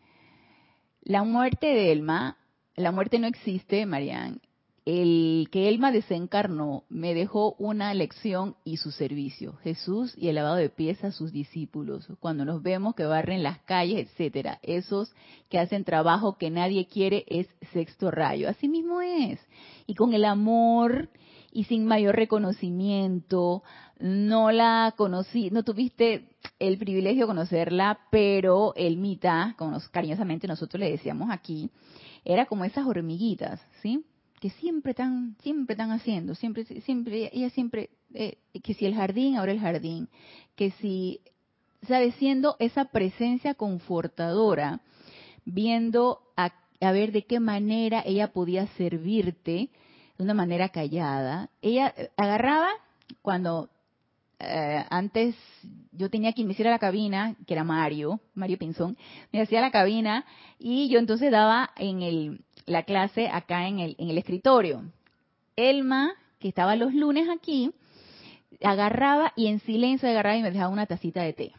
la 1.02 1.24
muerte 1.24 1.66
de 1.66 1.92
Elma, 1.92 2.38
la 2.74 2.90
muerte 2.90 3.18
no 3.18 3.26
existe, 3.26 3.84
Marian. 3.84 4.40
El 4.86 5.50
que 5.52 5.68
Elma 5.68 5.92
desencarnó 5.92 6.84
me 6.88 7.12
dejó 7.12 7.54
una 7.58 7.92
lección 7.92 8.56
y 8.64 8.78
su 8.78 8.92
servicio. 8.92 9.56
Jesús 9.62 10.14
y 10.16 10.28
el 10.28 10.36
lavado 10.36 10.56
de 10.56 10.70
pies 10.70 11.04
a 11.04 11.12
sus 11.12 11.32
discípulos. 11.32 12.08
Cuando 12.18 12.46
nos 12.46 12.62
vemos 12.62 12.94
que 12.94 13.04
barren 13.04 13.42
las 13.42 13.58
calles, 13.64 14.08
etcétera. 14.08 14.58
Esos 14.62 15.12
que 15.50 15.58
hacen 15.58 15.84
trabajo 15.84 16.38
que 16.38 16.48
nadie 16.48 16.86
quiere 16.86 17.26
es 17.28 17.46
sexto 17.74 18.10
rayo. 18.10 18.48
Así 18.48 18.68
mismo 18.68 19.02
es. 19.02 19.38
Y 19.86 19.94
con 19.94 20.14
el 20.14 20.24
amor 20.24 21.10
y 21.52 21.64
sin 21.64 21.86
mayor 21.86 22.16
reconocimiento, 22.16 23.62
no 23.98 24.52
la 24.52 24.94
conocí, 24.96 25.50
no 25.50 25.62
tuviste 25.62 26.28
el 26.58 26.78
privilegio 26.78 27.22
de 27.22 27.26
conocerla, 27.26 28.00
pero 28.10 28.74
el 28.76 28.96
mita, 28.96 29.54
como 29.58 29.78
cariñosamente 29.90 30.46
nosotros 30.46 30.80
le 30.80 30.90
decíamos 30.90 31.30
aquí, 31.30 31.70
era 32.24 32.46
como 32.46 32.64
esas 32.64 32.86
hormiguitas, 32.86 33.60
¿sí? 33.82 34.04
Que 34.40 34.50
siempre 34.50 34.90
están, 34.90 35.36
siempre 35.42 35.74
están 35.74 35.90
haciendo, 35.90 36.34
siempre, 36.34 36.64
siempre, 36.82 37.30
ella 37.32 37.50
siempre, 37.50 37.90
eh, 38.14 38.38
que 38.62 38.74
si 38.74 38.86
el 38.86 38.94
jardín, 38.94 39.36
ahora 39.36 39.52
el 39.52 39.60
jardín, 39.60 40.08
que 40.54 40.70
si, 40.72 41.20
¿sabes? 41.86 42.14
Siendo 42.16 42.56
esa 42.58 42.84
presencia 42.86 43.54
confortadora, 43.54 44.80
viendo 45.44 46.20
a, 46.36 46.52
a 46.80 46.92
ver 46.92 47.10
de 47.10 47.24
qué 47.24 47.40
manera 47.40 48.02
ella 48.04 48.32
podía 48.32 48.66
servirte, 48.76 49.70
de 50.18 50.24
una 50.24 50.34
manera 50.34 50.68
callada. 50.68 51.48
Ella 51.62 51.94
eh, 51.96 52.10
agarraba 52.16 52.68
cuando 53.22 53.70
eh, 54.40 54.84
antes 54.90 55.34
yo 55.92 56.10
tenía 56.10 56.32
quien 56.32 56.46
me 56.46 56.52
hiciera 56.52 56.70
la 56.70 56.78
cabina, 56.78 57.36
que 57.46 57.54
era 57.54 57.64
Mario, 57.64 58.20
Mario 58.34 58.58
Pinzón, 58.58 58.96
me 59.32 59.40
hacía 59.40 59.60
la 59.60 59.70
cabina 59.70 60.24
y 60.58 60.88
yo 60.88 60.98
entonces 60.98 61.30
daba 61.30 61.70
en 61.76 62.02
el, 62.02 62.44
la 62.66 62.82
clase 62.82 63.28
acá 63.28 63.66
en 63.66 63.78
el, 63.78 63.96
en 63.98 64.10
el 64.10 64.18
escritorio. 64.18 64.82
Elma, 65.56 66.12
que 66.38 66.48
estaba 66.48 66.76
los 66.76 66.94
lunes 66.94 67.28
aquí, 67.28 67.72
agarraba 68.62 69.32
y 69.36 69.46
en 69.46 69.60
silencio 69.60 70.08
agarraba 70.08 70.36
y 70.36 70.42
me 70.42 70.50
dejaba 70.50 70.72
una 70.72 70.86
tacita 70.86 71.22
de 71.22 71.32
té 71.32 71.52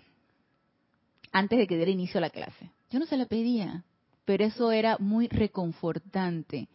antes 1.32 1.60
de 1.60 1.68
que 1.68 1.76
diera 1.76 1.92
inicio 1.92 2.18
a 2.18 2.22
la 2.22 2.30
clase. 2.30 2.72
Yo 2.90 3.00
no 3.00 3.06
se 3.06 3.18
la 3.18 3.26
pedía, 3.26 3.84
pero 4.26 4.44
eso 4.44 4.72
era 4.72 4.98
muy 5.00 5.28
reconfortante. 5.28 6.68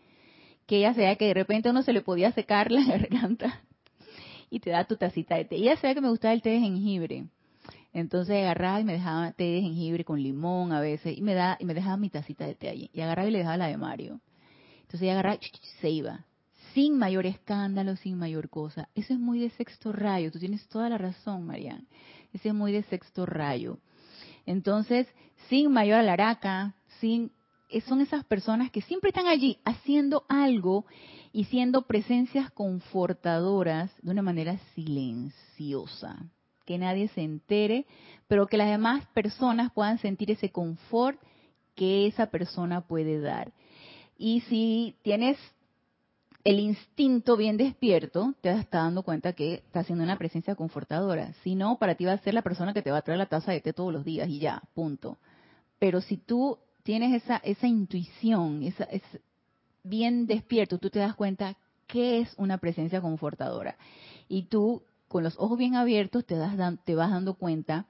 Que 0.66 0.78
ella 0.78 0.94
sabía 0.94 1.16
que 1.16 1.26
de 1.26 1.34
repente 1.34 1.70
uno 1.70 1.82
se 1.82 1.92
le 1.92 2.00
podía 2.00 2.32
secar 2.32 2.70
la 2.70 2.84
garganta 2.86 3.62
y 4.50 4.60
te 4.60 4.70
da 4.70 4.84
tu 4.84 4.96
tacita 4.96 5.36
de 5.36 5.44
té. 5.44 5.56
Ella 5.56 5.76
sabía 5.76 5.94
que 5.94 6.00
me 6.00 6.10
gustaba 6.10 6.32
el 6.32 6.42
té 6.42 6.50
de 6.50 6.60
jengibre. 6.60 7.26
Entonces 7.92 8.36
agarraba 8.36 8.80
y 8.80 8.84
me 8.84 8.92
dejaba 8.92 9.32
té 9.32 9.44
de 9.44 9.60
jengibre 9.62 10.04
con 10.04 10.22
limón 10.22 10.72
a 10.72 10.80
veces 10.80 11.16
y 11.16 11.22
me 11.22 11.34
da 11.34 11.56
y 11.58 11.64
me 11.64 11.74
dejaba 11.74 11.96
mi 11.96 12.10
tacita 12.10 12.46
de 12.46 12.54
té 12.54 12.68
allí. 12.68 12.90
Y 12.92 13.00
agarraba 13.00 13.28
y 13.28 13.32
le 13.32 13.38
dejaba 13.38 13.56
la 13.56 13.66
de 13.66 13.76
Mario. 13.76 14.20
Entonces 14.82 15.02
ella 15.02 15.12
agarraba 15.12 15.36
y 15.36 15.66
se 15.80 15.90
iba. 15.90 16.24
Sin 16.72 16.98
mayor 16.98 17.26
escándalo, 17.26 17.96
sin 17.96 18.18
mayor 18.18 18.48
cosa. 18.48 18.88
Eso 18.94 19.12
es 19.12 19.18
muy 19.18 19.38
de 19.38 19.50
sexto 19.50 19.92
rayo. 19.92 20.30
Tú 20.32 20.38
tienes 20.38 20.68
toda 20.68 20.88
la 20.88 20.98
razón, 20.98 21.46
Marian. 21.46 21.86
Ese 22.32 22.48
es 22.48 22.54
muy 22.54 22.72
de 22.72 22.82
sexto 22.84 23.26
rayo. 23.26 23.78
Entonces, 24.46 25.06
sin 25.48 25.72
mayor 25.72 26.00
alaraca, 26.00 26.74
sin 27.00 27.30
son 27.82 28.00
esas 28.00 28.24
personas 28.24 28.70
que 28.70 28.82
siempre 28.82 29.08
están 29.08 29.26
allí 29.26 29.58
haciendo 29.64 30.24
algo 30.28 30.84
y 31.32 31.44
siendo 31.44 31.82
presencias 31.82 32.50
confortadoras 32.52 33.90
de 34.02 34.10
una 34.10 34.22
manera 34.22 34.58
silenciosa, 34.74 36.16
que 36.64 36.78
nadie 36.78 37.08
se 37.08 37.22
entere, 37.22 37.86
pero 38.28 38.46
que 38.46 38.56
las 38.56 38.68
demás 38.68 39.06
personas 39.14 39.72
puedan 39.72 39.98
sentir 39.98 40.30
ese 40.30 40.50
confort 40.50 41.20
que 41.74 42.06
esa 42.06 42.26
persona 42.26 42.82
puede 42.82 43.20
dar. 43.20 43.52
Y 44.16 44.40
si 44.42 44.96
tienes 45.02 45.36
el 46.44 46.60
instinto 46.60 47.36
bien 47.36 47.56
despierto, 47.56 48.34
te 48.42 48.50
estás 48.50 48.84
dando 48.84 49.02
cuenta 49.02 49.32
que 49.32 49.54
está 49.54 49.80
haciendo 49.80 50.04
una 50.04 50.18
presencia 50.18 50.54
confortadora. 50.54 51.32
Si 51.42 51.54
no, 51.54 51.78
para 51.78 51.94
ti 51.94 52.04
va 52.04 52.12
a 52.12 52.18
ser 52.18 52.34
la 52.34 52.42
persona 52.42 52.74
que 52.74 52.82
te 52.82 52.90
va 52.90 52.98
a 52.98 53.02
traer 53.02 53.18
la 53.18 53.26
taza 53.26 53.52
de 53.52 53.60
té 53.60 53.72
todos 53.72 53.92
los 53.92 54.04
días 54.04 54.28
y 54.28 54.38
ya, 54.38 54.62
punto. 54.74 55.18
Pero 55.78 56.00
si 56.02 56.18
tú 56.18 56.58
tienes 56.84 57.22
esa, 57.22 57.38
esa 57.38 57.66
intuición, 57.66 58.62
esa, 58.62 58.84
es 58.84 59.02
bien 59.82 60.26
despierto, 60.26 60.78
tú 60.78 60.90
te 60.90 61.00
das 61.00 61.16
cuenta 61.16 61.56
qué 61.88 62.20
es 62.20 62.32
una 62.36 62.58
presencia 62.58 63.00
confortadora. 63.00 63.76
Y 64.28 64.44
tú, 64.44 64.82
con 65.08 65.24
los 65.24 65.36
ojos 65.38 65.58
bien 65.58 65.74
abiertos, 65.74 66.24
te, 66.24 66.36
das, 66.36 66.56
te 66.84 66.94
vas 66.94 67.10
dando 67.10 67.34
cuenta 67.34 67.86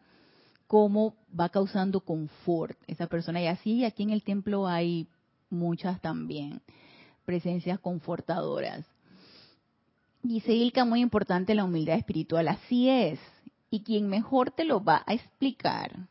cómo 0.66 1.14
va 1.38 1.50
causando 1.50 2.00
confort 2.00 2.78
esa 2.86 3.06
persona. 3.06 3.42
Y 3.42 3.46
así 3.46 3.84
aquí 3.84 4.02
en 4.02 4.10
el 4.10 4.22
templo 4.22 4.66
hay 4.66 5.08
muchas 5.50 6.00
también 6.00 6.62
presencias 7.24 7.78
confortadoras. 7.80 8.84
Dice 10.22 10.52
Ilka, 10.52 10.84
muy 10.84 11.00
importante 11.00 11.54
la 11.54 11.64
humildad 11.64 11.96
espiritual, 11.96 12.48
así 12.48 12.88
es. 12.88 13.20
Y 13.70 13.80
quien 13.82 14.08
mejor 14.08 14.50
te 14.50 14.64
lo 14.64 14.82
va 14.82 15.02
a 15.06 15.14
explicar, 15.14 16.08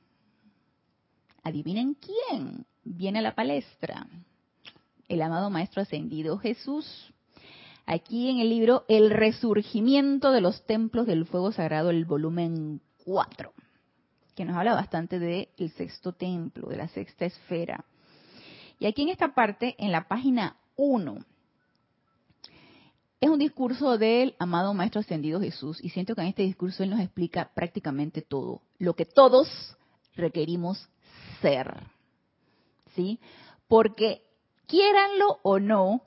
adivinen 1.43 1.95
quién, 1.95 2.65
viene 2.83 3.19
a 3.19 3.23
la 3.23 3.35
palestra. 3.35 4.07
El 5.07 5.21
amado 5.21 5.49
Maestro 5.49 5.81
Ascendido 5.81 6.37
Jesús. 6.37 7.13
Aquí 7.85 8.29
en 8.29 8.39
el 8.39 8.49
libro 8.49 8.85
El 8.87 9.09
Resurgimiento 9.09 10.31
de 10.31 10.41
los 10.41 10.65
Templos 10.65 11.05
del 11.05 11.25
Fuego 11.25 11.51
Sagrado, 11.51 11.89
el 11.89 12.05
volumen 12.05 12.81
4, 13.03 13.51
que 14.35 14.45
nos 14.45 14.55
habla 14.55 14.73
bastante 14.73 15.19
del 15.19 15.71
sexto 15.75 16.13
templo, 16.13 16.69
de 16.69 16.77
la 16.77 16.87
sexta 16.87 17.25
esfera. 17.25 17.83
Y 18.79 18.85
aquí 18.85 19.01
en 19.01 19.09
esta 19.09 19.35
parte, 19.35 19.75
en 19.77 19.91
la 19.91 20.07
página 20.07 20.55
1. 20.77 21.17
Es 23.19 23.29
un 23.29 23.39
discurso 23.39 23.97
del 23.97 24.35
amado 24.39 24.73
Maestro 24.73 25.01
Ascendido 25.01 25.39
Jesús 25.39 25.83
y 25.83 25.89
siento 25.89 26.15
que 26.15 26.21
en 26.21 26.27
este 26.27 26.43
discurso 26.43 26.83
él 26.83 26.89
nos 26.89 26.99
explica 26.99 27.51
prácticamente 27.53 28.21
todo, 28.21 28.61
lo 28.79 28.95
que 28.95 29.05
todos 29.05 29.77
requerimos 30.15 30.89
ser. 31.41 31.92
¿Sí? 32.95 33.19
Porque 33.67 34.21
quieranlo 34.67 35.39
o 35.43 35.59
no, 35.59 36.01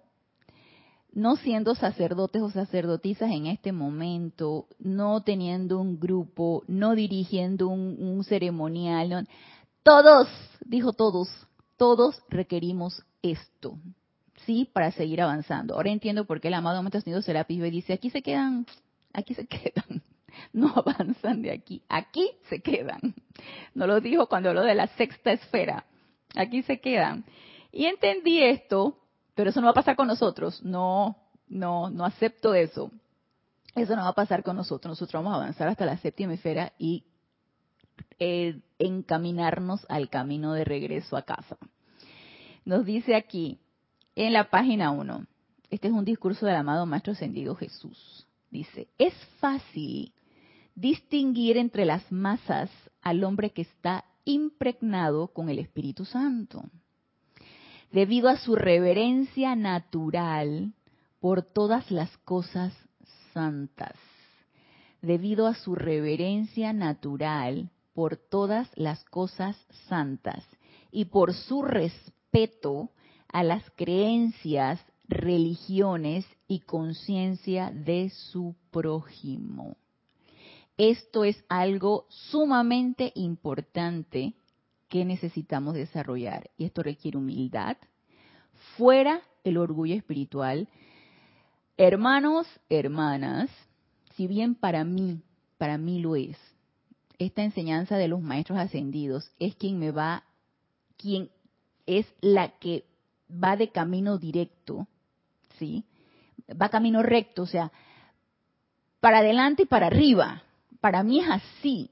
no 1.13 1.37
siendo 1.37 1.75
sacerdotes 1.75 2.43
o 2.43 2.51
sacerdotisas 2.51 3.31
en 3.31 3.47
este 3.47 3.73
momento, 3.73 4.67
no 4.79 5.23
teniendo 5.23 5.79
un 5.79 5.99
grupo, 5.99 6.63
no 6.69 6.95
dirigiendo 6.95 7.69
un, 7.69 8.23
ceremonial, 8.25 9.27
todos, 9.83 10.29
dijo 10.65 10.93
todos, 10.93 11.29
todos 11.79 12.23
requerimos 12.29 13.03
esto. 13.23 13.79
¿sí? 14.45 14.69
Para 14.73 14.91
seguir 14.91 15.23
avanzando. 15.23 15.75
Ahora 15.75 15.91
entiendo 15.91 16.27
por 16.27 16.41
qué 16.41 16.49
el 16.49 16.55
amado 16.55 16.83
Maestro 16.83 16.99
Ascendido 16.99 17.23
Serapis 17.23 17.59
y 17.65 17.71
dice, 17.71 17.93
aquí 17.95 18.11
se 18.11 18.23
quedan, 18.23 18.67
aquí 19.15 19.35
se 19.35 19.47
quedan, 19.49 20.03
no 20.53 20.73
avanzan 20.77 21.41
de 21.41 21.51
aquí, 21.51 21.83
aquí 21.89 22.31
se 22.51 22.61
quedan. 22.61 23.15
No 23.75 23.87
lo 23.87 24.01
dijo 24.01 24.29
cuando 24.29 24.51
habló 24.51 24.63
de 24.63 24.75
la 24.75 24.89
sexta 24.89 25.33
esfera, 25.33 25.87
aquí 26.35 26.63
se 26.63 26.81
quedan. 26.81 27.25
Y 27.73 27.87
entendí 27.87 28.43
esto, 28.43 28.99
pero 29.35 29.51
eso 29.51 29.61
no 29.61 29.67
va 29.67 29.73
a 29.73 29.75
pasar 29.75 29.97
con 29.97 30.09
nosotros, 30.09 30.63
no, 30.63 31.17
no, 31.49 31.91
no 31.91 32.05
acepto 32.05 32.55
eso. 32.55 32.91
Eso 33.75 33.95
no 33.95 34.03
va 34.03 34.09
a 34.09 34.15
pasar 34.15 34.43
con 34.43 34.57
nosotros, 34.57 34.91
nosotros 34.91 35.23
vamos 35.23 35.35
a 35.35 35.43
avanzar 35.43 35.69
hasta 35.69 35.85
la 35.85 35.99
séptima 35.99 36.33
esfera 36.35 36.73
y 36.79 37.05
eh, 38.19 38.61
encaminarnos 38.79 39.85
al 39.91 40.09
camino 40.09 40.55
de 40.55 40.65
regreso 40.65 41.17
a 41.17 41.23
casa. 41.23 41.59
Nos 42.65 42.87
dice 42.87 43.15
aquí, 43.15 43.61
en 44.17 44.33
la 44.33 44.49
página 44.51 44.91
1. 44.91 45.27
Este 45.71 45.89
es 45.89 45.93
un 45.93 46.05
discurso 46.05 46.47
del 46.47 46.57
amado 46.57 46.87
Maestro 46.87 47.13
Ascendido 47.13 47.55
Jesús. 47.55 48.27
Dice, 48.51 48.89
es 48.99 49.15
fácil 49.41 50.13
distinguir 50.75 51.59
entre 51.59 51.85
las 51.85 52.11
masas 52.11 52.71
al 53.03 53.23
hombre 53.25 53.51
que 53.51 53.63
está 53.63 54.05
impregnado 54.27 55.29
con 55.29 55.49
el 55.49 55.59
Espíritu 55.59 56.05
Santo, 56.05 56.65
debido 57.91 58.29
a 58.29 58.37
su 58.37 58.55
reverencia 58.55 59.57
natural 59.57 60.75
por 61.21 61.41
todas 61.43 61.91
las 61.91 62.15
cosas 62.19 62.75
santas, 63.33 63.95
debido 65.01 65.47
a 65.47 65.55
su 65.55 65.75
reverencia 65.75 66.75
natural 66.75 67.71
por 67.97 68.19
todas 68.19 68.69
las 68.75 69.03
cosas 69.05 69.57
santas. 69.89 70.45
Y 70.93 71.07
por 71.07 71.33
su 71.33 71.63
respeto 71.63 72.91
a 73.33 73.43
las 73.43 73.65
creencias, 73.75 74.81
religiones 75.09 76.27
y 76.47 76.61
conciencia 76.61 77.71
de 77.71 78.11
su 78.11 78.55
prójimo. 78.71 79.77
Esto 80.77 81.25
es 81.25 81.43
algo 81.49 82.07
sumamente 82.09 83.13
importante 83.15 84.35
que 84.89 85.05
necesitamos 85.05 85.75
desarrollar 85.75 86.51
y 86.57 86.65
esto 86.65 86.83
requiere 86.83 87.19
humildad, 87.19 87.77
fuera 88.77 89.23
el 89.45 89.57
orgullo 89.57 89.95
espiritual. 89.95 90.69
Hermanos, 91.77 92.47
hermanas, 92.69 93.51
si 94.15 94.27
bien 94.27 94.55
para 94.55 94.85
mí, 94.85 95.23
para 95.59 95.79
mí 95.79 96.01
lo 96.01 96.17
es, 96.17 96.37
esta 97.19 97.43
enseñanza 97.43 97.97
de 97.97 98.09
los 98.09 98.21
maestros 98.21 98.59
ascendidos 98.59 99.31
es 99.39 99.57
quien 99.57 99.79
me 99.79 99.91
va, 99.91 100.25
quien 100.97 101.31
es 101.87 102.07
la 102.21 102.59
que 102.59 102.85
va 103.31 103.57
de 103.57 103.71
camino 103.71 104.19
directo, 104.19 104.87
¿sí? 105.59 105.85
Va 106.51 106.69
camino 106.69 107.03
recto, 107.03 107.43
o 107.43 107.47
sea, 107.47 107.73
para 109.01 109.19
adelante 109.19 109.63
y 109.63 109.67
para 109.67 109.87
arriba. 109.87 110.43
Para 110.87 111.03
mí 111.03 111.19
es 111.19 111.29
así. 111.29 111.91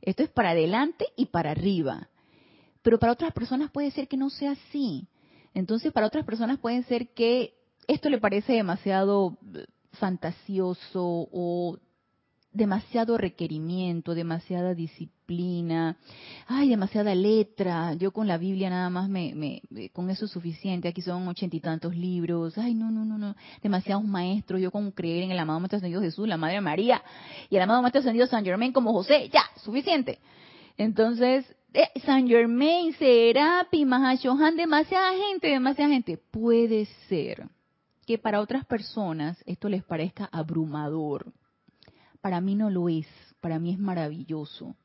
Esto 0.00 0.22
es 0.22 0.30
para 0.30 0.52
adelante 0.52 1.04
y 1.14 1.26
para 1.26 1.50
arriba. 1.50 2.08
Pero 2.80 2.98
para 2.98 3.12
otras 3.12 3.34
personas 3.34 3.70
puede 3.70 3.90
ser 3.90 4.08
que 4.08 4.16
no 4.16 4.30
sea 4.30 4.52
así. 4.52 5.06
Entonces, 5.52 5.92
para 5.92 6.06
otras 6.06 6.24
personas 6.24 6.58
puede 6.58 6.82
ser 6.84 7.10
que 7.10 7.52
esto 7.86 8.08
le 8.08 8.16
parece 8.16 8.54
demasiado 8.54 9.36
eh, 9.54 9.66
fantasioso 9.92 11.28
o 11.30 11.76
demasiado 12.52 13.16
requerimiento, 13.16 14.14
demasiada 14.14 14.74
disciplina, 14.74 15.96
ay, 16.46 16.68
demasiada 16.68 17.14
letra. 17.14 17.94
Yo 17.94 18.10
con 18.12 18.26
la 18.26 18.38
Biblia 18.38 18.70
nada 18.70 18.90
más 18.90 19.08
me, 19.08 19.34
me, 19.34 19.62
con 19.90 20.10
eso 20.10 20.24
es 20.24 20.30
suficiente. 20.30 20.88
Aquí 20.88 21.00
son 21.00 21.26
ochenta 21.28 21.56
y 21.56 21.60
tantos 21.60 21.94
libros. 21.94 22.58
Ay, 22.58 22.74
no, 22.74 22.90
no, 22.90 23.04
no, 23.04 23.18
no. 23.18 23.36
Demasiados 23.62 24.04
maestros. 24.04 24.60
Yo 24.60 24.70
con 24.70 24.90
creer 24.90 25.24
en 25.24 25.30
el 25.30 25.38
amado 25.38 25.60
Maestro 25.60 25.78
Ascendido 25.78 26.02
Jesús, 26.02 26.26
la 26.26 26.36
Madre 26.36 26.60
María 26.60 27.02
y 27.48 27.56
el 27.56 27.62
amado 27.62 27.82
Maestro 27.82 28.00
Ascendido 28.00 28.26
San 28.26 28.44
Germain 28.44 28.72
como 28.72 28.92
José, 28.92 29.28
ya, 29.32 29.42
suficiente. 29.62 30.18
Entonces, 30.76 31.44
eh, 31.72 31.88
San 32.04 32.26
Germain, 32.26 32.92
Serapi, 32.94 33.84
Mahashohan, 33.84 34.56
demasiada 34.56 35.12
gente, 35.14 35.48
demasiada 35.48 35.92
gente. 35.92 36.18
Puede 36.18 36.86
ser 37.08 37.48
que 38.06 38.18
para 38.18 38.40
otras 38.40 38.64
personas 38.66 39.40
esto 39.46 39.68
les 39.68 39.84
parezca 39.84 40.28
abrumador 40.32 41.32
para 42.20 42.40
mí 42.40 42.54
no 42.54 42.70
lo 42.70 42.88
es. 42.88 43.06
para 43.40 43.58
mí 43.58 43.72
es 43.72 43.78
maravilloso. 43.78 44.76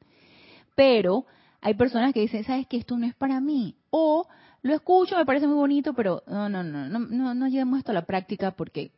Pero 0.76 1.26
hay 1.62 1.74
personas 1.74 2.14
que 2.14 2.22
dicen, 2.22 2.44
¿sabes 2.44 2.68
que 2.68 2.78
esto 2.78 2.98
no 2.98 3.06
es 3.06 3.16
para 3.16 3.42
mí? 3.42 3.76
O 3.90 4.28
lo 4.62 4.74
escucho, 4.74 5.18
me 5.18 5.26
parece 5.26 5.48
muy 5.48 5.58
bonito, 5.58 5.94
pero 5.94 6.24
no, 6.28 6.50
no, 6.50 6.64
no, 6.64 6.88
no, 6.88 7.34
no, 7.34 7.78
esto 7.78 7.92
a 7.92 7.94
la 7.94 8.06
práctica 8.06 8.52
porque 8.52 8.92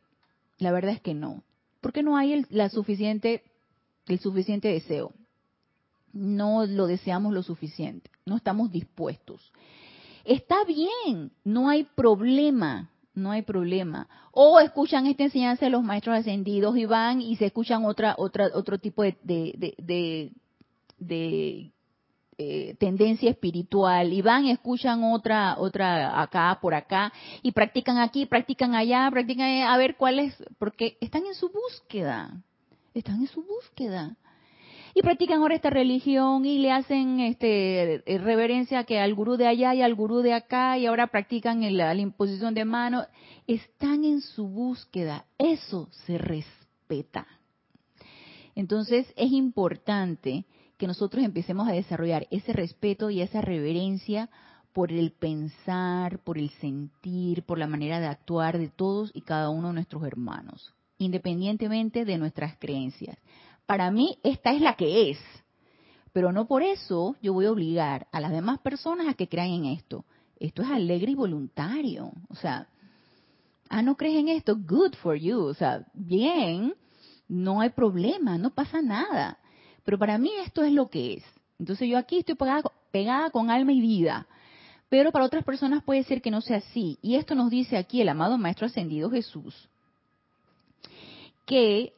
la 0.58 0.72
verdad 0.72 0.92
es 0.92 1.00
que 1.00 1.14
no. 1.14 1.42
Porque 1.80 2.02
no 2.02 2.16
hay 2.16 2.32
el, 2.32 2.46
la 2.50 2.68
suficiente, 2.68 3.42
el 4.06 4.18
suficiente 4.18 4.68
deseo. 4.68 5.12
No 6.12 6.66
lo 6.66 6.86
deseamos 6.86 7.32
lo 7.32 7.42
suficiente. 7.42 8.10
No 8.24 8.36
estamos 8.36 8.70
dispuestos. 8.70 9.52
Está 10.24 10.56
bien, 10.64 11.32
no 11.44 11.68
hay 11.68 11.84
problema 11.84 12.90
no 13.18 13.30
hay 13.32 13.42
problema. 13.42 14.08
O 14.32 14.60
escuchan 14.60 15.06
esta 15.06 15.24
enseñanza 15.24 15.66
de 15.66 15.70
los 15.70 15.82
maestros 15.82 16.16
ascendidos 16.16 16.76
y 16.76 16.86
van 16.86 17.20
y 17.20 17.36
se 17.36 17.46
escuchan 17.46 17.84
otra, 17.84 18.14
otra, 18.18 18.48
otro 18.54 18.78
tipo 18.78 19.02
de, 19.02 19.16
de, 19.22 20.32
de, 20.98 21.72
eh, 22.38 22.76
tendencia 22.78 23.30
espiritual 23.30 24.12
y 24.12 24.22
van 24.22 24.46
escuchan 24.46 25.02
otra, 25.02 25.56
otra 25.58 26.20
acá, 26.22 26.58
por 26.62 26.74
acá 26.74 27.12
y 27.42 27.52
practican 27.52 27.98
aquí, 27.98 28.26
practican 28.26 28.74
allá, 28.74 29.08
practican 29.10 29.62
a 29.62 29.76
ver 29.76 29.96
cuál 29.96 30.20
es, 30.20 30.36
porque 30.58 30.96
están 31.00 31.26
en 31.26 31.34
su 31.34 31.50
búsqueda, 31.50 32.42
están 32.94 33.20
en 33.20 33.26
su 33.26 33.42
búsqueda 33.42 34.16
y 34.98 35.02
practican 35.02 35.42
ahora 35.42 35.54
esta 35.54 35.70
religión 35.70 36.44
y 36.44 36.58
le 36.58 36.72
hacen 36.72 37.20
este 37.20 38.02
eh, 38.04 38.18
reverencia 38.18 38.82
que 38.82 38.98
al 38.98 39.14
gurú 39.14 39.36
de 39.36 39.46
allá 39.46 39.72
y 39.72 39.80
al 39.80 39.94
gurú 39.94 40.22
de 40.22 40.32
acá 40.32 40.76
y 40.76 40.86
ahora 40.86 41.06
practican 41.06 41.60
la, 41.76 41.94
imposición 41.94 42.52
de 42.52 42.64
manos. 42.64 43.06
Están 43.46 44.02
en 44.02 44.20
su 44.20 44.48
búsqueda. 44.48 45.24
Eso 45.38 45.88
se 46.04 46.18
respeta. 46.18 47.28
Entonces 48.56 49.06
es 49.14 49.30
importante 49.30 50.46
que 50.76 50.88
nosotros 50.88 51.24
empecemos 51.24 51.68
a 51.68 51.72
desarrollar 51.72 52.26
ese 52.32 52.52
respeto 52.52 53.08
y 53.08 53.20
esa 53.20 53.40
reverencia 53.40 54.28
por 54.72 54.90
el 54.90 55.12
pensar, 55.12 56.18
por 56.24 56.38
el 56.38 56.50
sentir, 56.60 57.44
por 57.44 57.58
la 57.58 57.68
manera 57.68 58.00
de 58.00 58.08
actuar 58.08 58.58
de 58.58 58.68
todos 58.68 59.12
y 59.14 59.20
cada 59.20 59.48
uno 59.48 59.68
de 59.68 59.74
nuestros 59.74 60.02
hermanos, 60.02 60.74
independientemente 60.98 62.04
de 62.04 62.18
nuestras 62.18 62.56
creencias 62.58 63.16
para 63.68 63.90
mí 63.90 64.18
esta 64.22 64.52
es 64.52 64.62
la 64.62 64.76
que 64.76 65.10
es. 65.10 65.18
Pero 66.14 66.32
no 66.32 66.48
por 66.48 66.62
eso 66.62 67.16
yo 67.20 67.34
voy 67.34 67.44
a 67.44 67.52
obligar 67.52 68.06
a 68.12 68.18
las 68.18 68.32
demás 68.32 68.60
personas 68.60 69.06
a 69.08 69.12
que 69.12 69.28
crean 69.28 69.50
en 69.50 69.66
esto. 69.66 70.06
Esto 70.40 70.62
es 70.62 70.70
alegre 70.70 71.12
y 71.12 71.14
voluntario. 71.14 72.10
O 72.30 72.34
sea, 72.34 72.66
ah, 73.68 73.82
no 73.82 73.94
crees 73.94 74.20
en 74.20 74.28
esto, 74.28 74.56
good 74.56 74.94
for 74.94 75.16
you. 75.16 75.38
O 75.40 75.52
sea, 75.52 75.84
bien, 75.92 76.74
no 77.28 77.60
hay 77.60 77.68
problema, 77.68 78.38
no 78.38 78.48
pasa 78.48 78.80
nada. 78.80 79.36
Pero 79.84 79.98
para 79.98 80.16
mí 80.16 80.30
esto 80.46 80.62
es 80.62 80.72
lo 80.72 80.88
que 80.88 81.16
es. 81.16 81.24
Entonces 81.58 81.90
yo 81.90 81.98
aquí 81.98 82.20
estoy 82.20 82.36
pegada, 82.36 82.62
pegada 82.90 83.28
con 83.28 83.50
alma 83.50 83.74
y 83.74 83.82
vida. 83.82 84.26
Pero 84.88 85.12
para 85.12 85.26
otras 85.26 85.44
personas 85.44 85.84
puede 85.84 86.04
ser 86.04 86.22
que 86.22 86.30
no 86.30 86.40
sea 86.40 86.56
así. 86.56 86.98
Y 87.02 87.16
esto 87.16 87.34
nos 87.34 87.50
dice 87.50 87.76
aquí 87.76 88.00
el 88.00 88.08
amado 88.08 88.38
Maestro 88.38 88.64
Ascendido 88.64 89.10
Jesús, 89.10 89.68
que 91.44 91.92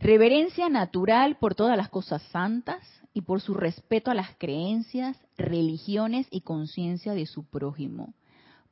Reverencia 0.00 0.70
natural 0.70 1.36
por 1.36 1.54
todas 1.54 1.76
las 1.76 1.90
cosas 1.90 2.22
santas 2.32 2.82
y 3.12 3.20
por 3.20 3.42
su 3.42 3.52
respeto 3.52 4.10
a 4.10 4.14
las 4.14 4.34
creencias, 4.38 5.18
religiones 5.36 6.26
y 6.30 6.40
conciencia 6.40 7.12
de 7.12 7.26
su 7.26 7.44
prójimo. 7.44 8.14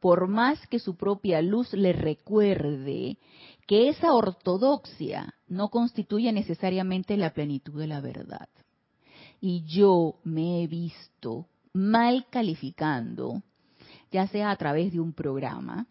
Por 0.00 0.26
más 0.26 0.66
que 0.68 0.78
su 0.78 0.96
propia 0.96 1.42
luz 1.42 1.74
le 1.74 1.92
recuerde 1.92 3.18
que 3.66 3.90
esa 3.90 4.14
ortodoxia 4.14 5.34
no 5.46 5.68
constituye 5.68 6.32
necesariamente 6.32 7.18
la 7.18 7.34
plenitud 7.34 7.78
de 7.78 7.88
la 7.88 8.00
verdad. 8.00 8.48
Y 9.38 9.64
yo 9.66 10.20
me 10.24 10.62
he 10.62 10.66
visto 10.66 11.46
mal 11.74 12.24
calificando, 12.30 13.42
ya 14.10 14.28
sea 14.28 14.50
a 14.50 14.56
través 14.56 14.92
de 14.92 15.00
un 15.00 15.12
programa, 15.12 15.88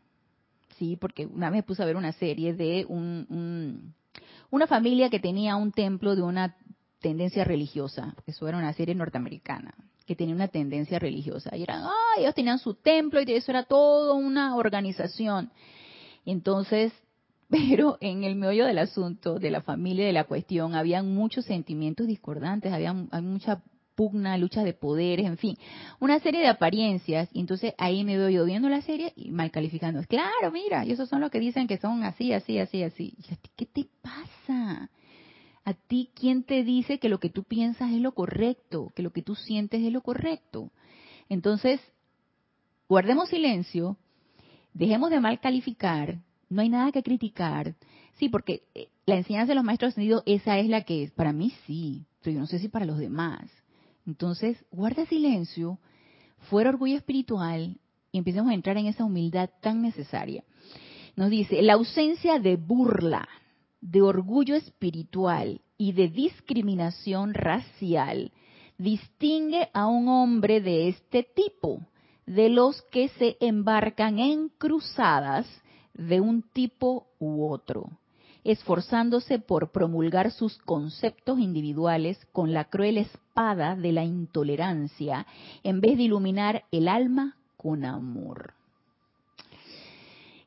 sí, 0.79 0.97
porque 0.99 1.27
una 1.27 1.51
vez 1.51 1.63
puse 1.63 1.83
a 1.83 1.85
ver 1.85 1.95
una 1.95 2.13
serie 2.13 2.55
de 2.55 2.87
un 2.89 3.93
una 4.49 4.67
familia 4.67 5.09
que 5.09 5.19
tenía 5.19 5.55
un 5.55 5.71
templo 5.71 6.15
de 6.15 6.21
una 6.21 6.55
tendencia 6.99 7.43
religiosa, 7.43 8.15
eso 8.25 8.47
era 8.47 8.57
una 8.57 8.73
serie 8.73 8.95
norteamericana, 8.95 9.73
que 10.05 10.15
tenía 10.15 10.35
una 10.35 10.47
tendencia 10.47 10.99
religiosa. 10.99 11.55
Y 11.55 11.63
eran, 11.63 11.83
ah, 11.83 12.15
ellos 12.17 12.33
tenían 12.33 12.59
su 12.59 12.73
templo 12.73 13.21
y 13.21 13.31
eso 13.33 13.51
era 13.51 13.63
todo 13.63 14.15
una 14.15 14.55
organización. 14.55 15.51
Entonces, 16.25 16.93
pero 17.49 17.97
en 18.01 18.23
el 18.23 18.35
meollo 18.35 18.65
del 18.65 18.79
asunto, 18.79 19.39
de 19.39 19.51
la 19.51 19.61
familia, 19.61 20.05
de 20.05 20.13
la 20.13 20.25
cuestión, 20.25 20.75
habían 20.75 21.13
muchos 21.13 21.45
sentimientos 21.45 22.07
discordantes, 22.07 22.73
había, 22.73 22.93
mucha 22.93 23.61
pugna, 23.97 24.37
lucha 24.37 24.63
de 24.63 24.73
poderes, 24.73 25.25
en 25.25 25.37
fin, 25.37 25.57
una 25.99 26.19
serie 26.19 26.39
de 26.39 26.47
apariencias. 26.47 27.27
Y 27.33 27.39
entonces 27.39 27.73
ahí 27.79 28.03
me 28.03 28.15
veo 28.15 28.29
yo 28.29 28.45
viendo 28.45 28.69
la 28.69 28.81
serie 28.81 29.11
y 29.15 29.31
mal 29.31 29.49
calificando. 29.49 30.01
Claro, 30.03 30.51
mira, 30.53 30.85
y 30.85 30.91
esos 30.91 31.09
son 31.09 31.19
los 31.19 31.31
que 31.31 31.39
dicen 31.39 31.67
que 31.67 31.77
son 31.77 32.03
así, 32.03 32.31
así, 32.31 32.59
así, 32.59 32.83
así. 32.83 33.15
¿Y 33.17 33.33
a 33.33 33.37
ti 33.37 33.49
qué 33.57 33.65
te 33.65 33.87
pasa? 34.01 34.89
¿A 35.65 35.73
ti 35.73 36.11
quién 36.13 36.43
te 36.43 36.63
dice 36.63 36.99
que 36.99 37.09
lo 37.09 37.19
que 37.19 37.29
tú 37.29 37.43
piensas 37.43 37.91
es 37.91 37.99
lo 37.99 38.13
correcto, 38.13 38.93
que 38.95 39.01
lo 39.01 39.11
que 39.11 39.23
tú 39.23 39.35
sientes 39.35 39.81
es 39.81 39.91
lo 39.91 40.01
correcto? 40.01 40.71
Entonces, 41.27 41.81
guardemos 42.87 43.29
silencio, 43.29 43.97
dejemos 44.73 45.09
de 45.09 45.19
mal 45.19 45.39
calificar, 45.41 46.19
no 46.49 46.61
hay 46.61 46.69
nada 46.69 46.91
que 46.91 47.03
criticar. 47.03 47.75
Sí, 48.13 48.29
porque 48.29 48.63
eh, 48.75 48.89
la 49.05 49.15
enseñanza 49.17 49.51
de 49.51 49.55
los 49.55 49.63
maestros 49.63 49.89
ascendidos, 49.89 50.23
esa 50.25 50.57
es 50.59 50.67
la 50.67 50.83
que 50.83 51.03
es. 51.03 51.11
Para 51.11 51.33
mí 51.33 51.51
sí, 51.65 52.05
pero 52.21 52.35
yo 52.35 52.39
no 52.39 52.47
sé 52.47 52.59
si 52.59 52.69
para 52.69 52.85
los 52.85 52.97
demás. 52.97 53.49
Entonces, 54.07 54.57
guarda 54.71 55.05
silencio, 55.05 55.79
fuera 56.49 56.69
orgullo 56.69 56.95
espiritual 56.95 57.77
y 58.11 58.17
empecemos 58.17 58.49
a 58.51 58.53
entrar 58.53 58.77
en 58.77 58.87
esa 58.87 59.03
humildad 59.03 59.49
tan 59.61 59.81
necesaria. 59.81 60.45
Nos 61.17 61.29
dice, 61.29 61.61
la 61.61 61.73
ausencia 61.73 62.39
de 62.39 62.55
burla, 62.55 63.27
de 63.81 64.01
orgullo 64.01 64.55
espiritual 64.55 65.61
y 65.77 65.91
de 65.91 66.07
discriminación 66.07 67.33
racial 67.33 68.31
distingue 68.77 69.69
a 69.73 69.87
un 69.87 70.07
hombre 70.07 70.61
de 70.61 70.87
este 70.87 71.23
tipo 71.23 71.81
de 72.25 72.49
los 72.49 72.81
que 72.83 73.09
se 73.09 73.35
embarcan 73.41 74.19
en 74.19 74.49
cruzadas 74.49 75.47
de 75.93 76.21
un 76.21 76.43
tipo 76.43 77.07
u 77.19 77.51
otro 77.51 77.89
esforzándose 78.43 79.39
por 79.39 79.71
promulgar 79.71 80.31
sus 80.31 80.57
conceptos 80.59 81.39
individuales 81.39 82.19
con 82.31 82.53
la 82.53 82.65
cruel 82.65 82.97
espada 82.97 83.75
de 83.75 83.91
la 83.91 84.03
intolerancia, 84.03 85.25
en 85.63 85.81
vez 85.81 85.97
de 85.97 86.03
iluminar 86.03 86.63
el 86.71 86.87
alma 86.87 87.35
con 87.57 87.85
amor. 87.85 88.53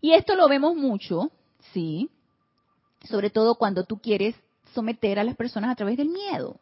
Y 0.00 0.12
esto 0.12 0.34
lo 0.34 0.48
vemos 0.48 0.76
mucho, 0.76 1.30
sí, 1.72 2.08
sobre 3.04 3.30
todo 3.30 3.56
cuando 3.56 3.84
tú 3.84 3.98
quieres 3.98 4.34
someter 4.74 5.18
a 5.18 5.24
las 5.24 5.36
personas 5.36 5.70
a 5.70 5.74
través 5.74 5.96
del 5.96 6.08
miedo. 6.08 6.56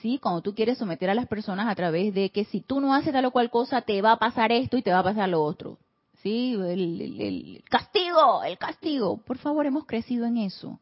¿Sí? 0.00 0.18
Cuando 0.18 0.42
tú 0.42 0.54
quieres 0.54 0.76
someter 0.76 1.08
a 1.08 1.14
las 1.14 1.26
personas 1.26 1.66
a 1.68 1.74
través 1.74 2.12
de 2.12 2.30
que 2.30 2.44
si 2.44 2.60
tú 2.60 2.80
no 2.80 2.94
haces 2.94 3.12
tal 3.12 3.24
o 3.24 3.30
cual 3.30 3.50
cosa, 3.50 3.80
te 3.80 4.02
va 4.02 4.12
a 4.12 4.18
pasar 4.18 4.52
esto 4.52 4.76
y 4.76 4.82
te 4.82 4.92
va 4.92 4.98
a 4.98 5.04
pasar 5.04 5.28
lo 5.28 5.42
otro. 5.42 5.78
¿Sí? 6.24 6.54
El, 6.54 7.62
castigo, 7.70 8.42
el 8.42 8.58
castigo. 8.58 9.18
Por 9.18 9.38
favor, 9.38 9.66
hemos 9.66 9.84
crecido 9.84 10.26
en 10.26 10.38
eso. 10.38 10.80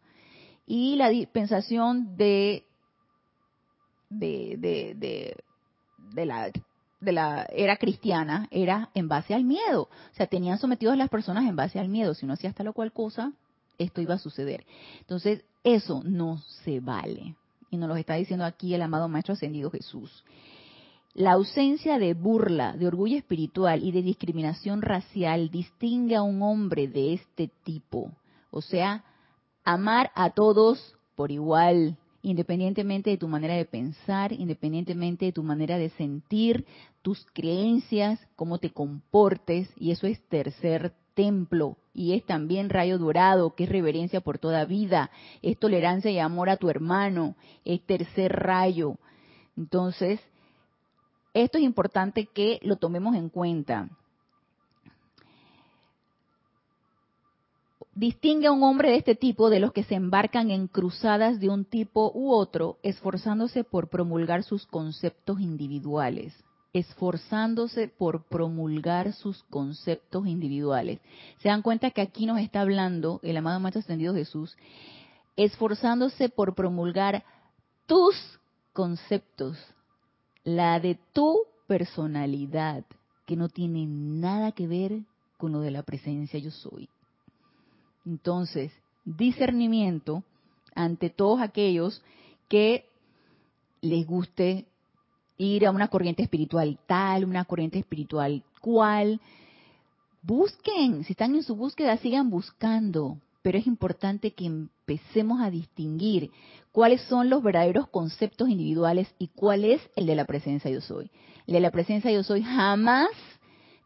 Y 0.65 0.97
la 0.97 1.11
dispensación 1.11 2.17
de, 2.17 2.65
de, 4.09 4.57
de, 4.59 5.37
de, 6.15 6.27
la 6.27 6.51
de 7.01 7.13
la 7.13 7.47
era 7.53 7.77
cristiana 7.77 8.47
era 8.53 8.89
en 8.95 9.09
base 9.09 9.35
al 9.35 9.45
miedo. 9.45 9.83
O 9.83 10.15
sea, 10.15 10.29
tenían 10.29 10.59
sometidos 10.59 10.95
a 10.95 10.97
las 10.97 11.11
personas 11.11 11.45
en 11.47 11.57
base 11.57 11.81
al 11.81 11.89
miedo. 11.89 12.15
Si 12.15 12.25
no 12.25 12.35
hacías 12.35 12.55
tal 12.55 12.69
o 12.69 12.73
cual 12.73 12.93
cosa, 12.93 13.33
esto 13.79 14.01
iba 14.01 14.15
a 14.15 14.19
suceder. 14.19 14.65
Entonces, 15.01 15.45
eso 15.65 16.03
no 16.05 16.39
se 16.65 16.79
vale. 16.79 17.35
Y 17.71 17.77
nos 17.77 17.89
lo 17.89 17.97
está 17.97 18.15
diciendo 18.15 18.45
aquí 18.45 18.75
el 18.75 18.83
amado 18.83 19.09
Maestro 19.09 19.35
Ascendido 19.35 19.71
Jesús. 19.71 20.25
La 21.15 21.33
ausencia 21.33 21.99
de 21.99 22.15
burla, 22.15 22.73
de 22.73 22.87
orgullo 22.87 23.19
espiritual 23.19 23.85
y 23.85 23.93
de 23.93 24.01
discriminación 24.01 24.81
racial 24.81 25.51
distingue 25.51 26.17
a 26.17 26.23
un 26.23 26.41
hombre 26.41 26.89
de 26.89 27.13
este 27.13 27.51
tipo. 27.65 28.13
O 28.51 28.63
sea, 28.63 29.05
amar 29.63 30.11
a 30.15 30.31
todos 30.31 30.97
por 31.15 31.31
igual, 31.31 31.99
independientemente 32.23 33.11
de 33.11 33.19
tu 33.19 33.29
manera 33.29 33.55
de 33.55 33.67
pensar, 33.67 34.33
independientemente 34.33 35.27
de 35.27 35.33
tu 35.33 35.43
manera 35.43 35.77
de 35.77 35.91
sentir, 35.91 36.65
tus 37.03 37.27
creencias, 37.35 38.19
cómo 38.35 38.57
te 38.57 38.71
comportes, 38.71 39.69
y 39.77 39.91
eso 39.91 40.07
es 40.07 40.19
tercer 40.29 40.95
templo, 41.13 41.77
y 41.93 42.15
es 42.15 42.25
también 42.25 42.71
rayo 42.71 42.97
dorado, 42.97 43.55
que 43.55 43.65
es 43.65 43.71
reverencia 43.71 44.23
por 44.23 44.39
toda 44.39 44.65
vida, 44.65 45.11
es 45.43 45.59
tolerancia 45.59 46.11
y 46.11 46.19
amor 46.19 46.49
a 46.49 46.57
tu 46.57 46.71
hermano, 46.71 47.37
es 47.67 47.85
tercer 47.85 48.33
rayo. 48.33 48.97
Entonces, 49.59 50.19
esto 51.35 51.59
es 51.59 51.65
importante 51.65 52.27
que 52.27 52.59
lo 52.63 52.77
tomemos 52.77 53.15
en 53.17 53.29
cuenta. 53.29 53.89
distingue 57.95 58.47
a 58.47 58.53
un 58.53 58.63
hombre 58.63 58.91
de 58.91 58.97
este 58.97 59.15
tipo 59.15 59.51
de 59.51 59.61
los 59.61 59.73
que 59.73 59.85
se 59.85 59.95
embarcan 59.95 60.51
en 60.51 60.67
cruzadas 60.67 61.41
de 61.41 61.51
un 61.51 61.67
tipo 61.67 62.11
u 62.15 62.33
otro, 62.33 62.79
esforzándose 62.83 63.65
por 63.65 63.89
promulgar 63.89 64.45
sus 64.45 64.67
conceptos 64.67 65.41
individuales 65.41 66.35
esforzándose 66.73 67.89
por 67.89 68.25
promulgar 68.25 69.13
sus 69.13 69.43
conceptos 69.45 70.27
individuales. 70.27 71.01
Se 71.43 71.49
dan 71.49 71.63
cuenta 71.63 71.91
que 71.91 72.01
aquí 72.01 72.27
nos 72.27 72.41
está 72.41 72.63
hablando 72.63 73.21
el 73.23 73.37
amado 73.37 73.61
Maestro 73.61 73.81
Ascendido 73.81 74.15
Jesús, 74.15 74.57
esforzándose 75.37 76.29
por 76.29 76.55
promulgar 76.55 77.25
tus 77.87 78.17
conceptos, 78.73 79.59
la 80.45 80.81
de 80.81 80.99
tu 81.13 81.41
personalidad, 81.67 82.85
que 83.27 83.37
no 83.37 83.49
tiene 83.49 83.87
nada 83.87 84.53
que 84.53 84.67
ver 84.67 85.01
con 85.39 85.53
lo 85.53 85.61
de 85.61 85.71
la 85.71 85.83
presencia 85.83 86.39
yo 86.39 86.51
soy. 86.51 86.89
Entonces, 88.05 88.73
discernimiento 89.05 90.25
ante 90.75 91.11
todos 91.11 91.41
aquellos 91.41 92.03
que 92.49 92.87
les 93.81 94.07
guste 94.07 94.67
ir 95.39 95.67
a 95.67 95.71
una 95.71 95.89
corriente 95.89 96.23
espiritual 96.23 96.79
tal, 96.87 97.25
una 97.25 97.45
corriente 97.45 97.79
espiritual 97.79 98.45
cual. 98.61 99.21
Busquen, 100.23 101.05
si 101.05 101.13
están 101.13 101.35
en 101.35 101.43
su 101.43 101.57
búsqueda, 101.57 101.97
sigan 101.97 102.31
buscando, 102.31 103.19
pero 103.43 103.59
es 103.59 103.67
importante 103.67 104.33
que 104.33 104.69
empecemos 104.93 105.41
a 105.41 105.51
distinguir 105.51 106.31
cuáles 106.71 107.01
son 107.03 107.31
los 107.31 107.43
verdaderos 107.43 107.89
conceptos 107.89 108.49
individuales 108.49 109.09
y 109.19 109.29
cuál 109.29 109.65
es 109.65 109.81
el 109.97 110.07
de 110.07 110.17
la 110.17 110.25
presencia 110.25 110.71
yo 110.71 110.81
soy. 110.81 111.11
El 111.47 111.55
de 111.55 111.61
la 111.61 111.71
presencia 111.71 112.11
yo 112.11 112.23
soy 112.23 112.43
jamás 112.43 113.09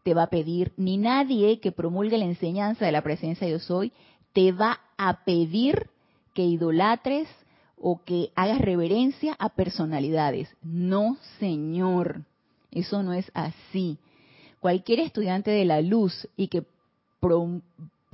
te 0.02 0.14
va 0.14 0.24
a 0.24 0.30
pedir, 0.30 0.72
ni 0.76 0.98
nadie 0.98 1.58
que 1.58 1.72
promulgue 1.72 2.16
la 2.16 2.26
enseñanza 2.26 2.86
de 2.86 2.92
la 2.92 3.02
presencia 3.02 3.48
yo 3.48 3.58
soy, 3.58 3.92
te 4.32 4.52
va 4.52 4.78
a 4.96 5.24
pedir 5.24 5.90
que 6.32 6.44
idolatres 6.44 7.28
o 7.76 8.02
que 8.04 8.30
hagas 8.36 8.60
reverencia 8.60 9.34
a 9.38 9.48
personalidades. 9.48 10.48
No, 10.62 11.16
señor, 11.40 12.22
eso 12.70 13.02
no 13.02 13.14
es 13.14 13.30
así. 13.34 13.98
Cualquier 14.60 15.00
estudiante 15.00 15.50
de 15.50 15.64
la 15.64 15.80
luz 15.80 16.28
y 16.36 16.48
que 16.48 16.64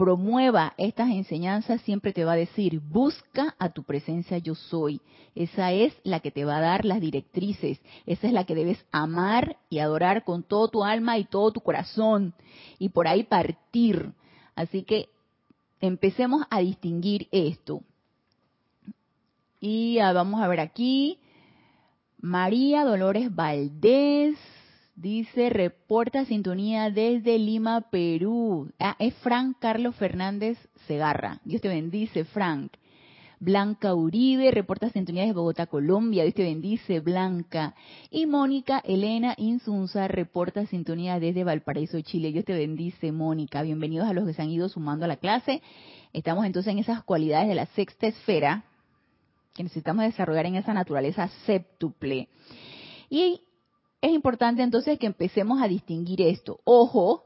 promueva 0.02 0.74
estas 0.78 1.10
enseñanzas 1.10 1.80
siempre 1.82 2.12
te 2.12 2.24
va 2.24 2.32
a 2.32 2.36
decir, 2.36 2.80
busca 2.80 3.54
a 3.60 3.68
tu 3.68 3.84
presencia 3.84 4.36
yo 4.38 4.56
soy. 4.56 5.00
Esa 5.36 5.70
es 5.70 5.94
la 6.02 6.18
que 6.18 6.32
te 6.32 6.44
va 6.44 6.56
a 6.56 6.60
dar 6.60 6.84
las 6.84 7.00
directrices. 7.00 7.80
Esa 8.04 8.26
es 8.26 8.32
la 8.32 8.42
que 8.42 8.56
debes 8.56 8.84
amar 8.90 9.58
y 9.70 9.78
adorar 9.78 10.24
con 10.24 10.42
todo 10.42 10.66
tu 10.66 10.82
alma 10.82 11.18
y 11.18 11.24
todo 11.24 11.52
tu 11.52 11.60
corazón. 11.60 12.34
Y 12.80 12.88
por 12.88 13.06
ahí 13.06 13.22
partir. 13.22 14.10
Así 14.56 14.82
que 14.82 15.08
empecemos 15.80 16.46
a 16.50 16.58
distinguir 16.58 17.28
esto. 17.30 17.84
Y 19.60 20.00
ah, 20.00 20.12
vamos 20.12 20.42
a 20.42 20.48
ver 20.48 20.58
aquí. 20.58 21.20
María 22.20 22.84
Dolores 22.84 23.32
Valdés 23.32 24.36
dice, 24.94 25.50
reporta 25.50 26.24
sintonía 26.24 26.90
desde 26.90 27.38
Lima, 27.38 27.80
Perú. 27.90 28.70
Ah, 28.78 28.96
es 28.98 29.14
Frank 29.16 29.56
Carlos 29.60 29.96
Fernández 29.96 30.58
Segarra. 30.86 31.40
Dios 31.44 31.60
te 31.60 31.68
bendice, 31.68 32.24
Frank. 32.24 32.72
Blanca 33.40 33.92
Uribe, 33.92 34.52
reporta 34.52 34.88
sintonía 34.90 35.22
desde 35.22 35.34
Bogotá, 35.34 35.66
Colombia. 35.66 36.22
Dios 36.22 36.34
te 36.36 36.44
bendice, 36.44 37.00
Blanca. 37.00 37.74
Y 38.08 38.26
Mónica 38.26 38.80
Elena 38.84 39.34
Insunza, 39.36 40.06
reporta 40.06 40.64
sintonía 40.66 41.18
desde 41.18 41.42
Valparaíso, 41.42 42.00
Chile. 42.02 42.30
Dios 42.30 42.44
te 42.44 42.52
bendice, 42.52 43.10
Mónica. 43.10 43.62
Bienvenidos 43.62 44.08
a 44.08 44.12
los 44.12 44.26
que 44.26 44.32
se 44.32 44.42
han 44.42 44.50
ido 44.50 44.68
sumando 44.68 45.06
a 45.06 45.08
la 45.08 45.16
clase. 45.16 45.60
Estamos 46.12 46.46
entonces 46.46 46.72
en 46.72 46.78
esas 46.78 47.02
cualidades 47.02 47.48
de 47.48 47.56
la 47.56 47.66
sexta 47.66 48.06
esfera, 48.06 48.64
que 49.54 49.64
necesitamos 49.64 50.04
desarrollar 50.04 50.46
en 50.46 50.54
esa 50.54 50.72
naturaleza 50.72 51.26
séptuple. 51.44 52.28
Y 53.10 53.40
es 54.02 54.12
importante 54.12 54.62
entonces 54.62 54.98
que 54.98 55.06
empecemos 55.06 55.62
a 55.62 55.68
distinguir 55.68 56.20
esto. 56.20 56.60
Ojo, 56.64 57.24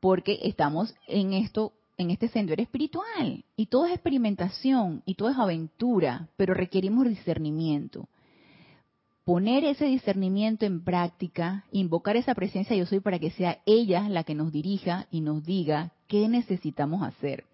porque 0.00 0.38
estamos 0.42 0.94
en 1.08 1.32
esto, 1.32 1.72
en 1.96 2.10
este 2.10 2.28
sendero 2.28 2.62
espiritual, 2.62 3.44
y 3.56 3.66
todo 3.66 3.86
es 3.86 3.92
experimentación, 3.92 5.02
y 5.06 5.14
todo 5.14 5.30
es 5.30 5.38
aventura, 5.38 6.28
pero 6.36 6.52
requerimos 6.52 7.08
discernimiento. 7.08 8.06
Poner 9.24 9.64
ese 9.64 9.86
discernimiento 9.86 10.66
en 10.66 10.82
práctica, 10.84 11.64
invocar 11.72 12.16
esa 12.16 12.34
presencia 12.34 12.76
yo 12.76 12.84
soy 12.84 13.00
para 13.00 13.18
que 13.18 13.30
sea 13.30 13.58
ella 13.64 14.08
la 14.08 14.24
que 14.24 14.34
nos 14.34 14.52
dirija 14.52 15.06
y 15.10 15.22
nos 15.22 15.42
diga 15.44 15.92
qué 16.06 16.28
necesitamos 16.28 17.02
hacer. 17.02 17.44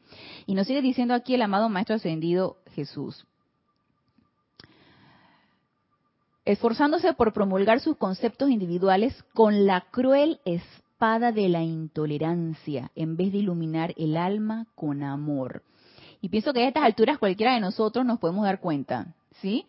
Y 0.46 0.54
nos 0.54 0.66
sigue 0.66 0.82
diciendo 0.82 1.14
aquí 1.14 1.34
el 1.34 1.42
amado 1.42 1.68
Maestro 1.68 1.96
Ascendido 1.96 2.56
Jesús. 2.74 3.26
Esforzándose 6.46 7.12
por 7.12 7.32
promulgar 7.32 7.80
sus 7.80 7.96
conceptos 7.96 8.50
individuales 8.50 9.20
con 9.34 9.66
la 9.66 9.82
cruel 9.90 10.40
espada 10.44 11.32
de 11.32 11.48
la 11.48 11.62
intolerancia, 11.62 12.90
en 12.94 13.16
vez 13.16 13.32
de 13.32 13.38
iluminar 13.38 13.92
el 13.98 14.16
alma 14.16 14.66
con 14.76 15.02
amor. 15.02 15.62
Y 16.20 16.28
pienso 16.28 16.52
que 16.52 16.62
a 16.62 16.68
estas 16.68 16.84
alturas 16.84 17.18
cualquiera 17.18 17.54
de 17.54 17.60
nosotros 17.60 18.06
nos 18.06 18.20
podemos 18.20 18.44
dar 18.44 18.60
cuenta, 18.60 19.14
¿sí? 19.42 19.66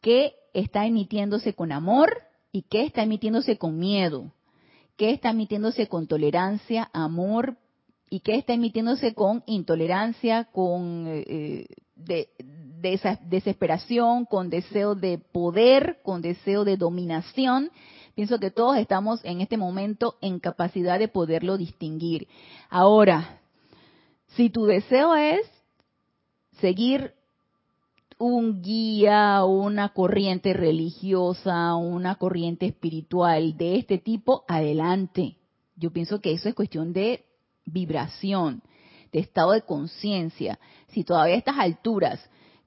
Que 0.00 0.34
está 0.52 0.86
emitiéndose 0.86 1.54
con 1.54 1.70
amor 1.70 2.18
y 2.50 2.62
que 2.62 2.84
está 2.84 3.04
emitiéndose 3.04 3.56
con 3.56 3.78
miedo, 3.78 4.32
que 4.96 5.10
está 5.10 5.30
emitiéndose 5.30 5.86
con 5.86 6.08
tolerancia, 6.08 6.90
amor 6.92 7.56
y 8.10 8.20
que 8.20 8.34
está 8.34 8.54
emitiéndose 8.54 9.14
con 9.14 9.44
intolerancia, 9.46 10.44
con 10.52 11.06
eh, 11.06 11.24
eh, 11.26 11.66
de, 11.94 12.28
de 12.82 12.94
esa 12.94 13.18
desesperación, 13.22 14.26
con 14.26 14.50
deseo 14.50 14.94
de 14.96 15.18
poder, 15.18 16.00
con 16.02 16.20
deseo 16.20 16.64
de 16.64 16.76
dominación. 16.76 17.70
Pienso 18.14 18.38
que 18.40 18.50
todos 18.50 18.76
estamos 18.76 19.24
en 19.24 19.40
este 19.40 19.56
momento 19.56 20.16
en 20.20 20.40
capacidad 20.40 20.98
de 20.98 21.08
poderlo 21.08 21.56
distinguir. 21.56 22.26
Ahora, 22.68 23.40
si 24.36 24.50
tu 24.50 24.64
deseo 24.64 25.14
es 25.14 25.46
seguir 26.60 27.14
un 28.18 28.62
guía, 28.62 29.44
una 29.44 29.90
corriente 29.90 30.52
religiosa, 30.52 31.76
una 31.76 32.16
corriente 32.16 32.66
espiritual 32.66 33.56
de 33.56 33.76
este 33.76 33.98
tipo, 33.98 34.44
adelante. 34.48 35.36
Yo 35.76 35.92
pienso 35.92 36.20
que 36.20 36.32
eso 36.32 36.48
es 36.48 36.54
cuestión 36.54 36.92
de 36.92 37.24
vibración, 37.64 38.62
de 39.12 39.20
estado 39.20 39.52
de 39.52 39.62
conciencia. 39.62 40.58
Si 40.88 41.04
todavía 41.04 41.34
a 41.34 41.38
estas 41.38 41.58
alturas 41.58 42.20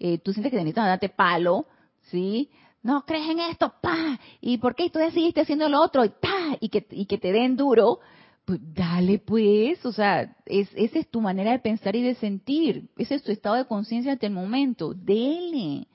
eh, 0.08 0.20
tú 0.20 0.34
sientes 0.34 0.52
que 0.52 0.58
necesitas 0.58 0.86
darte 0.86 1.10
palo, 1.10 1.66
¿sí? 2.12 2.52
No 2.84 3.04
crees 3.08 3.28
en 3.28 3.40
esto, 3.40 3.74
pa, 3.82 4.20
¿y 4.40 4.60
por 4.60 4.76
qué 4.76 4.92
tú 4.92 5.00
decidiste 5.00 5.42
haciendo 5.42 5.68
lo 5.68 5.82
otro? 5.82 6.06
Y 6.06 6.10
pa, 6.10 6.56
y 6.60 6.70
que, 6.70 6.86
y 6.92 7.08
que 7.08 7.18
te 7.18 7.32
den 7.32 7.58
duro, 7.58 8.02
pues 8.46 8.60
dale 8.62 9.18
pues, 9.18 9.84
o 9.84 9.92
sea, 9.92 10.38
es, 10.46 10.70
esa 10.76 11.00
es 11.00 11.10
tu 11.10 11.22
manera 11.22 11.54
de 11.54 11.58
pensar 11.58 11.96
y 11.96 12.04
de 12.04 12.14
sentir, 12.14 12.88
ese 12.98 13.16
es 13.16 13.24
tu 13.24 13.32
estado 13.32 13.56
de 13.56 13.66
conciencia 13.66 14.14
hasta 14.14 14.28
el 14.28 14.34
momento, 14.34 14.94
dele. 14.94 15.88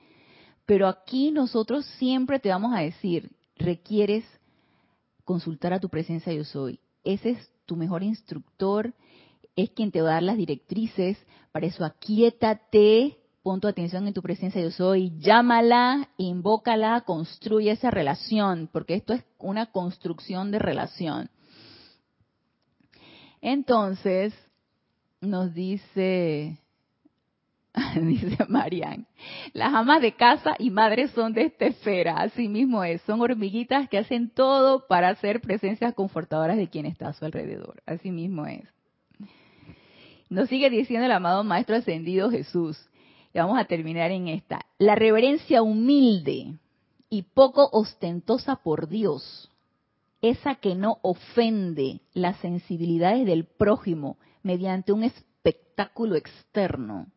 Pero 0.65 0.89
aquí 0.89 1.31
nosotros 1.31 1.85
siempre 1.97 2.39
te 2.39 2.49
vamos 2.49 2.73
a 2.75 2.81
decir, 2.81 3.31
requieres 3.55 4.25
consultar 5.23 5.71
a 5.71 5.79
tu 5.79 5.87
presencia 5.87 6.33
yo 6.33 6.43
soy. 6.43 6.81
Ese 7.05 7.29
es 7.29 7.51
tu 7.65 7.77
mejor 7.77 8.03
instructor, 8.03 8.93
es 9.55 9.69
quien 9.69 9.89
te 9.89 10.01
va 10.01 10.09
a 10.09 10.13
dar 10.15 10.23
las 10.23 10.35
directrices, 10.35 11.17
para 11.53 11.67
eso 11.67 11.85
aquíétate, 11.85 13.20
pon 13.43 13.59
tu 13.59 13.67
atención 13.67 14.07
en 14.07 14.13
tu 14.13 14.21
presencia 14.21 14.61
yo 14.61 14.71
soy, 14.71 15.17
llámala, 15.19 16.09
invócala, 16.17 17.01
construye 17.01 17.71
esa 17.71 17.89
relación, 17.89 18.69
porque 18.71 18.95
esto 18.95 19.13
es 19.13 19.23
una 19.39 19.67
construcción 19.67 20.51
de 20.51 20.59
relación. 20.59 21.29
Entonces, 23.41 24.33
nos 25.19 25.53
dice, 25.53 26.57
dice 27.95 28.37
Marian, 28.47 29.07
las 29.53 29.73
amas 29.73 30.01
de 30.01 30.13
casa 30.13 30.55
y 30.59 30.69
madres 30.69 31.11
son 31.11 31.33
de 31.33 31.45
esta 31.45 31.65
esfera, 31.65 32.17
así 32.17 32.47
mismo 32.47 32.83
es, 32.83 33.01
son 33.03 33.21
hormiguitas 33.21 33.89
que 33.89 33.97
hacen 33.97 34.29
todo 34.29 34.85
para 34.87 35.15
ser 35.15 35.41
presencias 35.41 35.95
confortadoras 35.95 36.57
de 36.57 36.69
quien 36.69 36.85
está 36.85 37.07
a 37.07 37.13
su 37.13 37.25
alrededor, 37.25 37.81
así 37.87 38.11
mismo 38.11 38.45
es. 38.45 38.67
Nos 40.29 40.47
sigue 40.47 40.69
diciendo 40.69 41.05
el 41.05 41.11
amado 41.11 41.43
Maestro 41.43 41.75
Ascendido 41.75 42.29
Jesús, 42.29 42.77
y 43.33 43.39
vamos 43.39 43.59
a 43.59 43.65
terminar 43.65 44.11
en 44.11 44.27
esta. 44.27 44.65
La 44.77 44.95
reverencia 44.95 45.61
humilde 45.61 46.55
y 47.09 47.23
poco 47.23 47.69
ostentosa 47.71 48.57
por 48.57 48.87
Dios, 48.87 49.49
esa 50.21 50.55
que 50.55 50.75
no 50.75 50.99
ofende 51.01 52.01
las 52.13 52.37
sensibilidades 52.37 53.25
del 53.25 53.45
prójimo 53.45 54.17
mediante 54.43 54.91
un 54.91 55.03
espectáculo 55.03 56.15
externo, 56.15 57.07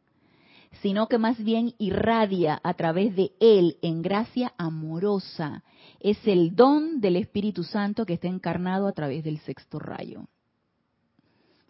sino 0.83 1.09
que 1.09 1.19
más 1.19 1.43
bien 1.43 1.75
irradia 1.79 2.61
a 2.62 2.75
través 2.75 3.15
de 3.15 3.33
él 3.41 3.79
en 3.83 4.03
gracia 4.03 4.53
amorosa, 4.59 5.62
es 6.01 6.19
el 6.27 6.57
don 6.57 7.01
del 7.01 7.17
Espíritu 7.17 7.62
Santo 7.62 8.05
que 8.07 8.15
está 8.15 8.29
encarnado 8.29 8.87
a 8.87 8.93
través 8.93 9.23
del 9.25 9.39
sexto 9.41 9.79
rayo. 9.79 10.27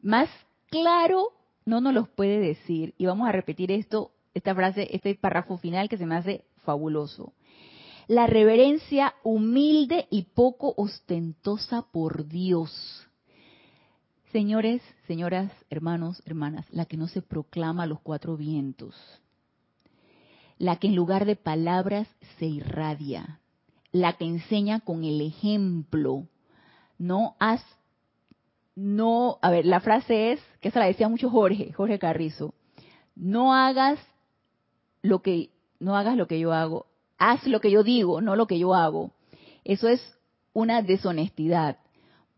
Más 0.02 0.28
claro 0.70 1.32
no 1.66 1.80
nos 1.80 1.94
los 1.94 2.08
puede 2.08 2.38
decir. 2.38 2.94
Y 2.98 3.06
vamos 3.06 3.28
a 3.28 3.32
repetir 3.32 3.72
esto, 3.72 4.12
esta 4.34 4.54
frase, 4.54 4.88
este 4.90 5.14
párrafo 5.14 5.56
final 5.56 5.88
que 5.88 5.96
se 5.96 6.06
me 6.06 6.16
hace 6.16 6.44
fabuloso. 6.64 7.32
La 8.08 8.26
reverencia 8.26 9.14
humilde 9.22 10.06
y 10.10 10.24
poco 10.24 10.74
ostentosa 10.76 11.86
por 11.90 12.26
Dios. 12.26 13.08
Señores, 14.32 14.82
señoras, 15.06 15.50
hermanos, 15.70 16.20
hermanas, 16.26 16.66
la 16.70 16.84
que 16.84 16.96
no 16.96 17.06
se 17.06 17.22
proclama 17.22 17.84
a 17.84 17.86
los 17.86 18.00
cuatro 18.00 18.36
vientos, 18.36 18.96
la 20.58 20.76
que 20.76 20.88
en 20.88 20.96
lugar 20.96 21.24
de 21.24 21.36
palabras 21.36 22.08
se 22.38 22.46
irradia, 22.46 23.40
la 23.92 24.14
que 24.14 24.24
enseña 24.24 24.80
con 24.80 25.04
el 25.04 25.20
ejemplo, 25.20 26.26
no 26.98 27.36
has, 27.38 27.64
no, 28.74 29.38
a 29.40 29.50
ver, 29.50 29.66
la 29.66 29.78
frase 29.78 30.32
es, 30.32 30.40
que 30.60 30.68
esa 30.68 30.80
la 30.80 30.86
decía 30.86 31.08
mucho 31.08 31.30
Jorge, 31.30 31.72
Jorge 31.72 32.00
Carrizo, 32.00 32.54
no 33.14 33.54
hagas 33.54 34.00
lo 35.04 35.20
que, 35.20 35.50
no 35.80 35.96
hagas 35.96 36.16
lo 36.16 36.26
que 36.26 36.40
yo 36.40 36.54
hago, 36.54 36.86
haz 37.18 37.46
lo 37.46 37.60
que 37.60 37.70
yo 37.70 37.82
digo, 37.82 38.22
no 38.22 38.36
lo 38.36 38.46
que 38.46 38.58
yo 38.58 38.74
hago. 38.74 39.10
Eso 39.62 39.86
es 39.86 40.00
una 40.54 40.80
deshonestidad. 40.80 41.76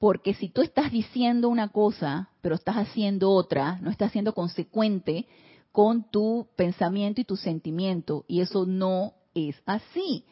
Porque 0.01 0.35
si 0.35 0.49
tú 0.49 0.63
estás 0.63 0.91
diciendo 0.91 1.49
una 1.49 1.69
cosa, 1.69 2.29
pero 2.43 2.57
estás 2.57 2.77
haciendo 2.77 3.31
otra, 3.31 3.79
no 3.81 3.91
estás 3.91 4.11
siendo 4.11 4.35
consecuente 4.35 5.27
con 5.71 6.11
tu 6.11 6.49
pensamiento 6.57 7.21
y 7.21 7.25
tu 7.25 7.37
sentimiento. 7.37 8.25
Y 8.27 8.41
eso 8.41 8.67
no 8.67 9.15
es 9.33 9.55
así. 9.65 10.25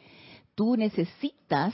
Tú 0.55 0.75
necesitas 0.75 1.73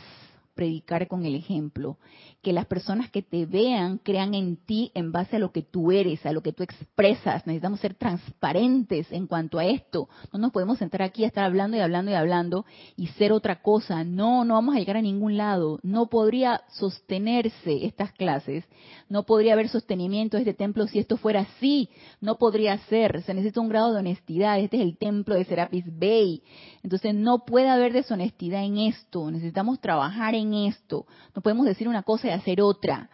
predicar 0.61 1.07
con 1.07 1.25
el 1.25 1.33
ejemplo, 1.33 1.97
que 2.43 2.53
las 2.53 2.67
personas 2.67 3.09
que 3.09 3.23
te 3.23 3.47
vean 3.47 3.97
crean 3.97 4.35
en 4.35 4.57
ti 4.57 4.91
en 4.93 5.11
base 5.11 5.37
a 5.37 5.39
lo 5.39 5.51
que 5.51 5.63
tú 5.63 5.91
eres, 5.91 6.23
a 6.23 6.33
lo 6.33 6.43
que 6.43 6.53
tú 6.53 6.61
expresas. 6.61 7.47
Necesitamos 7.47 7.79
ser 7.79 7.95
transparentes 7.95 9.11
en 9.11 9.25
cuanto 9.25 9.57
a 9.57 9.65
esto. 9.65 10.07
No 10.31 10.37
nos 10.37 10.51
podemos 10.51 10.77
sentar 10.77 11.01
aquí 11.01 11.23
a 11.23 11.27
estar 11.27 11.45
hablando 11.45 11.77
y 11.77 11.79
hablando 11.79 12.11
y 12.11 12.13
hablando 12.13 12.65
y 12.95 13.07
ser 13.07 13.31
otra 13.31 13.63
cosa. 13.63 14.03
No, 14.03 14.45
no 14.45 14.53
vamos 14.53 14.75
a 14.75 14.77
llegar 14.77 14.97
a 14.97 15.01
ningún 15.01 15.35
lado. 15.35 15.79
No 15.81 16.09
podría 16.09 16.61
sostenerse 16.69 17.83
estas 17.83 18.11
clases. 18.11 18.63
No 19.09 19.23
podría 19.23 19.53
haber 19.53 19.67
sostenimiento 19.67 20.37
de 20.37 20.43
este 20.43 20.53
templo 20.53 20.85
si 20.85 20.99
esto 20.99 21.17
fuera 21.17 21.39
así. 21.39 21.89
No 22.19 22.37
podría 22.37 22.77
ser. 22.85 23.23
Se 23.23 23.33
necesita 23.33 23.61
un 23.61 23.69
grado 23.69 23.93
de 23.93 23.99
honestidad. 23.99 24.59
Este 24.59 24.77
es 24.77 24.83
el 24.83 24.95
templo 24.99 25.33
de 25.33 25.45
Serapis 25.45 25.85
Bay. 25.87 26.43
Entonces 26.83 27.15
no 27.15 27.45
puede 27.45 27.67
haber 27.67 27.93
deshonestidad 27.93 28.63
en 28.63 28.77
esto. 28.77 29.31
Necesitamos 29.31 29.79
trabajar 29.79 30.35
en 30.35 30.50
esto. 30.53 31.05
No 31.35 31.41
podemos 31.41 31.65
decir 31.65 31.87
una 31.87 32.03
cosa 32.03 32.27
y 32.27 32.31
hacer 32.31 32.61
otra. 32.61 33.09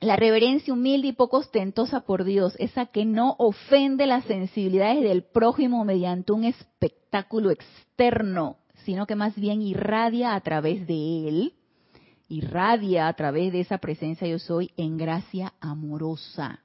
La 0.00 0.16
reverencia 0.16 0.72
humilde 0.72 1.08
y 1.08 1.12
poco 1.12 1.36
ostentosa 1.36 2.00
por 2.00 2.24
Dios, 2.24 2.54
esa 2.58 2.86
que 2.86 3.04
no 3.04 3.36
ofende 3.38 4.06
las 4.06 4.24
sensibilidades 4.24 5.02
del 5.02 5.24
prójimo 5.24 5.84
mediante 5.84 6.32
un 6.32 6.44
espectáculo 6.44 7.50
externo, 7.50 8.56
sino 8.86 9.06
que 9.06 9.14
más 9.14 9.34
bien 9.34 9.60
irradia 9.60 10.34
a 10.34 10.40
través 10.40 10.86
de 10.86 11.28
él, 11.28 11.52
irradia 12.30 13.08
a 13.08 13.12
través 13.12 13.52
de 13.52 13.60
esa 13.60 13.76
presencia 13.76 14.26
yo 14.26 14.38
soy 14.38 14.70
en 14.78 14.96
gracia 14.96 15.52
amorosa. 15.60 16.60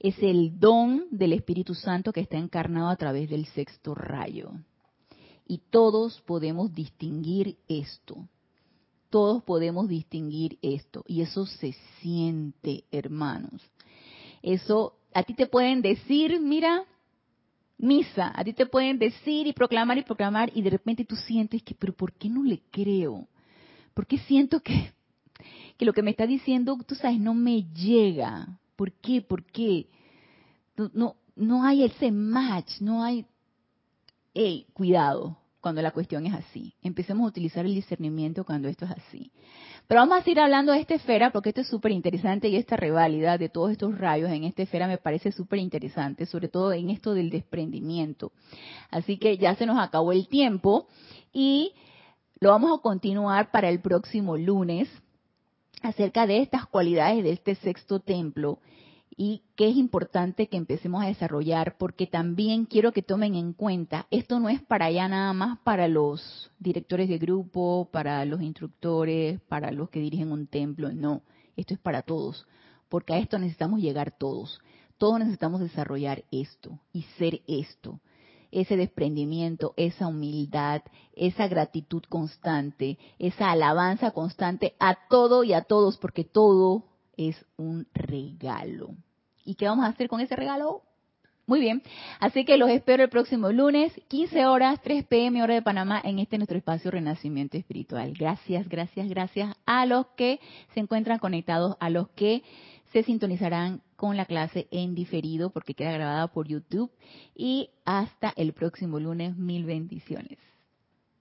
Es 0.00 0.16
el 0.22 0.58
don 0.58 1.04
del 1.10 1.34
Espíritu 1.34 1.74
Santo 1.74 2.14
que 2.14 2.20
está 2.20 2.38
encarnado 2.38 2.88
a 2.88 2.96
través 2.96 3.28
del 3.28 3.44
sexto 3.44 3.94
rayo. 3.94 4.52
Y 5.46 5.58
todos 5.68 6.22
podemos 6.22 6.72
distinguir 6.72 7.58
esto 7.68 8.26
todos 9.14 9.44
podemos 9.44 9.86
distinguir 9.86 10.58
esto 10.60 11.04
y 11.06 11.20
eso 11.20 11.46
se 11.46 11.76
siente, 12.00 12.82
hermanos. 12.90 13.62
Eso 14.42 14.94
a 15.14 15.22
ti 15.22 15.34
te 15.34 15.46
pueden 15.46 15.82
decir, 15.82 16.40
mira, 16.40 16.82
misa, 17.78 18.32
a 18.34 18.42
ti 18.42 18.52
te 18.54 18.66
pueden 18.66 18.98
decir 18.98 19.46
y 19.46 19.52
proclamar 19.52 19.98
y 19.98 20.02
proclamar 20.02 20.50
y 20.52 20.62
de 20.62 20.70
repente 20.70 21.04
tú 21.04 21.14
sientes 21.14 21.62
que, 21.62 21.76
pero 21.76 21.92
¿por 21.92 22.12
qué 22.14 22.28
no 22.28 22.42
le 22.42 22.60
creo? 22.72 23.28
¿Por 23.94 24.04
qué 24.08 24.18
siento 24.18 24.58
que, 24.58 24.92
que 25.78 25.84
lo 25.84 25.92
que 25.92 26.02
me 26.02 26.10
está 26.10 26.26
diciendo, 26.26 26.76
tú 26.84 26.96
sabes, 26.96 27.20
no 27.20 27.34
me 27.34 27.62
llega? 27.72 28.58
¿Por 28.74 28.90
qué? 28.94 29.22
¿Por 29.22 29.44
qué? 29.44 29.90
No, 30.92 31.14
no, 31.36 31.64
hay 31.64 31.84
ese 31.84 32.10
match, 32.10 32.80
no 32.80 33.04
hay... 33.04 33.26
Hey, 34.34 34.66
cuidado, 34.72 35.38
cuando 35.64 35.80
la 35.80 35.92
cuestión 35.92 36.26
es 36.26 36.34
así. 36.34 36.74
Empecemos 36.82 37.24
a 37.24 37.28
utilizar 37.28 37.64
el 37.64 37.74
discernimiento 37.74 38.44
cuando 38.44 38.68
esto 38.68 38.84
es 38.84 38.90
así. 38.90 39.32
Pero 39.88 40.02
vamos 40.02 40.18
a 40.18 40.22
seguir 40.22 40.40
hablando 40.40 40.72
de 40.72 40.80
esta 40.80 40.92
esfera 40.92 41.32
porque 41.32 41.48
esto 41.48 41.62
es 41.62 41.68
súper 41.68 41.90
interesante 41.90 42.48
y 42.48 42.56
esta 42.56 42.76
reválida 42.76 43.38
de 43.38 43.48
todos 43.48 43.70
estos 43.70 43.96
rayos 43.96 44.30
en 44.30 44.44
esta 44.44 44.62
esfera 44.62 44.86
me 44.86 44.98
parece 44.98 45.32
súper 45.32 45.60
interesante, 45.60 46.26
sobre 46.26 46.48
todo 46.48 46.74
en 46.74 46.90
esto 46.90 47.14
del 47.14 47.30
desprendimiento. 47.30 48.32
Así 48.90 49.16
que 49.16 49.38
ya 49.38 49.54
se 49.54 49.64
nos 49.64 49.78
acabó 49.78 50.12
el 50.12 50.28
tiempo 50.28 50.86
y 51.32 51.72
lo 52.40 52.50
vamos 52.50 52.78
a 52.78 52.82
continuar 52.82 53.50
para 53.50 53.70
el 53.70 53.80
próximo 53.80 54.36
lunes 54.36 54.86
acerca 55.80 56.26
de 56.26 56.42
estas 56.42 56.66
cualidades 56.66 57.24
de 57.24 57.32
este 57.32 57.54
sexto 57.54 58.00
templo 58.00 58.58
y 59.16 59.42
que 59.54 59.68
es 59.68 59.76
importante 59.76 60.48
que 60.48 60.56
empecemos 60.56 61.02
a 61.02 61.06
desarrollar 61.06 61.76
porque 61.78 62.06
también 62.06 62.64
quiero 62.64 62.92
que 62.92 63.02
tomen 63.02 63.34
en 63.34 63.52
cuenta, 63.52 64.06
esto 64.10 64.40
no 64.40 64.48
es 64.48 64.60
para 64.62 64.86
allá 64.86 65.08
nada 65.08 65.32
más 65.32 65.58
para 65.60 65.88
los 65.88 66.50
directores 66.58 67.08
de 67.08 67.18
grupo, 67.18 67.88
para 67.92 68.24
los 68.24 68.42
instructores, 68.42 69.40
para 69.42 69.70
los 69.70 69.90
que 69.90 70.00
dirigen 70.00 70.32
un 70.32 70.46
templo, 70.46 70.92
no, 70.92 71.22
esto 71.56 71.74
es 71.74 71.80
para 71.80 72.02
todos, 72.02 72.46
porque 72.88 73.14
a 73.14 73.18
esto 73.18 73.38
necesitamos 73.38 73.80
llegar 73.80 74.16
todos, 74.18 74.60
todos 74.98 75.18
necesitamos 75.18 75.60
desarrollar 75.60 76.24
esto 76.32 76.80
y 76.92 77.02
ser 77.18 77.42
esto, 77.46 78.00
ese 78.50 78.76
desprendimiento, 78.76 79.74
esa 79.76 80.06
humildad, 80.06 80.82
esa 81.14 81.48
gratitud 81.48 82.02
constante, 82.08 82.98
esa 83.18 83.50
alabanza 83.50 84.12
constante 84.12 84.74
a 84.78 84.96
todo 85.08 85.42
y 85.44 85.52
a 85.52 85.62
todos, 85.62 85.98
porque 85.98 86.24
todo 86.24 86.84
es 87.16 87.44
un 87.56 87.86
regalo. 87.94 88.94
¿Y 89.44 89.54
qué 89.54 89.66
vamos 89.66 89.84
a 89.84 89.88
hacer 89.88 90.08
con 90.08 90.20
ese 90.20 90.36
regalo? 90.36 90.82
Muy 91.46 91.60
bien, 91.60 91.82
así 92.20 92.46
que 92.46 92.56
los 92.56 92.70
espero 92.70 93.02
el 93.02 93.10
próximo 93.10 93.52
lunes, 93.52 93.92
15 94.08 94.46
horas, 94.46 94.80
3 94.82 95.04
pm 95.04 95.42
hora 95.42 95.52
de 95.52 95.60
Panamá, 95.60 96.00
en 96.02 96.18
este 96.18 96.38
nuestro 96.38 96.56
espacio 96.56 96.90
Renacimiento 96.90 97.58
Espiritual. 97.58 98.14
Gracias, 98.18 98.66
gracias, 98.66 99.10
gracias 99.10 99.54
a 99.66 99.84
los 99.84 100.06
que 100.16 100.40
se 100.72 100.80
encuentran 100.80 101.18
conectados, 101.18 101.76
a 101.80 101.90
los 101.90 102.08
que 102.10 102.42
se 102.92 103.02
sintonizarán 103.02 103.82
con 103.96 104.16
la 104.16 104.24
clase 104.24 104.68
en 104.70 104.94
diferido 104.94 105.50
porque 105.50 105.74
queda 105.74 105.92
grabada 105.92 106.28
por 106.28 106.48
YouTube 106.48 106.90
y 107.34 107.68
hasta 107.84 108.32
el 108.36 108.54
próximo 108.54 108.98
lunes, 108.98 109.36
mil 109.36 109.66
bendiciones. 109.66 110.38